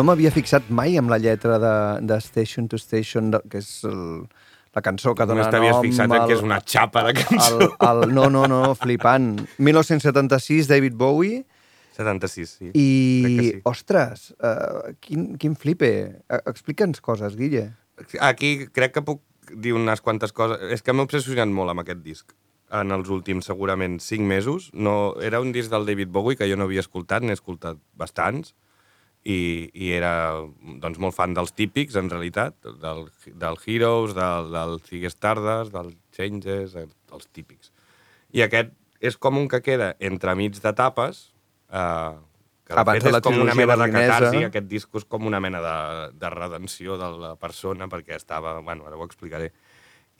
no 0.00 0.06
m'havia 0.08 0.32
fixat 0.32 0.70
mai 0.72 0.96
amb 0.96 1.12
la 1.12 1.18
lletra 1.20 1.58
de, 1.60 1.74
de 2.08 2.16
Station 2.24 2.68
to 2.72 2.80
Station, 2.80 3.28
de, 3.34 3.42
que 3.52 3.60
és 3.60 3.68
el, 3.84 4.24
la 4.76 4.82
cançó 4.86 5.12
que 5.12 5.26
dona 5.28 5.42
Només 5.42 5.52
t'havies 5.52 5.80
fixat 5.84 6.08
en 6.08 6.16
al- 6.16 6.26
que 6.30 6.38
és 6.38 6.44
una 6.46 6.60
xapa 6.64 7.04
de 7.10 7.14
cançó. 7.18 7.58
El, 7.60 8.04
el, 8.06 8.14
no, 8.16 8.30
no, 8.32 8.46
no, 8.48 8.62
flipant. 8.80 9.34
1976, 9.60 10.70
David 10.70 10.96
Bowie, 10.96 11.42
76, 11.98 12.48
sí. 12.48 12.70
i, 12.72 12.86
sí. 13.36 13.48
ostres, 13.68 14.30
uh, 14.40 14.94
quin, 15.04 15.34
quin 15.40 15.56
flipe. 15.58 15.90
Uh, 16.30 16.40
Explica'ns 16.48 17.02
coses, 17.04 17.36
Guille. 17.36 17.66
Aquí 18.24 18.54
crec 18.72 18.96
que 18.96 19.04
puc 19.04 19.20
dir 19.52 19.74
unes 19.76 20.00
quantes 20.00 20.32
coses. 20.32 20.62
És 20.72 20.80
que 20.86 20.94
m'he 20.96 21.04
obsessionat 21.04 21.52
molt 21.52 21.74
amb 21.74 21.84
aquest 21.84 22.00
disc 22.06 22.32
en 22.70 22.94
els 22.94 23.10
últims, 23.10 23.44
segurament, 23.50 23.98
cinc 24.00 24.24
mesos. 24.24 24.70
No, 24.72 25.16
era 25.20 25.42
un 25.44 25.52
disc 25.52 25.68
del 25.74 25.84
David 25.84 26.08
Bowie 26.14 26.38
que 26.38 26.48
jo 26.48 26.56
no 26.56 26.70
havia 26.70 26.84
escoltat, 26.86 27.26
n'he 27.26 27.34
escoltat 27.36 27.82
bastants, 27.98 28.54
i, 29.24 29.68
i 29.74 29.90
era 29.92 30.12
doncs, 30.80 30.98
molt 31.02 31.16
fan 31.16 31.34
dels 31.36 31.52
típics, 31.52 31.96
en 32.00 32.08
realitat, 32.12 32.56
del, 32.80 33.06
del 33.26 33.58
Heroes, 33.66 34.14
del, 34.16 34.50
del 34.54 34.78
Ziggy 34.86 35.10
Stardust, 35.12 35.74
del 35.74 35.92
Changes, 36.16 36.76
eh, 36.76 36.86
dels 37.10 37.28
típics. 37.34 37.72
I 38.32 38.46
aquest 38.46 38.72
és 39.00 39.16
com 39.20 39.38
un 39.40 39.48
que 39.48 39.60
queda 39.64 39.94
entremig 40.00 40.56
d'etapes, 40.60 41.26
eh, 41.72 42.16
que 42.64 42.76
de 42.76 42.84
Abans 42.84 43.02
fet 43.04 43.18
és 43.18 43.24
com 43.26 43.40
una 43.42 43.56
mena 43.58 43.76
de 43.76 43.90
catarsi, 43.90 44.44
aquest 44.46 44.70
disc 44.70 44.96
és 45.00 45.04
com 45.10 45.26
una 45.26 45.40
mena 45.42 45.60
de, 45.64 45.76
de 46.20 46.30
redenció 46.32 46.96
de 47.00 47.10
la 47.18 47.34
persona, 47.36 47.90
perquè 47.90 48.16
estava... 48.16 48.60
Bueno, 48.62 48.86
ara 48.86 48.96
ho 48.96 49.04
explicaré. 49.04 49.50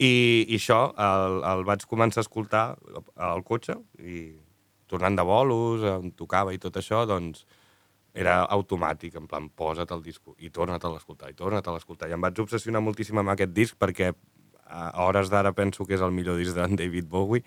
I, 0.01 0.13
i 0.49 0.57
això 0.57 0.81
el, 0.97 1.41
el 1.47 1.65
vaig 1.69 1.85
començar 1.89 2.23
a 2.23 2.27
escoltar 2.27 2.65
al 3.15 3.45
cotxe, 3.47 3.77
i 4.03 4.25
tornant 4.91 5.17
de 5.17 5.25
bolos, 5.25 5.85
em 5.87 6.11
tocava 6.19 6.53
i 6.57 6.59
tot 6.59 6.81
això, 6.81 7.05
doncs 7.07 7.45
era 8.15 8.41
automàtic, 8.51 9.15
en 9.17 9.27
plan, 9.31 9.49
posa't 9.55 9.93
el 9.95 10.03
disco 10.03 10.35
i 10.39 10.51
torna't 10.51 10.85
a 10.85 10.91
l'escoltar, 10.91 11.31
i 11.31 11.39
torna't 11.39 11.67
a 11.67 11.75
l'escoltar. 11.77 12.09
I 12.11 12.17
em 12.17 12.25
vaig 12.25 12.41
obsessionar 12.43 12.83
moltíssim 12.83 13.19
amb 13.23 13.35
aquest 13.35 13.53
disc 13.55 13.79
perquè 13.79 14.11
a 14.71 15.05
hores 15.07 15.31
d'ara 15.31 15.53
penso 15.53 15.85
que 15.87 15.97
és 15.97 16.03
el 16.03 16.15
millor 16.15 16.39
disc 16.39 16.55
d'en 16.55 16.77
David 16.79 17.09
Bowie 17.11 17.43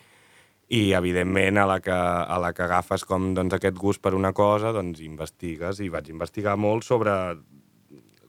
i, 0.73 0.93
evidentment, 0.95 1.59
a 1.59 1.65
la 1.67 1.79
que, 1.83 1.93
a 1.93 2.37
la 2.39 2.53
que 2.55 2.63
agafes 2.65 3.03
com 3.07 3.33
doncs, 3.35 3.55
aquest 3.57 3.77
gust 3.79 4.01
per 4.03 4.13
una 4.15 4.33
cosa, 4.33 4.71
doncs 4.75 5.03
investigues, 5.03 5.79
i 5.83 5.91
vaig 5.91 6.09
investigar 6.11 6.55
molt 6.57 6.87
sobre 6.87 7.13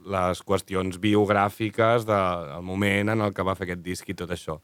les 0.04 0.42
qüestions 0.44 0.98
biogràfiques 1.00 2.04
del 2.04 2.62
moment 2.66 3.14
en 3.14 3.24
el 3.24 3.32
que 3.32 3.46
va 3.46 3.54
fer 3.56 3.68
aquest 3.68 3.84
disc 3.86 4.10
i 4.10 4.18
tot 4.18 4.34
això. 4.34 4.58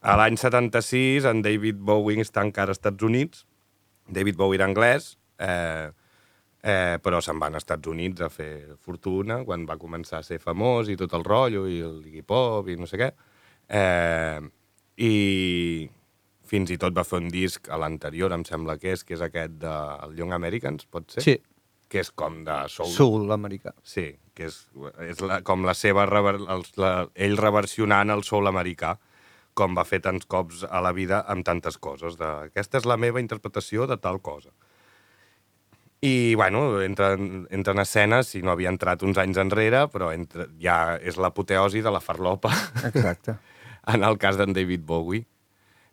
A 0.00 0.16
l'any 0.16 0.38
76, 0.40 1.28
en 1.28 1.42
David 1.44 1.78
Bowie 1.86 2.24
està 2.24 2.42
encara 2.42 2.72
als 2.72 2.80
Estats 2.80 3.04
Units. 3.04 3.44
David 4.08 4.38
Bowie 4.40 4.58
era 4.58 4.66
anglès, 4.66 5.12
eh, 5.38 5.92
eh, 6.62 6.98
però 7.02 7.20
se'n 7.24 7.40
va 7.40 7.48
als 7.48 7.62
Estats 7.62 7.88
Units 7.88 8.24
a 8.24 8.28
fer 8.32 8.76
fortuna 8.84 9.40
quan 9.44 9.66
va 9.68 9.78
començar 9.80 10.20
a 10.20 10.26
ser 10.26 10.40
famós 10.42 10.90
i 10.92 10.96
tot 11.00 11.14
el 11.16 11.24
rotllo, 11.24 11.66
i 11.68 11.80
el 11.84 12.22
Pop 12.26 12.68
i 12.68 12.76
no 12.76 12.88
sé 12.90 13.00
què. 13.00 13.10
Eh, 13.70 14.40
I 15.00 15.14
fins 16.50 16.72
i 16.74 16.78
tot 16.82 16.96
va 16.96 17.06
fer 17.06 17.20
un 17.22 17.30
disc 17.32 17.70
a 17.70 17.78
l'anterior, 17.80 18.32
em 18.34 18.44
sembla 18.44 18.76
que 18.80 18.94
és, 18.96 19.04
que 19.06 19.14
és 19.16 19.22
aquest 19.24 19.60
de 19.62 19.76
el 20.06 20.18
Young 20.18 20.34
Americans, 20.36 20.88
pot 20.90 21.06
ser? 21.14 21.24
Sí. 21.24 21.36
Que 21.90 22.02
és 22.04 22.10
com 22.14 22.42
de 22.46 22.56
soul. 22.70 22.90
Soul 22.94 23.32
americà. 23.34 23.72
Sí, 23.82 24.12
que 24.34 24.46
és, 24.50 24.58
és 25.06 25.22
la, 25.24 25.40
com 25.46 25.64
la 25.66 25.74
seva... 25.74 26.04
Rever, 26.10 26.36
els, 26.54 26.74
la, 26.78 26.92
ell 27.14 27.38
reversionant 27.38 28.14
el 28.14 28.22
soul 28.26 28.50
americà, 28.50 28.96
com 29.58 29.74
va 29.74 29.84
fer 29.84 29.98
tants 30.04 30.28
cops 30.30 30.62
a 30.68 30.82
la 30.84 30.92
vida 30.94 31.24
amb 31.30 31.46
tantes 31.46 31.78
coses. 31.82 32.18
De, 32.18 32.28
aquesta 32.50 32.78
és 32.78 32.86
la 32.86 32.98
meva 33.00 33.22
interpretació 33.22 33.88
de 33.90 33.98
tal 33.98 34.20
cosa. 34.22 34.54
I, 36.02 36.34
bueno, 36.34 36.80
entra, 36.80 37.12
en- 37.12 37.46
entra 37.50 37.74
en 37.74 37.80
escena, 37.82 38.22
si 38.24 38.40
no 38.42 38.50
havia 38.54 38.70
entrat 38.72 39.02
uns 39.04 39.18
anys 39.20 39.36
enrere, 39.42 39.82
però 39.92 40.12
entra, 40.14 40.46
ja 40.60 40.96
és 40.96 41.18
l'apoteosi 41.20 41.82
de 41.84 41.90
la 41.92 42.00
farlopa, 42.00 42.48
Exacte. 42.88 43.34
en 43.92 44.04
el 44.08 44.16
cas 44.18 44.38
d'en 44.40 44.54
David 44.56 44.86
Bowie. 44.88 45.26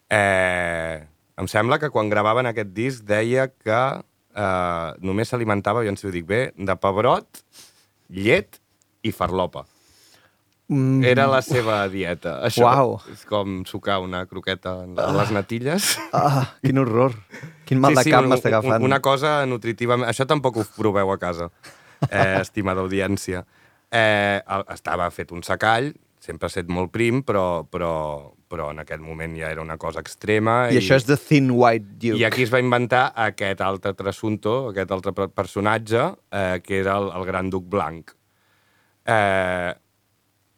Eh, 0.09 1.03
em 1.37 1.47
sembla 1.51 1.77
que 1.81 1.89
quan 1.91 2.07
gravaven 2.09 2.47
aquest 2.47 2.71
disc 2.71 3.03
deia 3.03 3.49
que 3.51 3.79
eh, 3.99 4.89
només 5.03 5.27
s'alimentava, 5.33 5.81
aviam 5.83 5.97
si 5.99 6.07
ho 6.07 6.13
dic 6.15 6.25
bé, 6.29 6.41
de 6.55 6.75
pebrot, 6.79 7.43
llet 8.07 8.61
i 9.03 9.11
farlopa. 9.11 9.65
Mm, 10.71 11.03
Era 11.07 11.27
la 11.31 11.41
seva 11.43 11.81
dieta. 11.91 12.37
Això 12.47 12.63
Uau. 12.67 12.97
és 13.11 13.21
com 13.27 13.61
sucar 13.67 13.99
una 14.03 14.25
croqueta 14.27 14.73
a 14.83 15.11
les 15.15 15.29
natilles. 15.35 15.93
Ah, 16.15 16.53
quin 16.63 16.79
horror. 16.79 17.15
Quin 17.67 17.79
mal 17.83 17.95
de 17.99 18.03
cap 18.07 18.23
un- 18.23 18.31
m'està 18.31 18.49
agafant. 18.53 18.83
Una 18.87 18.99
cosa 19.03 19.41
nutritivament... 19.45 20.07
Això 20.09 20.25
tampoc 20.29 20.57
ho 20.61 20.65
proveu 20.77 21.11
a 21.11 21.17
casa, 21.21 21.49
eh, 22.09 22.39
estimada 22.41 22.81
audiència. 22.85 23.43
Eh, 23.91 24.39
estava 24.73 25.09
fet 25.11 25.31
un 25.35 25.43
secall, 25.43 25.91
sempre 26.23 26.47
ha 26.47 26.51
set 26.51 26.67
molt 26.71 26.91
prim, 26.91 27.21
però, 27.23 27.63
però, 27.71 27.91
però 28.51 28.69
en 28.73 28.79
aquest 28.83 28.99
moment 29.03 29.35
ja 29.39 29.51
era 29.53 29.61
una 29.63 29.77
cosa 29.79 30.01
extrema. 30.03 30.67
I, 30.71 30.79
això 30.81 30.97
és 30.99 31.05
The 31.07 31.15
Thin 31.19 31.51
White 31.55 31.93
Duke. 32.01 32.19
I 32.19 32.25
aquí 32.27 32.43
es 32.47 32.51
va 32.51 32.59
inventar 32.63 33.05
aquest 33.27 33.61
altre 33.63 33.93
trasunto, 33.95 34.57
aquest 34.73 34.91
altre 34.91 35.13
per- 35.15 35.29
personatge, 35.35 36.03
eh, 36.31 36.59
que 36.63 36.79
era 36.81 36.97
el, 36.99 37.11
el 37.15 37.27
gran 37.29 37.49
duc 37.53 37.67
blanc. 37.71 38.11
Eh, 39.07 39.73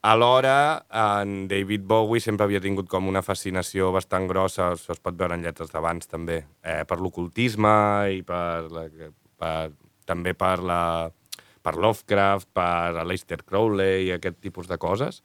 alhora, 0.01 0.85
en 0.91 1.47
David 1.47 1.83
Bowie 1.83 2.21
sempre 2.23 2.45
havia 2.45 2.61
tingut 2.63 2.87
com 2.89 3.07
una 3.09 3.23
fascinació 3.25 3.91
bastant 3.91 4.27
grossa, 4.29 4.71
això 4.73 4.95
es 4.95 5.01
pot 5.03 5.17
veure 5.19 5.35
en 5.35 5.43
lletres 5.43 5.73
d'abans 5.73 6.07
també, 6.07 6.43
eh, 6.63 6.83
per 6.87 6.99
l'ocultisme 6.99 7.73
i 8.15 8.21
per, 8.23 8.69
la, 8.71 8.85
per, 9.39 9.71
també 10.07 10.33
per, 10.33 10.57
la, 10.63 10.81
per 11.61 11.75
Lovecraft, 11.75 12.47
per 12.55 13.03
Aleister 13.03 13.41
Crowley 13.43 14.07
i 14.07 14.15
aquest 14.15 14.39
tipus 14.39 14.71
de 14.71 14.79
coses. 14.79 15.21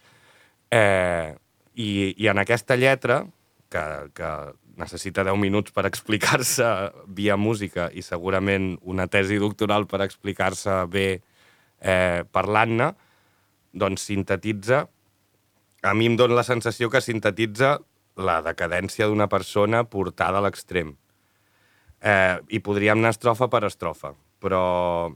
Eh, 0.71 1.35
i, 1.75 2.15
I 2.19 2.29
en 2.31 2.43
aquesta 2.43 2.77
lletra, 2.77 3.23
que, 3.71 3.85
que 4.15 4.31
necessita 4.79 5.25
10 5.27 5.39
minuts 5.39 5.75
per 5.75 5.87
explicar-se 5.87 6.67
via 7.07 7.37
música 7.39 7.89
i 7.95 8.03
segurament 8.03 8.75
una 8.83 9.07
tesi 9.07 9.39
doctoral 9.39 9.87
per 9.91 10.03
explicar-se 10.03 10.83
bé 10.91 11.09
eh, 11.81 12.23
parlant-ne, 12.35 12.93
doncs 13.75 14.07
sintetitza, 14.09 14.87
a 15.85 15.93
mi 15.95 16.07
em 16.09 16.17
dóna 16.17 16.39
la 16.39 16.47
sensació 16.47 16.89
que 16.91 17.03
sintetitza 17.05 17.77
la 18.17 18.39
decadència 18.47 19.09
d'una 19.11 19.29
persona 19.29 19.83
portada 19.91 20.39
a 20.39 20.45
l'extrem. 20.47 20.95
Eh, 22.01 22.39
I 22.49 22.61
podríem 22.65 23.01
anar 23.01 23.15
estrofa 23.15 23.51
per 23.53 23.65
estrofa, 23.69 24.15
però 24.41 25.13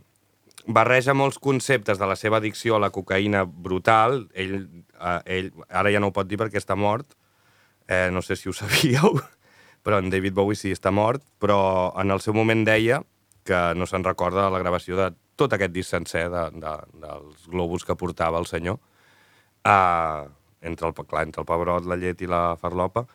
barreja 0.66 1.14
molts 1.14 1.38
conceptes 1.40 2.00
de 2.00 2.08
la 2.08 2.16
seva 2.16 2.40
addicció 2.40 2.76
a 2.76 2.82
la 2.82 2.90
cocaïna 2.92 3.44
brutal. 3.46 4.26
Ell, 4.34 4.84
eh, 4.98 5.20
ell 5.38 5.52
ara 5.68 5.92
ja 5.94 6.02
no 6.02 6.10
ho 6.10 6.16
pot 6.16 6.28
dir 6.28 6.40
perquè 6.40 6.60
està 6.60 6.76
mort, 6.76 7.14
eh, 7.88 8.08
no 8.12 8.22
sé 8.22 8.36
si 8.36 8.48
ho 8.48 8.56
sabíeu, 8.62 9.20
però 9.82 10.02
en 10.02 10.10
David 10.10 10.34
Bowie 10.34 10.58
sí 10.58 10.74
està 10.74 10.92
mort, 10.92 11.22
però 11.40 11.94
en 12.00 12.10
el 12.10 12.20
seu 12.20 12.36
moment 12.36 12.66
deia 12.66 13.02
que 13.48 13.72
no 13.74 13.86
se'n 13.88 14.04
recorda 14.04 14.44
de 14.44 14.52
la 14.52 14.60
gravació 14.60 14.98
de 14.98 15.12
tot 15.38 15.54
aquest 15.54 15.72
disc 15.74 15.90
sencer 15.94 16.26
de, 16.32 16.42
de, 16.58 16.74
dels 17.04 17.46
globus 17.48 17.86
que 17.86 17.94
portava 17.96 18.40
el 18.42 18.46
senyor, 18.50 18.76
uh, 19.64 20.26
entre, 20.60 20.90
el, 20.90 20.94
clar, 21.06 21.22
entre 21.28 21.44
el 21.44 21.46
pebrot, 21.48 21.86
la 21.86 21.96
llet 22.00 22.20
i 22.26 22.28
la 22.30 22.42
farlopa, 22.60 23.06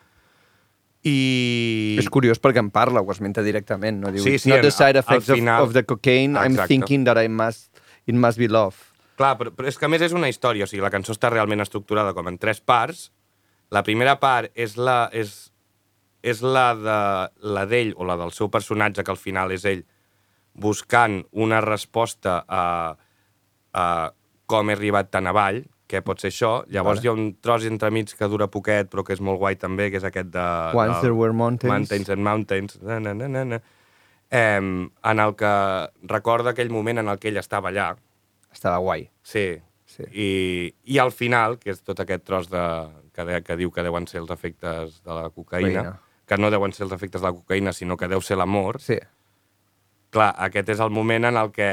i... 1.04 1.96
És 2.00 2.08
curiós 2.08 2.40
perquè 2.40 2.62
en 2.64 2.70
parla, 2.72 3.02
ho 3.04 3.10
esmenta 3.12 3.42
directament, 3.44 3.98
no? 4.00 4.12
Diu, 4.14 4.22
Sí, 4.24 4.34
"It's 4.38 4.46
sí, 4.46 4.50
not 4.50 4.62
the 4.64 4.70
al- 4.72 4.72
side 4.72 4.98
effects 4.98 5.28
final- 5.28 5.62
of, 5.62 5.68
of 5.68 5.74
the 5.74 5.84
cocaine, 5.84 6.32
I'm 6.38 6.52
Exacte. 6.52 6.68
thinking 6.68 7.04
that 7.04 7.18
I 7.22 7.28
must, 7.28 7.68
it 8.06 8.14
must 8.14 8.38
be 8.38 8.48
love. 8.48 8.76
Clar, 9.16 9.36
però, 9.38 9.52
però 9.54 9.68
és 9.68 9.76
que 9.78 9.84
a 9.86 9.88
més 9.92 10.00
és 10.02 10.12
una 10.16 10.28
història, 10.28 10.64
o 10.64 10.66
sigui, 10.66 10.80
la 10.82 10.90
cançó 10.90 11.12
està 11.12 11.28
realment 11.30 11.60
estructurada 11.60 12.14
com 12.14 12.26
en 12.28 12.38
tres 12.38 12.60
parts. 12.60 13.12
La 13.70 13.82
primera 13.84 14.16
part 14.18 14.50
és 14.54 14.76
la, 14.76 15.08
és, 15.12 15.52
és 16.22 16.40
la 16.42 16.74
de 16.74 16.98
la 17.52 17.66
d'ell 17.66 17.92
o 17.96 18.04
la 18.08 18.16
del 18.16 18.32
seu 18.32 18.48
personatge, 18.50 19.04
que 19.04 19.10
al 19.12 19.20
final 19.20 19.52
és 19.52 19.64
ell, 19.64 19.84
buscant 20.54 21.22
una 21.32 21.60
resposta 21.60 22.44
a, 22.48 22.96
a 23.74 23.86
com 24.46 24.70
he 24.70 24.76
arribat 24.76 25.10
tan 25.10 25.26
avall, 25.26 25.62
què 25.90 26.00
pot 26.04 26.20
ser 26.22 26.30
això. 26.32 26.52
Llavors 26.72 27.00
Vale. 27.00 27.04
hi 27.04 27.08
ha 27.10 27.12
un 27.18 27.26
tros 27.44 27.66
entremig 27.68 28.14
que 28.16 28.28
dura 28.30 28.48
poquet, 28.48 28.88
però 28.90 29.04
que 29.04 29.12
és 29.16 29.20
molt 29.20 29.38
guai 29.42 29.56
també, 29.60 29.90
que 29.92 29.98
és 30.00 30.06
aquest 30.08 30.30
de... 30.32 30.46
Once 30.74 31.00
there 31.02 31.14
were 31.14 31.32
mountains. 31.36 31.70
Mountains 31.72 32.08
and 32.10 32.24
Mountains. 32.24 32.78
Na, 32.82 32.98
na, 33.00 33.12
na, 33.14 33.28
na, 33.28 33.44
na. 33.44 33.60
Eh, 34.30 34.58
en 34.58 35.20
el 35.20 35.34
que 35.36 35.52
recorda 36.10 36.54
aquell 36.54 36.70
moment 36.72 36.98
en 37.02 37.08
el 37.12 37.18
que 37.20 37.28
ell 37.32 37.38
estava 37.42 37.70
allà, 37.70 37.92
Estava 38.54 38.78
guai. 38.78 39.08
Sí. 39.26 39.58
Sí. 39.84 40.04
I, 40.14 40.28
I 40.94 40.98
al 41.02 41.10
final, 41.10 41.56
que 41.58 41.72
és 41.74 41.80
tot 41.82 41.98
aquest 42.00 42.22
tros 42.26 42.46
de, 42.50 42.62
que, 43.14 43.24
de, 43.26 43.40
que 43.42 43.56
diu 43.58 43.72
que 43.74 43.82
deuen 43.82 44.06
ser 44.06 44.20
els 44.22 44.30
efectes 44.30 45.00
de 45.02 45.10
la 45.10 45.24
cocaïna, 45.30 45.82
Cocaïna. 45.82 45.92
que 46.30 46.38
no 46.38 46.50
deuen 46.54 46.72
ser 46.72 46.84
els 46.86 46.94
efectes 46.94 47.20
de 47.20 47.26
la 47.26 47.34
cocaïna, 47.34 47.72
sinó 47.74 47.96
que 47.98 48.06
deu 48.08 48.22
ser 48.22 48.38
l'amor, 48.38 48.78
Sí. 48.80 49.00
Clar, 50.14 50.30
aquest 50.46 50.68
és 50.76 50.80
el 50.84 50.90
moment 50.94 51.26
en 51.28 51.36
el 51.40 51.50
que 51.54 51.68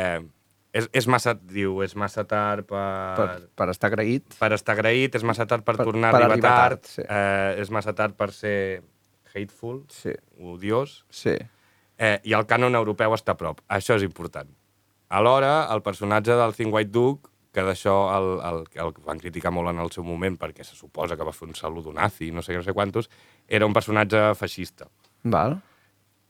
és, 0.74 0.88
és 0.96 1.08
massa, 1.12 1.34
diu, 1.36 1.82
és 1.86 1.96
massa 2.00 2.24
tard 2.28 2.66
per, 2.70 3.16
Per, 3.18 3.30
per 3.60 3.70
estar 3.74 3.89
agraït. 3.92 4.38
per 4.39 4.52
estar 4.56 4.76
agraït, 4.78 5.16
és 5.20 5.24
massa 5.28 5.46
tard 5.46 5.66
per, 5.68 5.76
Per- 5.78 5.86
tornar 5.86 6.12
per 6.16 6.22
a 6.22 6.26
arribar, 6.26 6.34
arribar 6.38 6.54
tard, 6.58 6.82
tard, 6.82 6.94
sí. 6.96 7.04
eh, 7.08 7.62
és 7.62 7.70
massa 7.72 7.94
tard 7.98 8.16
per 8.16 8.32
ser 8.32 8.82
hateful, 9.34 9.84
Sí. 9.92 10.14
odiós, 10.39 11.06
Sí. 11.10 11.36
eh, 11.98 12.20
i 12.24 12.34
el 12.34 12.46
cànon 12.48 12.76
europeu 12.76 13.14
està 13.16 13.32
a 13.36 13.38
prop. 13.38 13.60
Això 13.70 13.96
és 13.96 14.04
important. 14.04 14.50
Alhora, 15.10 15.68
el 15.74 15.82
personatge 15.84 16.32
del 16.39 16.54
Think 16.56 16.74
White 16.74 16.92
Duke, 16.92 17.30
que 17.52 17.64
d'això 17.68 17.94
el, 18.16 18.28
el, 18.48 18.62
el 18.80 18.94
van 19.04 19.20
criticar 19.20 19.52
molt 19.52 19.68
en 19.74 19.80
el 19.84 19.89
seu 19.92 20.06
moment 20.08 20.38
perquè 20.39 20.64
se 20.64 20.76
suposa 20.78 21.18
que 21.20 21.26
va 21.28 21.34
fer 21.36 21.50
un 21.50 21.56
saludo 21.56 21.92
nazi, 21.92 22.30
no 22.32 22.39
sé 22.42 22.56
no 22.56 22.64
sé 22.64 22.72
quantos, 22.72 23.10
era 23.46 23.66
un 23.68 23.74
personatge 23.76 24.22
feixista. 24.39 24.88
Val. 25.24 25.58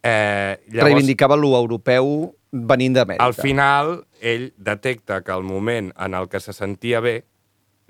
Eh, 0.04 0.58
llavors, 0.68 0.84
Reivindicava 0.84 1.36
lo 1.38 1.52
europeu 1.58 2.34
venint 2.52 2.96
d'Amèrica. 2.96 3.24
al 3.24 3.34
final, 3.36 4.06
ell 4.20 4.52
detecta 4.58 5.22
que 5.22 5.32
el 5.32 5.44
moment 5.44 5.92
en 5.98 6.14
el 6.16 6.28
que 6.28 6.40
se 6.40 6.54
sentia 6.54 7.00
bé, 7.00 7.24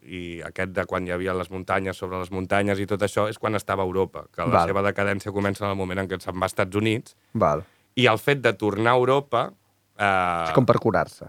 i 0.04 0.42
aquest 0.42 0.72
de 0.74 0.84
quan 0.90 1.06
hi 1.08 1.12
havia 1.14 1.34
les 1.38 1.50
muntanyes 1.54 1.96
sobre 1.98 2.20
les 2.20 2.32
muntanyes 2.32 2.80
i 2.80 2.88
tot 2.90 3.02
això, 3.06 3.28
és 3.30 3.38
quan 3.40 3.56
estava 3.56 3.84
a 3.84 3.86
Europa, 3.86 4.26
que 4.34 4.42
la 4.42 4.48
Val. 4.60 4.68
seva 4.68 4.82
decadència 4.82 5.32
comença 5.32 5.64
en 5.66 5.72
el 5.72 5.78
moment 5.78 6.00
en 6.00 6.08
què 6.10 6.20
se'n 6.20 6.34
va 6.36 6.46
als 6.50 6.52
Estats 6.56 6.76
Units, 6.76 7.16
Val. 7.34 7.64
i 7.96 8.08
el 8.08 8.18
fet 8.18 8.42
de 8.42 8.54
tornar 8.54 8.92
a 8.92 8.98
Europa... 8.98 9.52
Eh, 9.98 10.46
És 10.50 10.54
com 10.56 10.66
per 10.66 10.80
curar-se. 10.80 11.28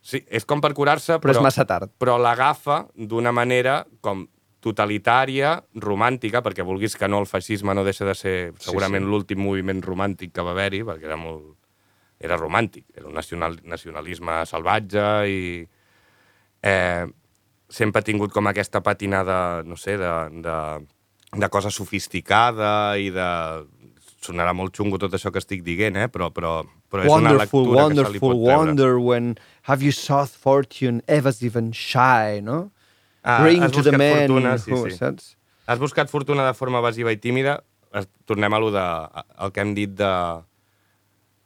Sí, 0.00 0.22
és 0.28 0.44
com 0.44 0.60
per 0.60 0.72
curar-se, 0.74 1.14
Però 1.18 1.20
però, 1.30 1.36
és 1.36 1.42
massa 1.42 1.64
tard. 1.64 1.90
però 1.98 2.18
l'agafa 2.20 2.86
d'una 2.96 3.32
manera 3.32 3.86
com 4.00 4.26
totalitària, 4.64 5.58
romàntica, 5.84 6.40
perquè 6.44 6.64
vulguis 6.64 6.96
que 6.96 7.08
no, 7.10 7.20
el 7.22 7.28
feixisme 7.28 7.74
no 7.76 7.84
deixa 7.84 8.06
de 8.08 8.14
ser 8.16 8.36
segurament 8.62 9.04
sí. 9.04 9.10
l'últim 9.10 9.42
moviment 9.44 9.82
romàntic 9.84 10.32
que 10.34 10.44
va 10.46 10.54
haver-hi, 10.56 10.82
perquè 10.88 11.10
era 11.10 11.20
molt... 11.20 11.52
era 12.24 12.38
romàntic, 12.40 12.86
era 12.96 13.06
un 13.10 13.14
nacional, 13.14 13.58
nacionalisme 13.68 14.40
salvatge 14.48 15.04
i... 15.28 15.44
Eh, 16.64 17.04
sempre 17.68 18.00
ha 18.00 18.06
tingut 18.06 18.32
com 18.32 18.46
aquesta 18.48 18.80
patinada, 18.84 19.62
no 19.66 19.76
sé, 19.76 19.98
de, 20.00 20.10
de, 20.44 20.58
de 21.40 21.48
cosa 21.52 21.72
sofisticada 21.74 22.96
i 23.00 23.10
de... 23.14 23.30
Sonarà 24.24 24.54
molt 24.56 24.72
xungo 24.72 24.96
tot 24.96 25.12
això 25.12 25.28
que 25.28 25.36
estic 25.42 25.60
dient, 25.66 25.98
eh? 26.00 26.06
però, 26.08 26.30
però, 26.32 26.62
però 26.88 27.02
és 27.02 27.10
una 27.12 27.34
Wonderful, 27.34 27.66
lectura 27.66 27.82
que 27.90 27.96
se 27.98 28.12
li 28.14 28.22
wonderful, 28.22 28.22
pot 28.22 28.38
treure. 28.38 28.54
wonder 28.56 28.92
when 28.96 29.34
have 29.68 29.84
you 29.84 29.92
sought 29.92 30.32
fortune, 30.32 31.02
evasive 31.12 31.60
and 31.60 31.76
shy, 31.76 32.40
no? 32.40 32.70
Ah, 33.24 33.40
to 33.72 33.82
the 33.82 33.96
man 33.96 34.28
fortuna, 34.28 34.58
sí, 34.58 34.70
who, 34.70 34.84
sí. 34.90 34.98
saps? 35.00 35.34
Has 35.66 35.80
buscat 35.80 36.10
fortuna 36.12 36.44
de 36.44 36.52
forma 36.52 36.82
evasiva 36.84 37.12
i 37.14 37.16
tímida, 37.16 37.62
tornem 38.28 38.52
a 38.52 38.60
lo 38.60 38.68
de, 38.74 38.84
el 39.40 39.52
que 39.52 39.62
hem 39.64 39.72
dit 39.76 39.94
de 39.96 40.10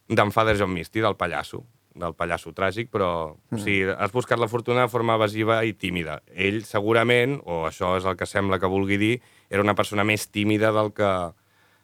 d'en 0.09 0.33
Father 0.33 0.57
John 0.59 0.73
Misty, 0.73 0.99
del 1.05 1.15
pallasso, 1.15 1.61
del 1.95 2.15
pallasso 2.17 2.51
tràgic, 2.57 2.89
però 2.91 3.09
mm. 3.31 3.55
o 3.55 3.61
sigui, 3.61 3.93
has 3.93 4.11
buscat 4.11 4.41
la 4.41 4.49
fortuna 4.51 4.83
de 4.83 4.91
forma 4.91 5.15
evasiva 5.15 5.61
i 5.63 5.75
tímida. 5.77 6.19
Ell 6.33 6.63
segurament, 6.67 7.37
o 7.45 7.63
això 7.69 7.93
és 7.99 8.07
el 8.09 8.17
que 8.19 8.27
sembla 8.27 8.59
que 8.59 8.71
vulgui 8.71 8.97
dir, 8.99 9.13
era 9.49 9.63
una 9.63 9.77
persona 9.77 10.03
més 10.03 10.27
tímida 10.27 10.73
del 10.75 10.91
que 10.97 11.13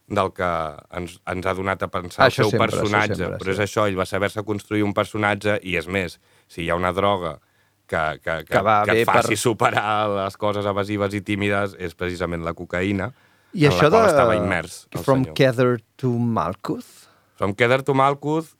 del 0.05 0.29
que 0.37 0.47
ens, 0.93 1.15
ens 1.25 1.47
ha 1.49 1.53
donat 1.57 1.81
a 1.81 1.87
pensar 1.89 2.27
Això 2.27 2.43
el 2.43 2.51
seu 2.51 2.59
sempre, 2.59 2.67
personatge. 2.69 3.15
sempre, 3.17 3.39
però 3.41 3.53
és 3.55 3.57
sí. 3.57 3.63
això, 3.65 3.87
ell 3.89 3.97
va 3.97 4.05
saber-se 4.05 4.43
construir 4.45 4.83
un 4.85 4.93
personatge 4.93 5.55
i 5.65 5.79
és 5.79 5.87
més, 5.89 6.19
si 6.45 6.61
hi 6.61 6.69
ha 6.69 6.77
una 6.77 6.91
droga 6.93 7.39
que, 7.87 8.03
que, 8.23 8.35
que, 8.45 8.51
Que 8.53 8.61
va 8.65 8.79
que 8.85 8.95
et 9.01 9.05
faci 9.07 9.35
per- 9.35 9.37
superar 9.37 10.09
les 10.09 10.37
coses 10.37 10.65
evasives 10.65 11.13
i 11.13 11.21
tímides 11.21 11.75
és 11.79 11.95
precisament 11.95 12.43
la 12.43 12.53
cocaïna, 12.57 13.11
I 13.53 13.65
en 13.67 13.71
això 13.71 13.87
la 13.87 13.89
qual 13.93 14.03
de... 14.03 14.09
estava 14.13 14.35
immers 14.35 14.87
From 15.03 15.23
senyor. 15.23 15.33
Kether 15.37 15.71
to 16.01 16.09
Malkuth? 16.19 16.89
From 17.37 17.53
Kether 17.53 17.81
to 17.83 17.93
Malkuth, 17.93 18.53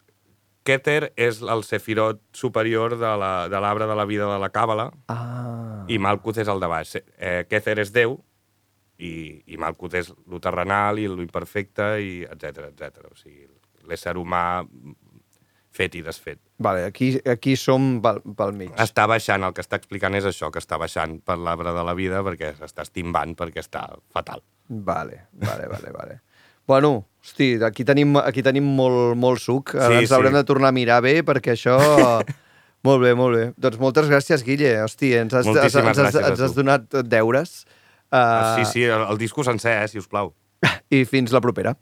Keter 0.66 1.12
és 1.16 1.42
el 1.46 1.62
sefirot 1.64 2.22
superior 2.34 2.96
de 2.98 3.12
la- 3.22 3.48
de 3.50 3.60
l'arbre 3.62 3.86
de, 3.86 3.92
de 3.92 3.96
la 4.00 4.06
vida 4.06 4.26
de 4.32 4.40
la 4.42 4.50
Càbala 4.52 4.88
Ah. 5.08 5.84
i 5.88 6.00
Malkuth 6.00 6.40
és 6.42 6.48
el 6.50 6.60
de 6.60 6.68
baix. 6.68 6.96
Eh, 7.18 7.46
Kether 7.50 7.78
és 7.84 7.92
Déu 7.94 8.16
i, 8.98 9.44
i 9.46 9.58
Malkuth 9.62 9.94
és 10.00 10.10
lo 10.26 10.40
terrenal 10.40 10.98
i 11.00 11.06
lo 11.08 11.22
imperfecte 11.22 11.90
i 12.02 12.24
etc 12.24 12.70
etc. 12.72 13.06
O 13.12 13.16
sigui, 13.20 13.46
l'ésser 13.86 14.16
humà 14.18 14.64
fet 15.76 15.96
i 16.00 16.04
desfet. 16.06 16.40
Vale, 16.64 16.86
aquí, 16.88 17.12
aquí 17.30 17.56
som 17.60 18.00
pel, 18.04 18.22
pel 18.38 18.54
mig. 18.56 18.72
Està 18.82 19.08
baixant, 19.12 19.44
el 19.44 19.56
que 19.56 19.64
està 19.66 19.80
explicant 19.80 20.16
és 20.18 20.28
això, 20.30 20.52
que 20.54 20.62
està 20.64 20.80
baixant 20.82 21.18
per 21.26 21.38
l'arbre 21.42 21.74
de 21.76 21.84
la 21.86 21.96
vida 21.98 22.24
perquè 22.26 22.54
s'està 22.60 22.86
estimbant, 22.88 23.36
perquè 23.38 23.64
està 23.64 23.88
fatal. 24.16 24.44
Vale, 24.70 25.26
vale, 25.34 25.68
vale, 25.72 25.92
vale. 25.96 26.22
Bueno, 26.66 27.06
hosti, 27.22 27.60
aquí 27.62 27.84
tenim, 27.86 28.16
aquí 28.18 28.42
tenim 28.42 28.66
molt, 28.66 29.14
molt 29.22 29.38
suc. 29.38 29.76
Ara 29.78 30.00
Sí, 30.00 30.08
ens 30.08 30.14
haurem 30.16 30.34
sí. 30.34 30.40
de 30.40 30.48
tornar 30.50 30.72
a 30.72 30.74
mirar 30.74 30.96
bé, 31.06 31.20
perquè 31.22 31.54
això... 31.54 31.76
molt 32.88 33.04
bé, 33.04 33.12
molt 33.14 33.38
bé. 33.38 33.44
Doncs 33.62 33.78
moltes 33.78 34.10
gràcies, 34.10 34.42
Guille. 34.42 34.72
Hosti, 34.82 35.12
ens 35.20 35.36
has, 35.38 35.46
ens, 35.46 35.52
Moltíssimes 35.52 35.92
ens, 35.94 36.08
has, 36.08 36.18
ens 36.32 36.42
has 36.42 36.56
donat 36.58 36.98
deures. 37.06 37.54
Uh, 38.10 38.56
sí, 38.58 38.66
sí, 38.72 38.88
el, 38.88 39.06
el 39.12 39.22
disco 39.22 39.46
sencer, 39.46 39.76
eh, 39.84 39.92
si 39.94 40.02
us 40.02 40.10
plau. 40.10 40.34
I 40.98 41.04
fins 41.06 41.36
la 41.36 41.44
propera. 41.46 41.76